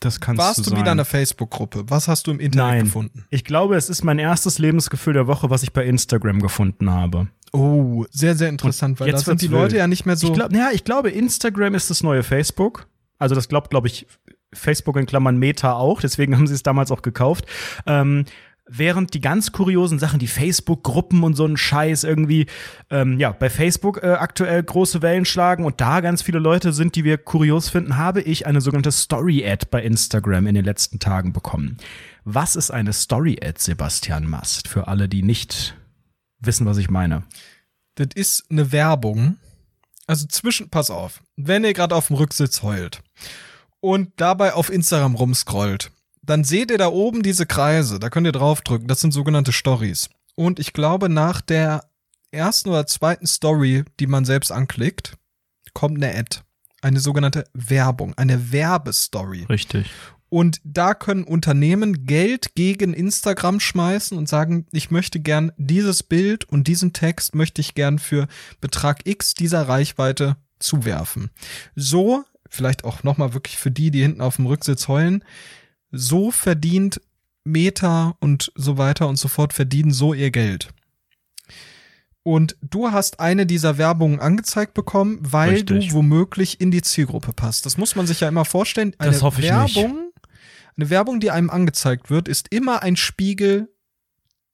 [0.00, 0.78] Das kannst Warst du du sein.
[0.78, 1.84] wieder in einer Facebook-Gruppe?
[1.88, 2.84] Was hast du im Internet Nein.
[2.84, 3.24] gefunden?
[3.30, 7.28] Ich glaube, es ist mein erstes Lebensgefühl der Woche, was ich bei Instagram gefunden habe.
[7.52, 9.78] Oh, sehr, sehr interessant, weil jetzt da sind die wird's Leute wild.
[9.80, 10.26] ja nicht mehr so.
[10.28, 12.86] Ich glaub, ja, ich glaube, Instagram ist das neue Facebook.
[13.18, 14.06] Also das glaubt, glaube ich,
[14.52, 16.00] Facebook in Klammern Meta auch.
[16.00, 17.46] Deswegen haben sie es damals auch gekauft.
[17.86, 18.24] Ähm,
[18.68, 22.46] während die ganz kuriosen Sachen, die Facebook-Gruppen und so ein Scheiß irgendwie,
[22.90, 26.96] ähm, ja, bei Facebook äh, aktuell große Wellen schlagen und da ganz viele Leute sind,
[26.96, 31.32] die wir kurios finden, habe ich eine sogenannte Story-Ad bei Instagram in den letzten Tagen
[31.32, 31.76] bekommen.
[32.24, 34.68] Was ist eine Story-Ad, Sebastian Mast?
[34.68, 35.76] Für alle, die nicht
[36.40, 37.22] wissen, was ich meine.
[37.94, 39.36] Das ist eine Werbung.
[40.08, 43.02] Also zwischen, pass auf, wenn ihr gerade auf dem Rücksitz heult
[43.86, 48.32] und dabei auf Instagram rumscrollt, dann seht ihr da oben diese Kreise, da könnt ihr
[48.32, 50.10] draufdrücken, das sind sogenannte Stories.
[50.34, 51.84] Und ich glaube, nach der
[52.32, 55.16] ersten oder zweiten Story, die man selbst anklickt,
[55.72, 56.40] kommt eine Ad.
[56.82, 59.44] Eine sogenannte Werbung, eine Werbestory.
[59.44, 59.88] Richtig.
[60.30, 66.44] Und da können Unternehmen Geld gegen Instagram schmeißen und sagen, ich möchte gern dieses Bild
[66.44, 68.26] und diesen Text möchte ich gern für
[68.60, 71.30] Betrag X dieser Reichweite zuwerfen.
[71.76, 75.24] So, vielleicht auch nochmal wirklich für die, die hinten auf dem Rücksitz heulen,
[75.90, 77.00] so verdient
[77.44, 80.68] Meta und so weiter und so fort verdienen so ihr Geld.
[82.22, 85.90] Und du hast eine dieser Werbungen angezeigt bekommen, weil Richtig.
[85.90, 87.66] du womöglich in die Zielgruppe passt.
[87.66, 88.96] Das muss man sich ja immer vorstellen.
[88.98, 89.76] Eine Das hoffe ich nicht.
[89.76, 90.10] Werbung,
[90.76, 93.68] eine Werbung, die einem angezeigt wird, ist immer ein Spiegel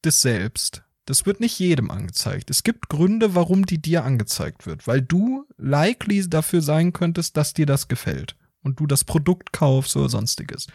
[0.05, 0.82] des Selbst.
[1.05, 2.49] Das wird nicht jedem angezeigt.
[2.49, 7.53] Es gibt Gründe, warum die dir angezeigt wird, weil du likely dafür sein könntest, dass
[7.53, 10.67] dir das gefällt und du das Produkt kaufst oder sonstiges.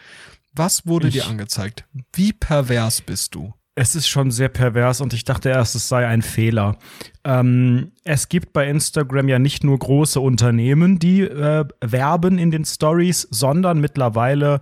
[0.53, 1.85] Was wurde Ich- dir angezeigt?
[2.13, 3.53] Wie pervers bist du?
[3.75, 6.77] Es ist schon sehr pervers und ich dachte erst, es sei ein Fehler.
[7.23, 12.65] Ähm, es gibt bei Instagram ja nicht nur große Unternehmen, die äh, werben in den
[12.65, 14.59] Stories, sondern mittlerweile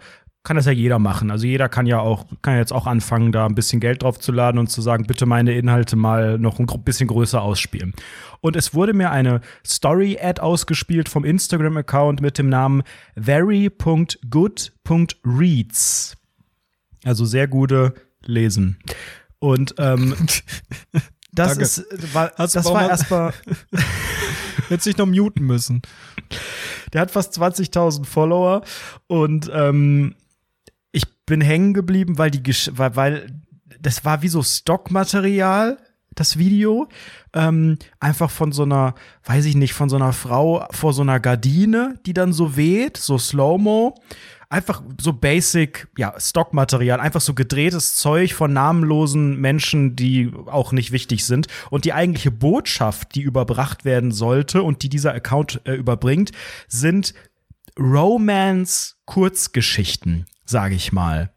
[0.47, 1.29] kann das ja jeder machen.
[1.29, 4.17] Also jeder kann ja auch, kann ja jetzt auch anfangen, da ein bisschen Geld drauf
[4.17, 7.93] zu laden und zu sagen, bitte meine Inhalte mal noch ein bisschen größer ausspielen.
[8.39, 12.83] Und es wurde mir eine Story-Ad ausgespielt vom Instagram-Account mit dem Namen
[14.87, 16.15] very.good.reads.
[17.03, 17.93] Also sehr gute
[18.25, 18.79] Lesen.
[19.39, 20.15] Und ähm,
[21.33, 21.63] das Danke.
[21.63, 23.33] ist, war, Hast das war mal- erstmal,
[24.69, 25.81] Hättest dich noch muten müssen.
[26.93, 28.61] der hat fast 20.000 Follower
[29.07, 30.15] und ähm,
[31.27, 33.27] bin hängen geblieben, weil die, Gesch weil, weil
[33.79, 35.77] das war wie so Stockmaterial,
[36.15, 36.87] das Video,
[37.33, 41.19] ähm, einfach von so einer, weiß ich nicht, von so einer Frau vor so einer
[41.19, 43.93] Gardine, die dann so weht, so Slow-Mo.
[44.49, 50.93] Einfach so basic, ja, Stockmaterial, einfach so gedrehtes Zeug von namenlosen Menschen, die auch nicht
[50.93, 51.47] wichtig sind.
[51.69, 56.31] Und die eigentliche Botschaft, die überbracht werden sollte und die dieser Account äh, überbringt,
[56.69, 57.13] sind
[57.77, 61.31] Romance-Kurzgeschichten, sage ich mal.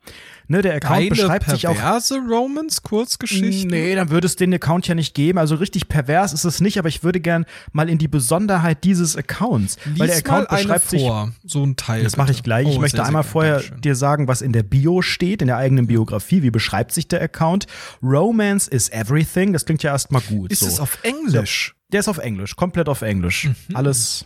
[0.49, 3.71] Ne, der Account Keine beschreibt sich auch perverse Romance-Kurzgeschichten?
[3.71, 5.39] Nee, dann würde es den Account ja nicht geben.
[5.39, 9.17] Also richtig pervers ist es nicht, aber ich würde gern mal in die Besonderheit dieses
[9.17, 9.77] Accounts.
[9.85, 11.03] weil der Lies Account beschreibt sich.
[11.03, 12.03] vor, so ein Teil.
[12.03, 12.67] Das mache ich gleich.
[12.69, 13.33] Ich Oh, möchte sehr, sehr einmal gerne.
[13.33, 13.81] vorher Dankeschön.
[13.81, 16.43] dir sagen, was in der Bio steht, in der eigenen Biografie.
[16.43, 17.67] Wie beschreibt sich der Account?
[18.03, 19.53] Romance is everything.
[19.53, 20.51] Das klingt ja erstmal gut.
[20.51, 20.67] Ist so.
[20.67, 21.77] es auf Englisch?
[21.93, 23.45] Der ist auf Englisch, komplett auf Englisch.
[23.69, 23.77] Mhm.
[23.77, 24.25] Alles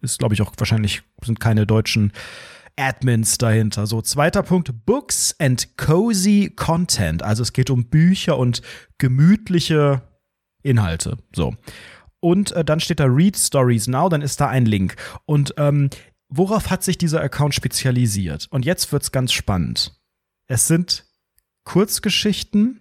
[0.00, 2.12] ist, glaube ich, auch wahrscheinlich sind keine deutschen
[2.76, 3.86] Admins dahinter.
[3.86, 7.22] So, zweiter Punkt, Books and Cozy Content.
[7.22, 8.62] Also es geht um Bücher und
[8.98, 10.02] gemütliche
[10.62, 11.18] Inhalte.
[11.34, 11.54] So.
[12.20, 14.96] Und äh, dann steht da Read Stories Now, dann ist da ein Link.
[15.24, 15.90] Und ähm,
[16.28, 18.46] worauf hat sich dieser Account spezialisiert?
[18.50, 20.00] Und jetzt wird's ganz spannend.
[20.46, 21.04] Es sind
[21.64, 22.78] Kurzgeschichten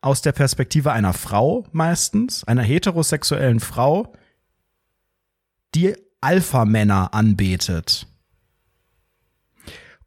[0.00, 4.12] aus der Perspektive einer Frau meistens, einer heterosexuellen Frau,
[5.74, 8.06] die Alpha-Männer anbetet.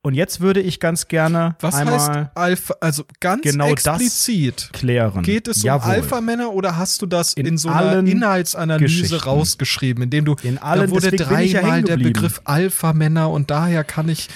[0.08, 2.76] Und jetzt würde ich ganz gerne Was einmal heißt Alpha?
[2.80, 4.70] Also ganz Genau das explizit.
[4.72, 5.22] klären.
[5.22, 10.24] Geht es um Alpha-Männer oder hast du das in, In so einer Inhaltsanalyse rausgeschrieben, indem
[10.24, 11.98] du In allen, da wurde dreimal der.
[11.98, 14.30] Begriff Alpha-Männer und daher kann ich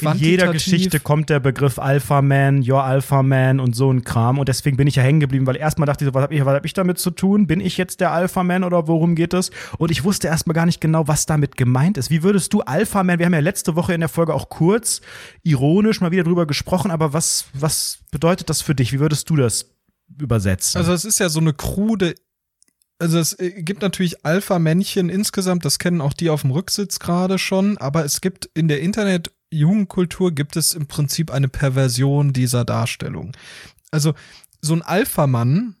[0.00, 4.38] In jeder Geschichte kommt der Begriff Alpha Man, Your Alpha Man und so ein Kram.
[4.38, 6.44] Und deswegen bin ich ja hängen geblieben, weil erstmal dachte ich so, was habe ich,
[6.44, 7.46] was hab ich damit zu tun?
[7.46, 9.50] Bin ich jetzt der Alpha Man oder worum geht es?
[9.78, 12.10] Und ich wusste erstmal gar nicht genau, was damit gemeint ist.
[12.10, 15.00] Wie würdest du Alpha Man, wir haben ja letzte Woche in der Folge auch kurz,
[15.42, 18.92] ironisch mal wieder drüber gesprochen, aber was, was bedeutet das für dich?
[18.92, 19.66] Wie würdest du das
[20.18, 20.78] übersetzen?
[20.78, 22.14] Also es ist ja so eine krude
[23.00, 27.38] also es äh, gibt natürlich Alpha-Männchen insgesamt, das kennen auch die auf dem Rücksitz gerade
[27.38, 28.82] schon, aber es gibt in der
[29.50, 33.32] Internet-Jugendkultur gibt es im Prinzip eine Perversion dieser Darstellung.
[33.90, 34.14] Also
[34.60, 35.74] so ein Alpha-Mann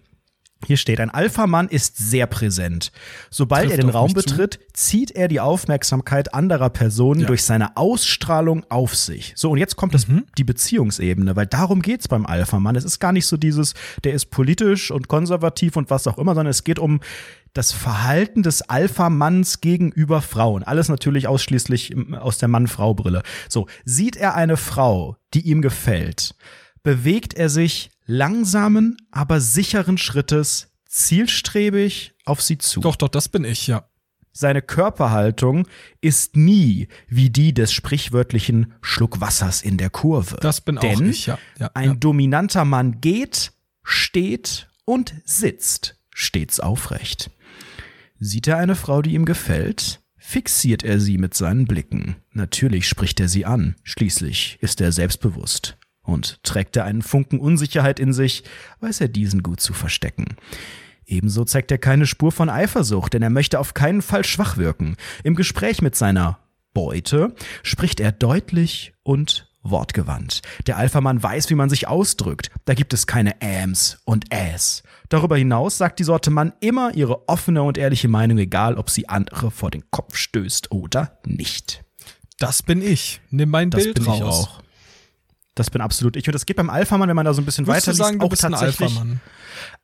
[0.67, 2.93] Hier steht, ein Alpha-Mann ist sehr präsent.
[3.31, 4.31] Sobald Trifft er den Raum mich zu.
[4.37, 7.27] betritt, zieht er die Aufmerksamkeit anderer Personen Ja.
[7.27, 9.33] durch seine Ausstrahlung auf sich.
[9.37, 10.25] So, und jetzt kommt das, Mhm.
[10.39, 12.77] die Beziehungsebene, weil darum geht's beim Alpha-Mann.
[12.77, 13.75] Es ist gar nicht so dieses,
[14.05, 17.01] der ist politisch und konservativ und was auch immer, sondern es geht um
[17.55, 20.63] das Verhalten des Alpha-Manns gegenüber Frauen.
[20.63, 23.23] Alles natürlich ausschließlich aus der Mann-Frau-Brille.
[23.49, 26.35] So, sieht er eine Frau, die ihm gefällt,
[26.83, 32.81] bewegt er sich langsamen, aber sicheren Schrittes zielstrebig auf sie zu.
[32.81, 33.89] Doch, doch, das bin ich, ja.
[34.35, 35.69] Seine Körperhaltung
[36.01, 40.39] ist nie wie die des sprichwörtlichen Schluck Wassers in der Kurve.
[40.41, 41.39] Das bin auch Denn ich, ja.
[41.59, 41.95] ja, ein ja.
[41.95, 43.53] dominanter Mann geht,
[43.83, 47.31] steht und sitzt stets aufrecht.
[48.19, 52.17] Sieht er eine Frau, die ihm gefällt, fixiert er sie mit seinen Blicken.
[52.31, 55.77] Natürlich spricht er sie an, schließlich ist er selbstbewusst.
[56.03, 58.45] Und trägt er einen Funken Unsicherheit in sich,
[58.81, 60.37] weiß er diesen gut zu verstecken.
[61.07, 64.97] Ebenso zeigt er keine Spur von Eifersucht, denn er möchte auf keinen Fall schwach wirken.
[65.25, 66.39] Im Gespräch mit seiner
[66.75, 70.43] Beute spricht er deutlich und wortgewandt.
[70.67, 72.51] Der Alpha-Mann weiß, wie man sich ausdrückt.
[72.65, 74.83] Da gibt es keine Ams und Äs.
[75.09, 79.09] Darüber hinaus sagt die Sorte Mann immer ihre offene und ehrliche Meinung, egal ob sie
[79.09, 81.85] andere vor den Kopf stößt oder nicht.
[82.39, 83.21] Das bin ich.
[83.31, 84.17] Nimm mein Das Bild bin raus.
[84.19, 84.62] ich auch.
[85.55, 86.27] Das bin absolut ich.
[86.27, 88.45] Und das geht beim Alpha-Mann, wenn man da so ein bisschen Würdest weiter sagen, liest,
[88.45, 89.01] auch tatsächlich?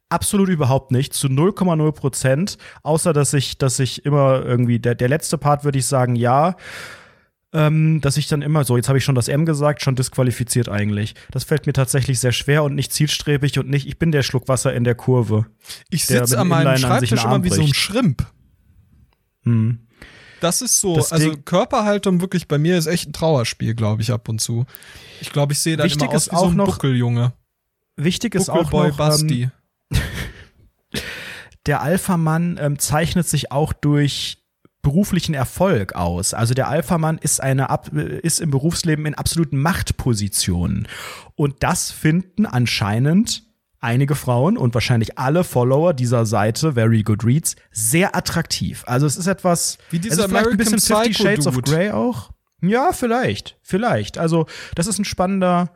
[0.09, 5.09] Absolut überhaupt nicht, zu 0,0 Prozent, außer dass ich, dass ich immer irgendwie, der, der
[5.09, 6.57] letzte Part würde ich sagen, ja,
[7.53, 10.69] ähm, dass ich dann immer so, jetzt habe ich schon das M gesagt, schon disqualifiziert
[10.69, 11.15] eigentlich.
[11.31, 14.49] Das fällt mir tatsächlich sehr schwer und nicht zielstrebig und nicht, ich bin der Schluck
[14.49, 15.47] Wasser in der Kurve.
[15.91, 17.75] Ich sitze an meinem Schreibtisch immer wie so ein.
[17.75, 18.27] Schrimp.
[19.45, 19.88] Hm.
[20.41, 24.03] Das ist so, Das also Ding- Körperhaltung wirklich bei mir ist echt ein Trauerspiel, glaube
[24.03, 24.67] ich, ab und zu.
[25.21, 27.33] Ich glaube, ich sehe Wichtig immer aus ist wie so auch ein noch- Buckeljunge.
[27.97, 29.51] Wichtig ist auch noch, ähm, Basti.
[31.67, 34.39] der Alpha-Mann ähm, zeichnet sich auch durch
[34.83, 36.33] beruflichen Erfolg aus.
[36.33, 40.87] Also der Alpha-Mann ist eine äh, ist im Berufsleben in absoluten Machtpositionen
[41.35, 43.43] und das finden anscheinend
[43.81, 48.83] einige Frauen und wahrscheinlich alle Follower dieser Seite Very Good Reads sehr attraktiv.
[48.87, 51.47] Also es ist etwas Wie dieser es ist vielleicht ein American bisschen Fifty Psycho Shades
[51.47, 51.71] of Dude.
[51.71, 52.31] Grey auch.
[52.61, 54.19] Ja, vielleicht, vielleicht.
[54.19, 55.73] Also das ist ein spannender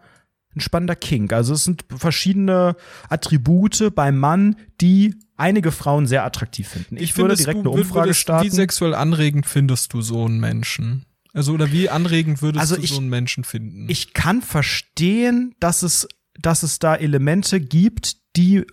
[0.55, 1.33] ein spannender Kink.
[1.33, 2.77] Also es sind verschiedene
[3.09, 6.97] Attribute beim Mann, die einige Frauen sehr attraktiv finden.
[6.99, 8.45] Ich würde findest direkt du, eine Umfrage würdest, starten.
[8.47, 11.07] Wie sexuell anregend findest du so einen Menschen?
[11.33, 13.87] Also, oder wie anregend würdest Also du ich- so einen Menschen finden?
[13.89, 16.07] ich kann verstehen, dass es,
[16.39, 18.65] dass es da Elemente gibt, die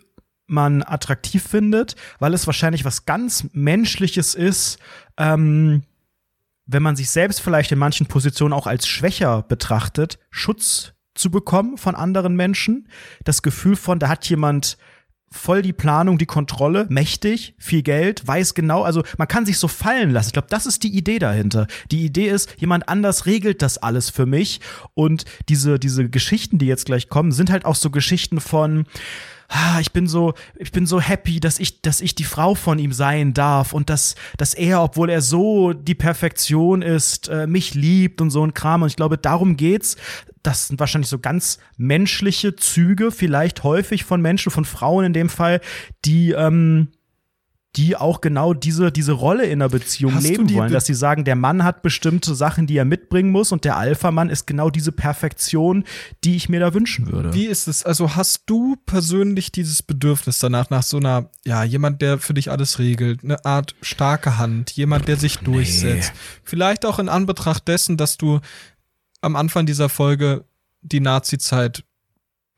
[0.48, 4.80] man attraktiv findet, weil es wahrscheinlich was ganz Menschliches ist,
[5.18, 5.84] ähm,
[6.65, 11.77] wenn man sich selbst vielleicht in manchen Positionen auch als schwächer betrachtet, Schutz zu bekommen
[11.77, 12.88] von anderen Menschen.
[13.23, 14.77] Das Gefühl von, da hat jemand
[15.32, 19.68] voll die Planung, die Kontrolle, mächtig, viel Geld, weiß genau, also man kann sich so
[19.68, 20.30] fallen lassen.
[20.30, 21.68] Ich glaube, das ist die Idee dahinter.
[21.92, 24.60] Die Idee ist, jemand anders regelt das alles für mich
[24.94, 28.86] und diese diese Geschichten, die jetzt gleich kommen, sind halt auch so Geschichten von
[29.50, 32.80] ah, ich bin so, ich bin so happy, dass ich, dass ich die Frau von
[32.80, 37.74] ihm sein darf und dass, dass er, obwohl er so die Perfektion ist, äh, mich
[37.74, 38.84] liebt und so ein Kram.
[38.84, 39.98] Und ich glaube, darum geht's.
[40.44, 45.30] Das sind wahrscheinlich so ganz menschliche Züge, vielleicht häufig von Menschen, von Frauen in dem
[45.30, 45.61] Fall,
[46.06, 46.90] die, ähm,
[47.76, 51.24] die auch genau diese, diese Rolle in einer Beziehung Hast leben wollen, dass sie sagen,
[51.24, 54.91] der Mann hat bestimmte Sachen, die er mitbringen muss und der Alpha-Mann ist genau diese
[54.91, 55.84] Perfektion,
[56.24, 57.34] die ich mir da wünschen würde.
[57.34, 57.86] Wie ist es?
[57.86, 62.49] Also hast du persönlich dieses Bedürfnis danach, nach so einer, ja, jemand, der für dich
[62.49, 66.11] alles regelt, eine Art starke Hand, jemand, der sich durchsetzt?
[66.44, 68.40] Vielleicht auch in Anbetracht dessen, dass du
[69.22, 70.46] am Anfang dieser Folge
[70.82, 71.84] die Nazi-Zeit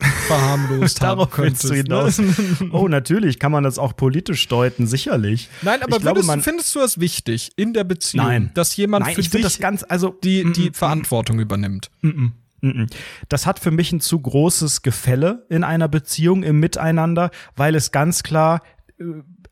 [0.27, 1.65] verharmlost haben Darauf könntest.
[1.65, 1.75] du ne?
[1.75, 2.21] hinaus.
[2.71, 5.49] oh, natürlich kann man das auch politisch deuten, sicherlich.
[5.61, 8.51] Nein, aber glaube, würdest, man- findest du das wichtig in der Beziehung, Nein.
[8.53, 11.91] dass jemand Nein, für dich das ganz, also die, mm, die mm, Verantwortung übernimmt?
[12.01, 12.31] Mm-mm.
[12.61, 12.87] Mm-mm.
[13.29, 17.91] Das hat für mich ein zu großes Gefälle in einer Beziehung im Miteinander, weil es
[17.91, 18.61] ganz klar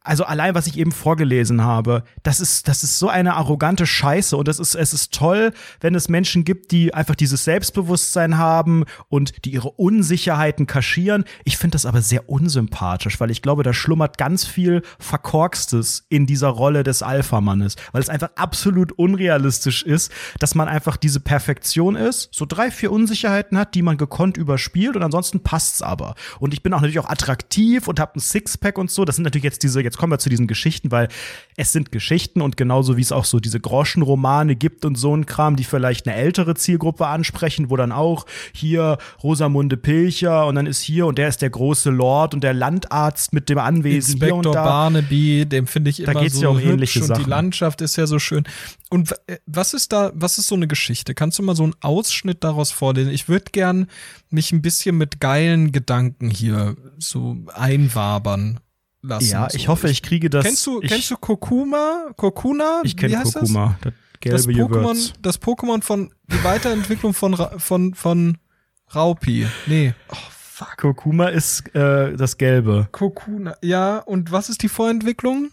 [0.10, 4.36] also allein was ich eben vorgelesen habe, das ist das ist so eine arrogante Scheiße
[4.36, 8.86] und das ist es ist toll, wenn es Menschen gibt, die einfach dieses Selbstbewusstsein haben
[9.10, 11.26] und die ihre Unsicherheiten kaschieren.
[11.44, 16.26] Ich finde das aber sehr unsympathisch, weil ich glaube, da schlummert ganz viel verkorkstes in
[16.26, 21.96] dieser Rolle des Alpha-Mannes, weil es einfach absolut unrealistisch ist, dass man einfach diese Perfektion
[21.96, 26.16] ist, so drei, vier Unsicherheiten hat, die man gekonnt überspielt und ansonsten passt's aber.
[26.40, 29.06] Und ich bin auch natürlich auch attraktiv und habe ein Sixpack und so.
[29.06, 31.10] Das sind natürlich jetzt diese, jetzt kommen wir zu diesen Geschichten, weil
[31.58, 35.26] es sind Geschichten und genauso wie es auch so diese Groschenromane gibt und so ein
[35.26, 40.66] Kram, die vielleicht eine ältere Zielgruppe ansprechen, wo dann auch hier Rosamunde Pilcher und dann
[40.66, 44.34] ist hier und der ist der große Lord und der Landarzt mit dem Anwesen hier
[44.34, 44.64] und Inspektor da.
[44.64, 47.24] Barnaby, dem finde ich Da immer geht's so ja um hübsch ähnliche und Sachen.
[47.26, 48.46] die Landschaft ist ja so schön.
[48.90, 51.14] Und äh, was ist da, was ist so eine Geschichte?
[51.14, 53.12] Kannst du mal so einen Ausschnitt daraus vorlesen?
[53.12, 53.88] Ich würde gern
[54.30, 58.60] mich ein bisschen mit geilen Gedanken hier so einwabern
[59.02, 59.32] lassen.
[59.32, 59.58] Ja, so.
[59.58, 60.46] ich hoffe, ich kriege das.
[60.46, 62.12] Kennst du, ich, kennst du Kokuma?
[62.16, 62.82] Kokuna?
[62.84, 63.78] Ich kenne Kurkuma.
[63.82, 68.38] Das Das, Pokémon, das Pokémon von, die Weiterentwicklung von, von, von
[68.94, 69.48] Raupi.
[69.68, 69.94] Nee.
[70.12, 70.78] Oh, fuck.
[70.78, 72.90] Kurkuma ist äh, das Gelbe.
[72.92, 73.56] Kokuna.
[73.62, 75.52] Ja, und was ist die Vorentwicklung?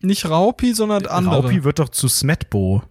[0.00, 1.42] Nicht Raupi, sondern andere.
[1.42, 2.82] Raupi wird doch zu Smetbo.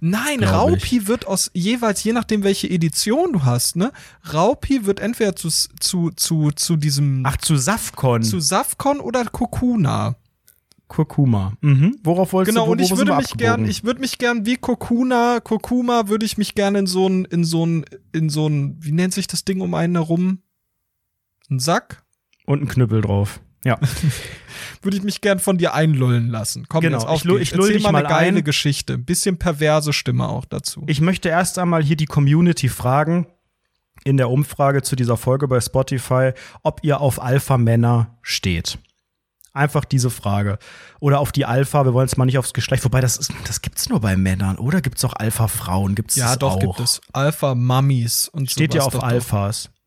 [0.00, 3.92] Nein, glaub Raupi wird aus jeweils, je nachdem, welche Edition du hast, ne?
[4.32, 8.22] Raupi wird entweder zu, zu, zu, zu diesem, Ach, zu Safkon.
[8.22, 10.16] zu Safkon oder Kokuna.
[10.88, 11.52] Kurkuma.
[11.60, 11.96] Mhm.
[12.02, 14.56] Worauf wolltest Genau, du wo, und ich würde mich gern, ich würde mich gern wie
[14.56, 18.76] Kokuna, Kokuma würde ich mich gern in so ein, in so ein, in so ein,
[18.80, 20.42] wie nennt sich das Ding um einen herum?
[21.48, 22.04] Ein Sack?
[22.44, 23.40] Und ein Knüppel drauf.
[23.64, 23.78] Ja.
[24.82, 26.66] Würde ich mich gern von dir einlullen lassen.
[26.68, 27.50] Komm, Genau, jetzt auf ich lu- geht's.
[27.50, 28.44] ich lull Erzähl dich mal eine geile ein.
[28.44, 28.96] Geschichte.
[28.98, 30.84] Bisschen perverse Stimme auch dazu.
[30.86, 33.26] Ich möchte erst einmal hier die Community fragen,
[34.04, 36.32] in der Umfrage zu dieser Folge bei Spotify,
[36.62, 38.78] ob ihr auf Alpha-Männer steht.
[39.52, 40.58] Einfach diese Frage.
[41.00, 43.60] Oder auf die Alpha, wir wollen jetzt mal nicht aufs Geschlecht, wobei das, ist, das
[43.60, 45.96] gibt's nur bei Männern, oder gibt's auch Alpha-Frauen?
[45.96, 46.60] Gibt's ja, doch, auch?
[46.60, 47.00] gibt es.
[47.12, 49.08] Alpha-Mummies und Steht ja auf doch, doch.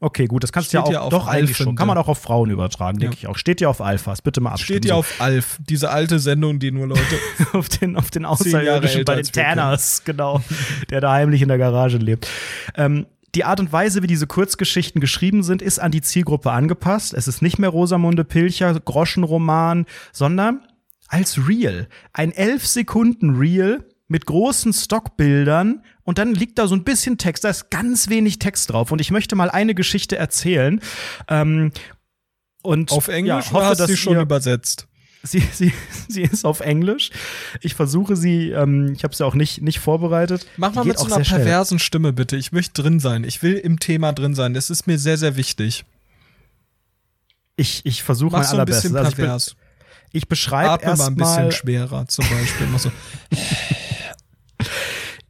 [0.04, 1.78] Okay, gut, das kannst du ja auch, doch eigentlich schon.
[1.78, 3.20] Kann man auch auf Frauen übertragen, denke Ja.
[3.20, 3.38] ich auch.
[3.38, 4.80] Steht ja auf Alphas, bitte mal abstimmen.
[4.80, 7.02] Steht ja auf Alf, diese alte Sendung, die nur Leute.
[7.54, 10.42] auf den, auf den Außerirdischen bei den Tanners, genau,
[10.90, 12.28] der da heimlich in der Garage lebt.
[12.76, 17.14] Ähm, die Art und Weise, wie diese Kurzgeschichten geschrieben sind, ist an die Zielgruppe angepasst.
[17.14, 20.68] Es ist nicht mehr Rosamunde Pilcher, Groschenroman, sondern
[21.08, 21.88] als Reel.
[22.12, 27.44] Ein elf Sekunden Reel mit großen Stockbildern und dann liegt da so ein bisschen Text.
[27.44, 28.92] Da ist ganz wenig Text drauf.
[28.92, 30.82] Und ich möchte mal eine Geschichte erzählen.
[31.28, 31.72] Ähm,
[32.62, 34.88] und Auf Englisch ja, oder hoffe, hast dass sie schon übersetzt?
[35.24, 35.74] Sie, sie,
[36.10, 37.12] sie ist auf Englisch.
[37.62, 40.46] Ich versuche sie, ähm, ich habe sie auch nicht, nicht vorbereitet.
[40.58, 41.40] Mach mal mit so einer sehr schnell.
[41.40, 42.36] perversen Stimme bitte.
[42.36, 43.24] Ich möchte drin sein.
[43.24, 44.54] Ich will im Thema drin sein.
[44.54, 45.86] Das ist mir sehr, sehr wichtig.
[47.56, 48.84] Ich, ich versuche mein so ein allerbestes.
[48.84, 49.56] bisschen Also ich, pervers.
[50.12, 52.68] ich beschreibe Atme mal ein bisschen erstmal, schwerer zum Beispiel.
[52.78, 52.92] So.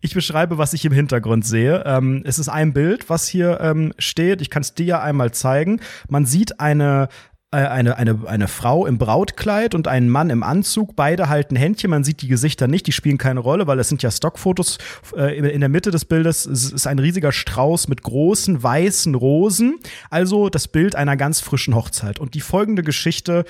[0.03, 1.83] ich beschreibe, was ich im Hintergrund sehe.
[1.85, 4.41] Ähm, es ist ein Bild, was hier ähm, steht.
[4.41, 5.79] Ich kann es dir ja einmal zeigen.
[6.09, 7.07] Man sieht eine
[7.53, 10.95] äh, eine, eine, eine Frau im Brautkleid und einen Mann im Anzug.
[10.95, 11.91] Beide halten Händchen.
[11.91, 12.87] Man sieht die Gesichter nicht.
[12.87, 14.79] Die spielen keine Rolle, weil es sind ja Stockfotos.
[15.15, 19.79] Äh, in der Mitte des Bildes ist ist ein riesiger Strauß mit großen weißen Rosen.
[20.09, 22.19] Also das Bild einer ganz frischen Hochzeit.
[22.19, 23.45] Und die folgende Geschichte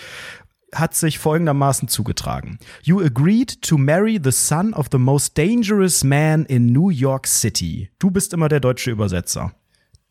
[0.73, 2.59] hat sich folgendermaßen zugetragen.
[2.83, 7.89] You agreed to marry the son of the most dangerous man in New York City.
[7.99, 9.53] Du bist immer der deutsche Übersetzer.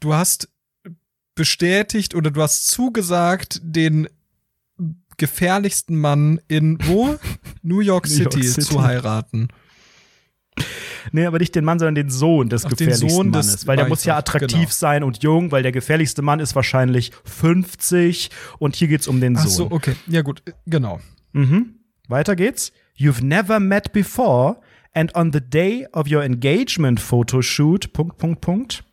[0.00, 0.48] Du hast
[1.34, 4.08] bestätigt oder du hast zugesagt, den
[5.16, 7.16] gefährlichsten Mann in wo?
[7.62, 8.60] New York New York City, City.
[8.62, 9.48] zu heiraten.
[11.10, 13.66] Nee, aber nicht den Mann, sondern den Sohn des Ach, gefährlichsten Sohn des Mannes.
[13.66, 14.70] Weil der muss ja attraktiv genau.
[14.70, 19.36] sein und jung, weil der gefährlichste Mann ist wahrscheinlich 50 und hier geht's um den
[19.36, 19.68] Ach Sohn.
[19.68, 19.96] so, okay.
[20.06, 21.00] Ja gut, genau.
[21.32, 21.76] Mhm.
[22.08, 22.72] Weiter geht's.
[22.96, 24.60] You've never met before
[24.92, 28.84] and on the day of your engagement photoshoot, Punkt, Punkt, Punkt.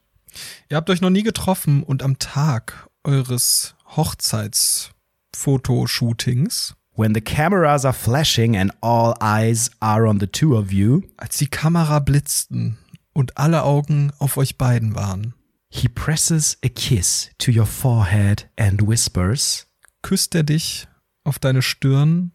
[0.70, 7.94] Ihr habt euch noch nie getroffen und am Tag eures Hochzeitsfotoshootings, When the cameras are
[7.94, 12.78] flashing and all eyes are on the two of you, als die Kamera blitzten
[13.14, 15.34] und alle Augen auf euch beiden waren,
[15.70, 19.66] he presses a kiss to your forehead and whispers,
[20.02, 20.90] küsst er dich
[21.24, 22.34] auf deine Stirn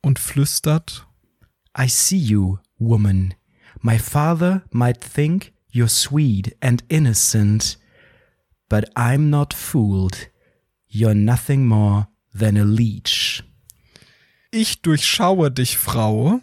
[0.00, 1.08] und flüstert,
[1.76, 3.34] I see you, woman.
[3.82, 7.78] My father might think you're sweet and innocent,
[8.68, 10.28] but I'm not fooled.
[10.86, 13.42] You're nothing more than a leech.
[14.50, 16.40] Ich durchschaue dich, Frau.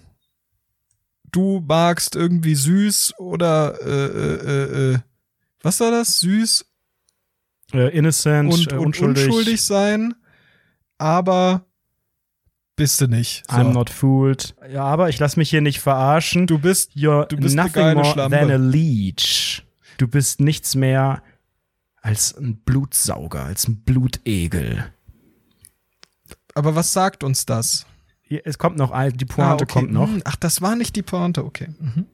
[1.32, 4.99] Du magst irgendwie süß oder äh, äh, äh, äh,
[5.61, 6.19] was war das?
[6.19, 6.65] Süß
[7.73, 9.26] Äh, innocent, und, äh, und unschuldig.
[9.26, 10.14] unschuldig sein,
[10.98, 11.65] aber
[12.77, 13.44] bist du nicht.
[13.49, 13.57] So.
[13.57, 14.56] I'm not fooled.
[14.69, 16.45] Ja, aber ich lass mich hier nicht verarschen.
[16.48, 18.38] du bist, You're du bist nothing more Schlampe.
[18.38, 19.65] than a leech.
[19.98, 21.23] Du bist nichts mehr
[22.02, 24.94] als ein Blutsauger, als ein Blutegel.
[26.53, 27.86] Aber was sagt uns das?
[28.43, 29.65] Es kommt noch die Pointe Ah, okay.
[29.65, 30.07] kommt noch.
[30.07, 31.68] Hm, Ach, das war nicht die Pointe, okay.
[31.80, 32.06] Mhm.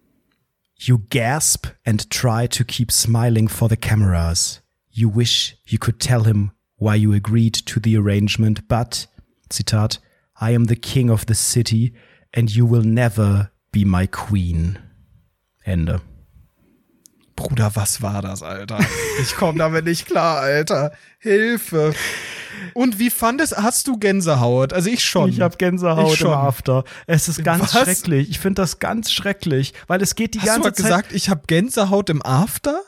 [0.77, 4.61] You gasp and try to keep smiling for the cameras.
[4.89, 9.07] You wish you could tell him why you agreed to the arrangement, but,
[9.51, 10.01] Zitat,
[10.39, 11.93] I am the king of the city
[12.33, 14.79] and you will never be my queen.
[15.63, 16.01] Ende.
[17.47, 18.79] Bruder, was war das, Alter?
[19.21, 20.91] Ich komme damit nicht klar, Alter.
[21.19, 21.93] Hilfe.
[22.73, 24.73] Und wie fandest, hast du Gänsehaut?
[24.73, 25.29] Also ich schon.
[25.29, 26.31] Ich habe Gänsehaut Ich schon.
[26.31, 26.83] im After.
[27.07, 27.83] Es ist ganz Was?
[27.83, 28.29] schrecklich.
[28.29, 30.85] Ich finde das ganz schrecklich, weil es geht die Hast du ganze Zeit.
[30.85, 32.81] gesagt, ich habe Gänsehaut im After?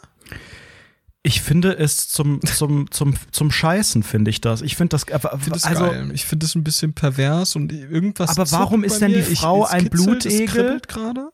[1.25, 4.61] Ich finde es zum zum zum zum Scheißen finde ich das.
[4.61, 6.11] Ich finde das Ich finde das also geil.
[6.13, 8.37] Ich finde das ein bisschen pervers und irgendwas.
[8.37, 10.81] Aber warum ist denn die Frau es ein es Blutegel?
[10.85, 11.29] gerade.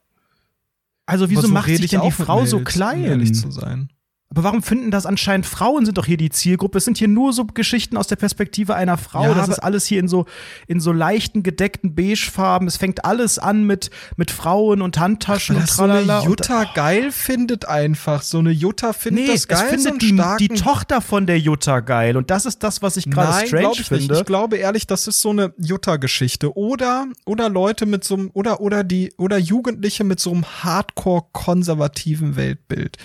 [1.09, 2.99] Also wieso so macht sich ich denn die Frau so klein?
[2.99, 3.89] Um ehrlich zu sein.
[4.31, 6.77] Aber warum finden das anscheinend Frauen sind doch hier die Zielgruppe?
[6.77, 9.23] Es sind hier nur so Geschichten aus der Perspektive einer Frau.
[9.23, 10.25] Ja, das ist alles hier in so
[10.67, 12.67] in so leichten gedeckten Beigefarben.
[12.67, 16.19] Es fängt alles an mit mit Frauen und Handtaschen Weil und das so eine tralala.
[16.19, 18.21] und- Jutta geil findet einfach.
[18.21, 19.63] So eine Jutta findet Nee, das geil.
[19.65, 22.15] es findet so die, die Tochter von der Jutta geil.
[22.15, 24.03] Und das ist das, was ich gerade strange glaube ich finde.
[24.03, 24.19] nicht.
[24.19, 26.55] Ich glaube ehrlich, das ist so eine Jutta-Geschichte.
[26.55, 32.35] Oder, oder Leute mit so einem, oder, oder die, oder Jugendliche mit so einem hardcore-konservativen
[32.35, 32.97] Weltbild.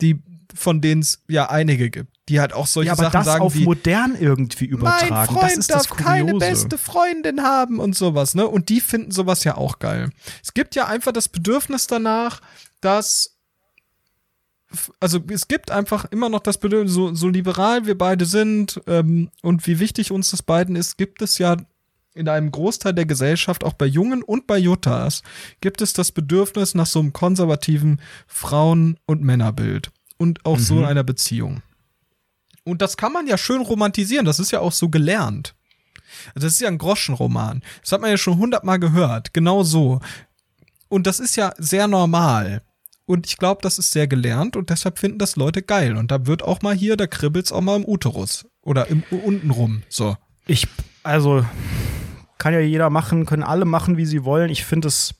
[0.00, 0.22] Die,
[0.56, 2.10] von denen es ja einige gibt.
[2.28, 5.14] Die halt auch solche ja, aber Sachen das sagen auf wie, modern irgendwie übertragen.
[5.14, 6.46] mein Freund das ist das darf keine Kuriose.
[6.46, 8.48] beste Freundin haben und sowas, ne?
[8.48, 10.10] Und die finden sowas ja auch geil.
[10.42, 12.40] Es gibt ja einfach das Bedürfnis danach,
[12.80, 13.36] dass
[14.98, 19.30] also es gibt einfach immer noch das Bedürfnis, so, so liberal wir beide sind ähm,
[19.42, 21.56] und wie wichtig uns das beiden ist, gibt es ja
[22.16, 25.22] in einem Großteil der Gesellschaft, auch bei Jungen und bei Juttas,
[25.60, 30.84] gibt es das Bedürfnis nach so einem konservativen Frauen- und Männerbild und auch so Mhm.
[30.84, 31.62] einer Beziehung.
[32.64, 35.54] Und das kann man ja schön romantisieren, das ist ja auch so gelernt.
[36.34, 37.62] Also Das ist ja ein Groschenroman.
[37.82, 39.34] Das hat man ja schon hundertmal gehört.
[39.34, 40.00] Genau so.
[40.88, 42.62] Und das ist ja sehr normal.
[43.04, 45.96] Und ich glaube, das ist sehr gelernt und deshalb finden das Leute geil.
[45.96, 48.46] Und da wird auch mal hier, da kribbelt's auch mal im Uterus.
[48.62, 49.82] Oder im unten rum.
[49.88, 50.16] So.
[50.46, 50.66] Ich,
[51.04, 51.44] also,
[52.38, 54.50] kann ja jeder machen, können alle machen, wie sie wollen.
[54.50, 55.14] Ich finde es,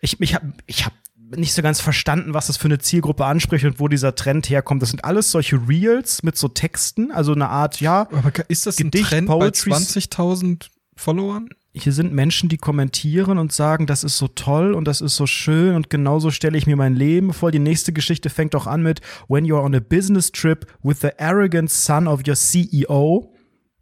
[0.00, 0.92] ich, ich habe ich hab
[1.30, 4.82] nicht so ganz verstanden, was das für eine Zielgruppe anspricht und wo dieser Trend herkommt.
[4.82, 8.78] Das sind alles solche Reels mit so Texten, also eine Art, ja, Aber ist das
[8.78, 11.48] ein Gedicht, Trend bei Poetry- 20.000 Followern?
[11.76, 15.26] hier sind Menschen, die kommentieren und sagen, das ist so toll und das ist so
[15.26, 17.50] schön und genauso stelle ich mir mein Leben vor.
[17.50, 21.10] Die nächste Geschichte fängt auch an mit When you're on a business trip with the
[21.18, 23.33] arrogant son of your CEO.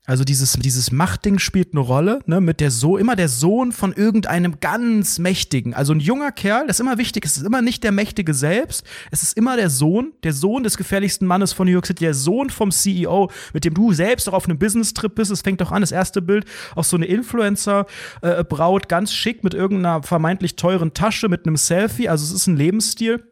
[0.05, 3.93] Also dieses, dieses Machtding spielt eine Rolle, ne, mit der so, immer der Sohn von
[3.93, 5.75] irgendeinem ganz Mächtigen.
[5.75, 8.85] Also ein junger Kerl, das ist immer wichtig, es ist immer nicht der Mächtige selbst,
[9.13, 12.15] es ist immer der Sohn, der Sohn des gefährlichsten Mannes von New York City, der
[12.15, 15.31] Sohn vom CEO, mit dem du selbst auch auf einem Business-Trip bist.
[15.31, 20.03] Es fängt doch an, das erste Bild, auch so eine Influencer-Braut, ganz schick mit irgendeiner
[20.03, 22.09] vermeintlich teuren Tasche, mit einem Selfie.
[22.09, 23.23] Also es ist ein Lebensstil.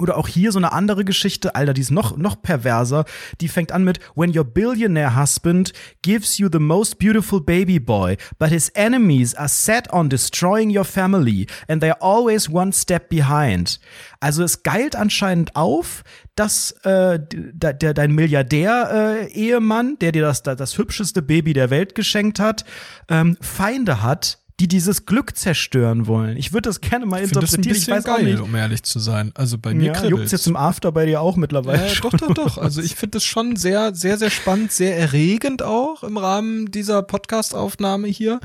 [0.00, 3.04] Oder auch hier so eine andere Geschichte, Alter, die ist noch, noch perverser.
[3.40, 5.72] Die fängt an mit When your billionaire husband
[6.02, 10.84] gives you the most beautiful baby boy, but his enemies are set on destroying your
[10.84, 13.78] family and they're always one step behind.
[14.18, 16.02] Also es geilt anscheinend auf,
[16.34, 22.40] dass äh, der, der, dein Milliardär-Ehemann, der dir das, das hübscheste Baby der Welt geschenkt
[22.40, 22.64] hat,
[23.08, 26.36] ähm, Feinde hat, die dieses Glück zerstören wollen.
[26.36, 27.82] Ich würde das gerne mal Ich finde das ein interpretieren.
[27.82, 29.32] Ich weiß geil, um ehrlich zu sein.
[29.34, 30.10] Also bei mir Ja, kribbelt's.
[30.10, 32.10] juckt's jetzt im After bei dir auch mittlerweile schon?
[32.12, 32.58] doch, doch, doch.
[32.58, 37.02] Also ich finde das schon sehr, sehr, sehr spannend, sehr erregend auch im Rahmen dieser
[37.02, 38.38] Podcast-Aufnahme hier.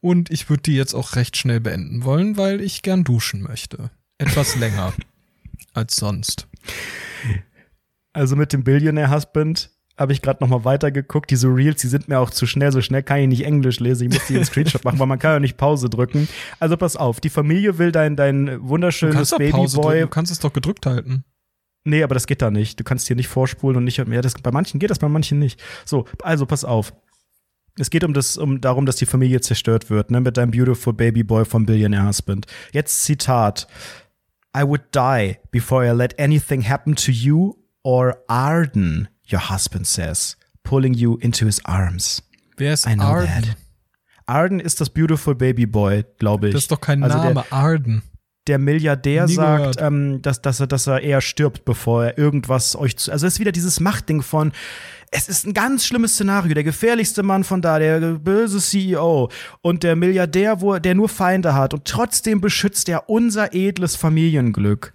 [0.00, 3.90] Und ich würde die jetzt auch recht schnell beenden wollen, weil ich gern duschen möchte.
[4.16, 4.94] Etwas länger
[5.74, 6.46] als sonst.
[8.14, 9.70] Also mit dem Billionaire Husband
[10.00, 11.30] habe ich gerade noch mal weitergeguckt.
[11.30, 12.72] Diese Reels, die sind mir auch zu schnell.
[12.72, 14.08] So schnell kann ich nicht Englisch lesen.
[14.08, 16.26] Ich muss die in Screenshot machen, weil man kann ja nicht Pause drücken.
[16.58, 20.00] Also pass auf, die Familie will dein, dein wunderschönes Babyboy.
[20.00, 21.24] du kannst es doch gedrückt halten.
[21.84, 22.80] Nee, aber das geht da nicht.
[22.80, 23.98] Du kannst hier nicht vorspulen und nicht.
[23.98, 25.62] Ja, das, bei manchen geht das, bei manchen nicht.
[25.84, 26.94] So, also pass auf.
[27.78, 30.92] Es geht um das, um darum, dass die Familie zerstört wird, ne, mit deinem beautiful
[30.92, 32.46] baby boy vom Billionaire Husband.
[32.72, 33.66] Jetzt Zitat.
[34.56, 40.36] I would die before I let anything happen to you or Arden, your husband says,
[40.62, 42.22] pulling you into his arms.
[42.56, 43.26] Wer ist I know Arden?
[43.44, 43.56] that.
[44.26, 46.54] Arden ist das beautiful baby boy, glaube ich.
[46.54, 48.02] Das ist doch kein Also der- Name, Arden.
[48.46, 52.76] der Milliardär Nie sagt, ähm, dass, dass, er, dass er eher stirbt, bevor er irgendwas
[52.76, 53.10] euch zu.
[53.12, 54.52] Also es ist wieder dieses Machtding von,
[55.10, 56.54] es ist ein ganz schlimmes Szenario.
[56.54, 59.30] Der gefährlichste Mann von da, der böse CEO
[59.62, 64.92] und der Milliardär, wo, der nur Feinde hat und trotzdem beschützt er unser edles Familienglück.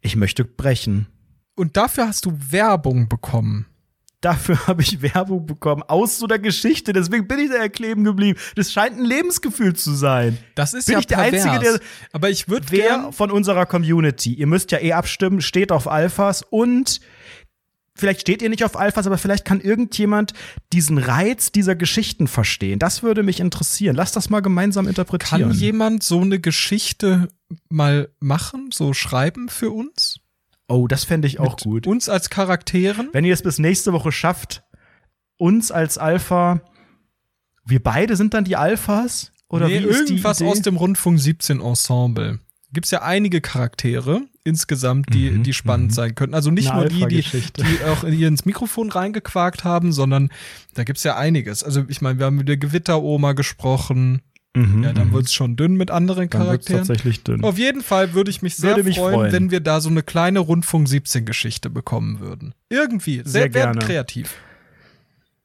[0.00, 1.06] Ich möchte brechen.
[1.54, 3.66] Und dafür hast du Werbung bekommen.
[4.20, 6.92] Dafür habe ich Werbung bekommen aus so einer Geschichte.
[6.92, 8.38] Deswegen bin ich da kleben geblieben.
[8.54, 10.38] Das scheint ein Lebensgefühl zu sein.
[10.54, 11.44] Das ist Bin ja ich der pervers.
[11.44, 11.80] Einzige, der-
[12.12, 15.88] Aber ich würde Wer gern von unserer Community, ihr müsst ja eh abstimmen, steht auf
[15.88, 17.00] Alphas und
[17.96, 20.32] vielleicht steht ihr nicht auf Alphas, aber vielleicht kann irgendjemand
[20.72, 22.78] diesen Reiz dieser Geschichten verstehen.
[22.78, 23.96] Das würde mich interessieren.
[23.96, 25.50] Lass das mal gemeinsam interpretieren.
[25.50, 27.28] Kann jemand so eine Geschichte
[27.68, 30.20] mal machen, so schreiben für uns?
[30.68, 31.86] Oh, das fände ich auch Mit gut.
[31.86, 33.08] Uns als Charakteren?
[33.12, 34.62] Wenn ihr es bis nächste Woche schafft,
[35.36, 36.62] uns als Alpha,
[37.64, 39.32] wir beide sind dann die Alphas?
[39.48, 40.50] Oder nee, wie ist die irgendwas Idee?
[40.50, 42.38] aus dem Rundfunk 17 Ensemble.
[42.72, 45.94] Gibt's ja einige Charaktere insgesamt, die, Mhm, die spannend mhm.
[45.94, 46.34] sein könnten.
[46.34, 50.30] Also nicht Eine nur die, die, die auch hier ins Mikrofon reingequakt haben, sondern
[50.74, 51.62] da gibt's ja einiges.
[51.62, 54.22] Also ich meine, wir haben mit der Gewitteroma gesprochen.
[54.54, 55.12] Mhm, Ja, dann mhm.
[55.14, 56.80] wird's schon dünn mit anderen Dann Charakteren.
[56.86, 57.42] tatsächlich dünn.
[57.42, 59.32] Auf jeden Fall würde ich mich sehr Würde mich freuen, freuen.
[59.32, 62.54] wenn wir da so eine kleine Rundfunk 17 Geschichte bekommen würden.
[62.68, 63.16] Irgendwie.
[63.16, 63.80] Sehr, Sehr sehr gerne.
[63.80, 64.34] kreativ.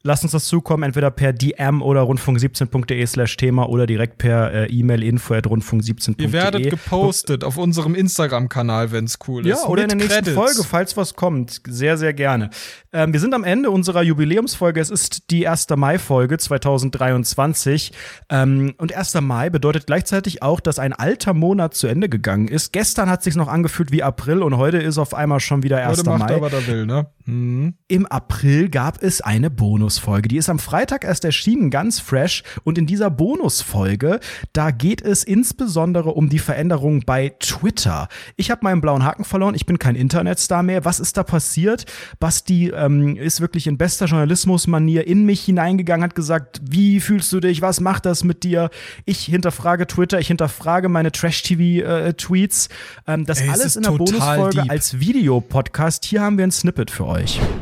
[0.08, 4.66] Lasst uns das zukommen, entweder per DM oder rundfunk17.de slash Thema oder direkt per äh,
[4.68, 6.26] E-Mail info at rundfunk17.de.
[6.26, 9.64] Ihr werdet gepostet auf unserem Instagram-Kanal, wenn's cool ist.
[9.64, 10.56] Ja, oder in der Mit nächsten Credits.
[10.56, 11.62] Folge, falls was kommt.
[11.68, 12.52] Sehr, sehr gerne.
[12.94, 14.80] Ähm, wir sind am Ende unserer Jubiläumsfolge.
[14.80, 15.68] Es ist die 1.
[15.76, 17.92] Mai-Folge 2023.
[18.30, 19.16] Ähm, und 1.
[19.20, 22.72] Mai bedeutet gleichzeitig auch, dass ein alter Monat zu Ende gegangen ist.
[22.72, 26.00] Gestern hat sich's noch angefühlt wie April und heute ist auf einmal schon wieder 1.
[26.00, 26.32] Heute macht Mai.
[26.32, 27.08] er, was er will, ne?
[27.28, 27.74] Mhm.
[27.90, 30.30] Im April gab es eine Bonusfolge.
[30.30, 32.44] Die ist am Freitag erst erschienen, ganz fresh.
[32.64, 34.20] Und in dieser Bonusfolge,
[34.54, 38.08] da geht es insbesondere um die Veränderung bei Twitter.
[38.38, 39.56] Ich habe meinen blauen Haken verloren.
[39.56, 40.86] Ich bin kein Internetstar mehr.
[40.86, 41.86] Was ist da passiert?
[42.20, 47.42] Basti ähm, ist wirklich in bester Journalismusmanier in mich hineingegangen, hat gesagt, wie fühlst du
[47.42, 47.62] dich?
[47.62, 48.70] Was macht das mit dir?
[49.06, 52.70] Ich hinterfrage Twitter, ich hinterfrage meine Trash-TV-Tweets.
[53.06, 54.72] ähm, das Ey, es alles in der Bonusfolge deep.
[54.72, 56.06] als Videopodcast.
[56.06, 57.17] Hier haben wir ein Snippet für euch.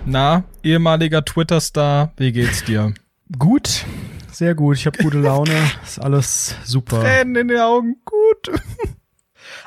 [0.05, 2.93] Na, ehemaliger Twitter-Star, wie geht's dir?
[3.39, 3.85] Gut,
[4.31, 4.77] sehr gut.
[4.77, 5.53] Ich habe gute Laune.
[5.83, 7.01] Ist alles super.
[7.01, 8.59] Tränen in den Augen, gut.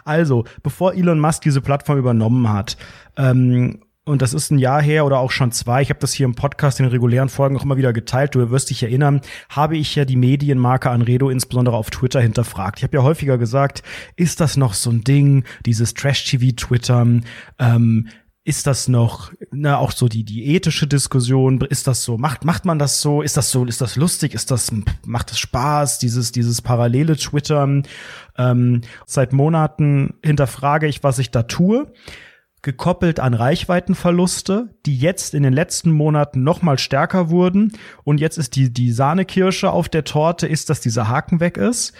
[0.04, 2.76] Also, bevor Elon Musk diese Plattform übernommen hat,
[3.16, 6.24] ähm, und das ist ein Jahr her oder auch schon zwei, ich habe das hier
[6.24, 9.20] im Podcast in den regulären Folgen auch immer wieder geteilt, du wirst dich erinnern,
[9.50, 12.78] habe ich ja die Medienmarke Anredo insbesondere auf Twitter hinterfragt.
[12.78, 13.82] Ich habe ja häufiger gesagt,
[14.16, 17.24] ist das noch so ein Ding, dieses Trash-TV-Twittern,
[17.58, 18.08] ähm,
[18.48, 22.64] ist das noch, na, auch so die, die ethische Diskussion, ist das so, macht, macht
[22.64, 24.72] man das so, ist das so, ist das lustig, ist das,
[25.04, 27.82] macht das Spaß, dieses, dieses parallele Twittern,
[28.38, 31.92] ähm, seit Monaten hinterfrage ich, was ich da tue,
[32.62, 37.72] gekoppelt an Reichweitenverluste, die jetzt in den letzten Monaten noch mal stärker wurden.
[38.02, 41.92] Und jetzt ist die, die Sahnekirsche auf der Torte ist, dass dieser Haken weg ist.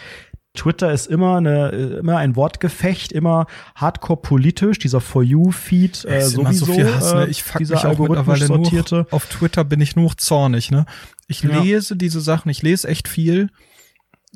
[0.58, 1.68] Twitter ist immer eine,
[2.00, 6.66] immer ein Wortgefecht, immer hardcore politisch, dieser For You-Feed äh, Es ist immer sowieso.
[6.66, 7.24] so viel Hass, ne?
[7.26, 8.94] äh, Ich fuck dieser mich auch mittlerweile sortierte.
[8.96, 10.84] nur, auf Twitter bin ich nur zornig, ne?
[11.26, 11.60] Ich Ja.
[11.62, 13.48] lese diese Sachen, ich lese echt viel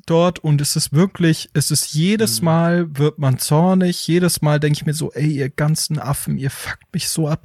[0.06, 2.44] dort und es ist wirklich, es ist jedes Mhm.
[2.46, 6.50] Mal wird man zornig, jedes Mal denke ich mir so, ey, ihr ganzen Affen, ihr
[6.50, 7.44] fuckt mich so ab.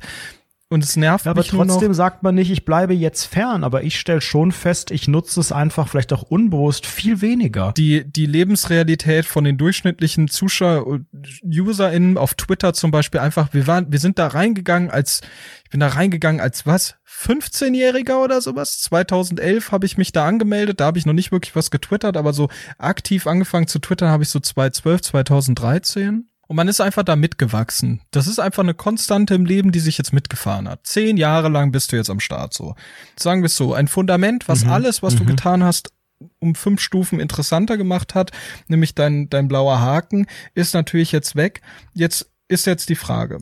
[0.69, 1.75] Und es nervt Ja, aber mich nur noch.
[1.75, 5.39] trotzdem sagt man nicht, ich bleibe jetzt fern, aber ich stelle schon fest, ich nutze
[5.39, 7.71] es einfach vielleicht auch unbewusst viel weniger.
[7.77, 10.99] die, die Lebensrealität von den durchschnittlichen Zuschauer,
[11.45, 15.21] UserInnen auf Twitter zum Beispiel einfach, wir waren, wir sind da reingegangen als,
[15.63, 16.95] ich bin da reingegangen als was?
[17.07, 18.79] 15-Jähriger oder sowas?
[18.81, 22.33] 2011 habe ich mich da angemeldet, da habe ich noch nicht wirklich was getwittert, aber
[22.33, 26.29] so aktiv angefangen zu twittern habe ich so 2012, 2013.
[26.47, 28.01] Und man ist einfach da mitgewachsen.
[28.11, 30.87] Das ist einfach eine Konstante im Leben, die sich jetzt mitgefahren hat.
[30.87, 32.75] Zehn Jahre lang bist du jetzt am Start so.
[33.17, 35.91] Sagen wir es so, ein Fundament, was alles, was du getan hast,
[36.39, 38.31] um fünf Stufen interessanter gemacht hat,
[38.67, 41.61] nämlich dein, dein blauer Haken, ist natürlich jetzt weg.
[41.93, 43.39] Jetzt ist jetzt die Frage.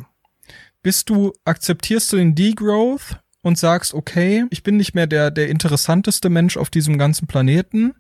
[0.82, 5.49] Bist du, akzeptierst du den Degrowth und sagst, okay, ich bin nicht mehr der, der
[5.49, 7.94] interessanteste Mensch auf diesem ganzen Planeten,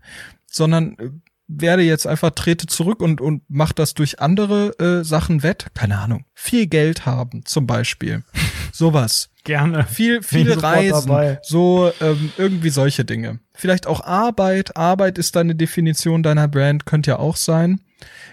[0.47, 1.09] sondern äh,
[1.47, 5.67] werde jetzt einfach trete zurück und, und mach das durch andere äh, Sachen wett.
[5.73, 6.25] Keine Ahnung.
[6.33, 8.23] Viel Geld haben, zum Beispiel.
[8.71, 9.29] Sowas.
[9.43, 9.85] Gerne.
[9.85, 11.39] Viel, viele Reisen, dabei.
[11.43, 13.39] so ähm, irgendwie solche Dinge.
[13.53, 14.75] Vielleicht auch Arbeit.
[14.75, 17.81] Arbeit ist deine Definition deiner Brand, könnte ja auch sein.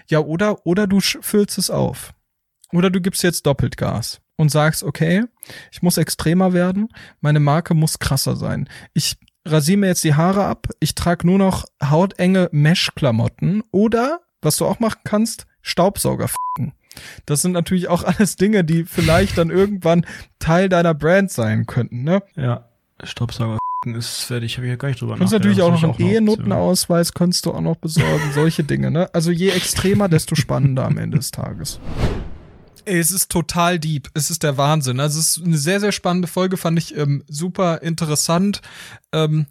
[0.07, 2.13] Ja, oder, oder du füllst es auf.
[2.71, 5.23] Oder du gibst jetzt doppelt Gas und sagst, okay,
[5.71, 6.89] ich muss extremer werden,
[7.21, 8.67] meine Marke muss krasser sein.
[8.93, 14.57] Ich rasiere mir jetzt die Haare ab, ich trage nur noch hautenge Mesh-Klamotten oder, was
[14.57, 16.73] du auch machen kannst, Staubsauger f***en.
[17.25, 20.05] Das sind natürlich auch alles Dinge, die vielleicht dann irgendwann
[20.39, 22.21] Teil deiner Brand sein könnten, ne?
[22.35, 22.69] Ja.
[23.03, 26.09] Staubsauger ist fertig, habe ich ja gar nicht drüber Du kannst natürlich auch noch einen.
[26.09, 29.09] Ehenotenausweis, könntest du auch noch besorgen, solche Dinge, ne?
[29.13, 31.81] Also je extremer, desto spannender am Ende des Tages.
[32.85, 34.09] Es ist total deep.
[34.13, 34.99] Es ist der Wahnsinn.
[34.99, 38.61] Also es ist eine sehr, sehr spannende Folge, fand ich ähm, super interessant.
[39.11, 39.47] Ähm,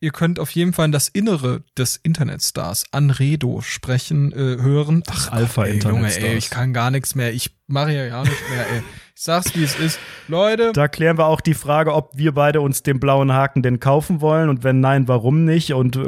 [0.00, 5.02] ihr könnt auf jeden Fall in das Innere des Internetstars Anredo sprechen, äh, hören.
[5.08, 7.32] Ach, Alpha ey, Junge, ey, ich kann gar nichts mehr.
[7.32, 8.82] Ich mache ja gar nicht mehr, ey.
[9.18, 9.98] Ich sag's, wie es ist.
[10.28, 13.80] Leute, Da klären wir auch die Frage, ob wir beide uns den blauen Haken denn
[13.80, 16.00] kaufen wollen und wenn nein, warum nicht und äh,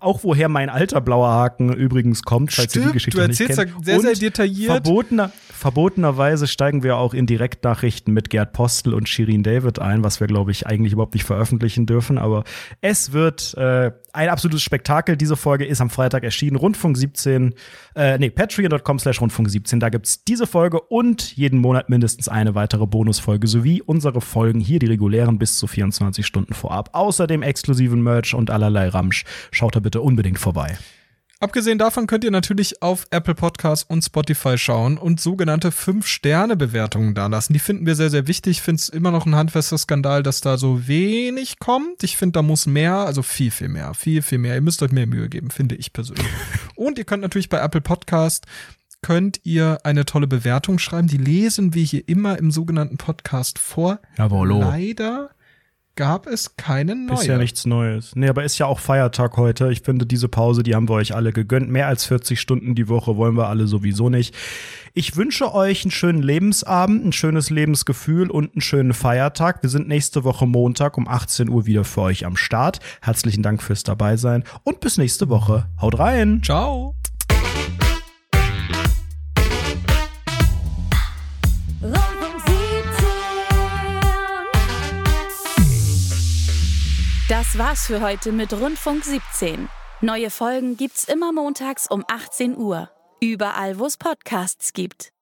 [0.00, 3.40] auch woher mein alter blauer Haken übrigens kommt, falls ihr die stimmt, Geschichte du nicht
[3.40, 3.84] erzählst ja kennt.
[3.84, 4.72] sehr, sehr Und detailliert.
[4.72, 10.18] Verbotener, verbotenerweise steigen wir auch in Direktnachrichten mit Gerd Postel und Shirin David ein, was
[10.18, 12.18] wir, glaube ich, eigentlich überhaupt nicht veröffentlichen dürfen.
[12.18, 12.42] Aber
[12.80, 15.16] es wird äh, ein absolutes Spektakel.
[15.16, 16.56] Diese Folge ist am Freitag erschienen.
[16.56, 17.54] Rundfunk 17,
[17.94, 19.78] äh, nee, patreon.com slash Rundfunk 17.
[19.78, 24.78] Da gibt's diese Folge und jeden Monat mindestens eine weitere Bonusfolge sowie unsere Folgen hier,
[24.78, 26.90] die regulären, bis zu 24 Stunden vorab.
[26.92, 29.24] Außerdem exklusiven Merch und allerlei Ramsch.
[29.50, 30.78] Schaut da bitte unbedingt vorbei.
[31.38, 37.52] Abgesehen davon könnt ihr natürlich auf Apple Podcasts und Spotify schauen und sogenannte 5-Sterne-Bewertungen dalassen.
[37.52, 38.52] Die finden wir sehr, sehr wichtig.
[38.52, 42.02] Ich finde es immer noch ein handfester Skandal, dass da so wenig kommt.
[42.02, 44.54] Ich finde, da muss mehr, also viel, viel mehr, viel, viel mehr.
[44.54, 46.26] Ihr müsst euch mehr Mühe geben, finde ich persönlich.
[46.74, 48.46] und ihr könnt natürlich bei Apple Podcast
[49.02, 51.06] könnt ihr eine tolle Bewertung schreiben.
[51.06, 54.00] Die lesen wir hier immer im sogenannten Podcast vor.
[54.16, 54.58] Jawollo.
[54.58, 55.30] Leider
[55.96, 57.18] gab es keinen neuen.
[57.18, 58.12] Ist ja nichts Neues.
[58.14, 59.72] Nee, aber ist ja auch Feiertag heute.
[59.72, 61.68] Ich finde, diese Pause, die haben wir euch alle gegönnt.
[61.70, 64.34] Mehr als 40 Stunden die Woche wollen wir alle sowieso nicht.
[64.94, 69.62] Ich wünsche euch einen schönen Lebensabend, ein schönes Lebensgefühl und einen schönen Feiertag.
[69.62, 72.80] Wir sind nächste Woche Montag um 18 Uhr wieder für euch am Start.
[73.00, 75.66] Herzlichen Dank fürs Dabeisein und bis nächste Woche.
[75.80, 76.42] Haut rein!
[76.44, 76.94] Ciao.
[87.56, 89.70] Das war's für heute mit Rundfunk 17.
[90.02, 92.90] Neue Folgen gibt's immer montags um 18 Uhr.
[93.18, 95.15] Überall, wo es Podcasts gibt.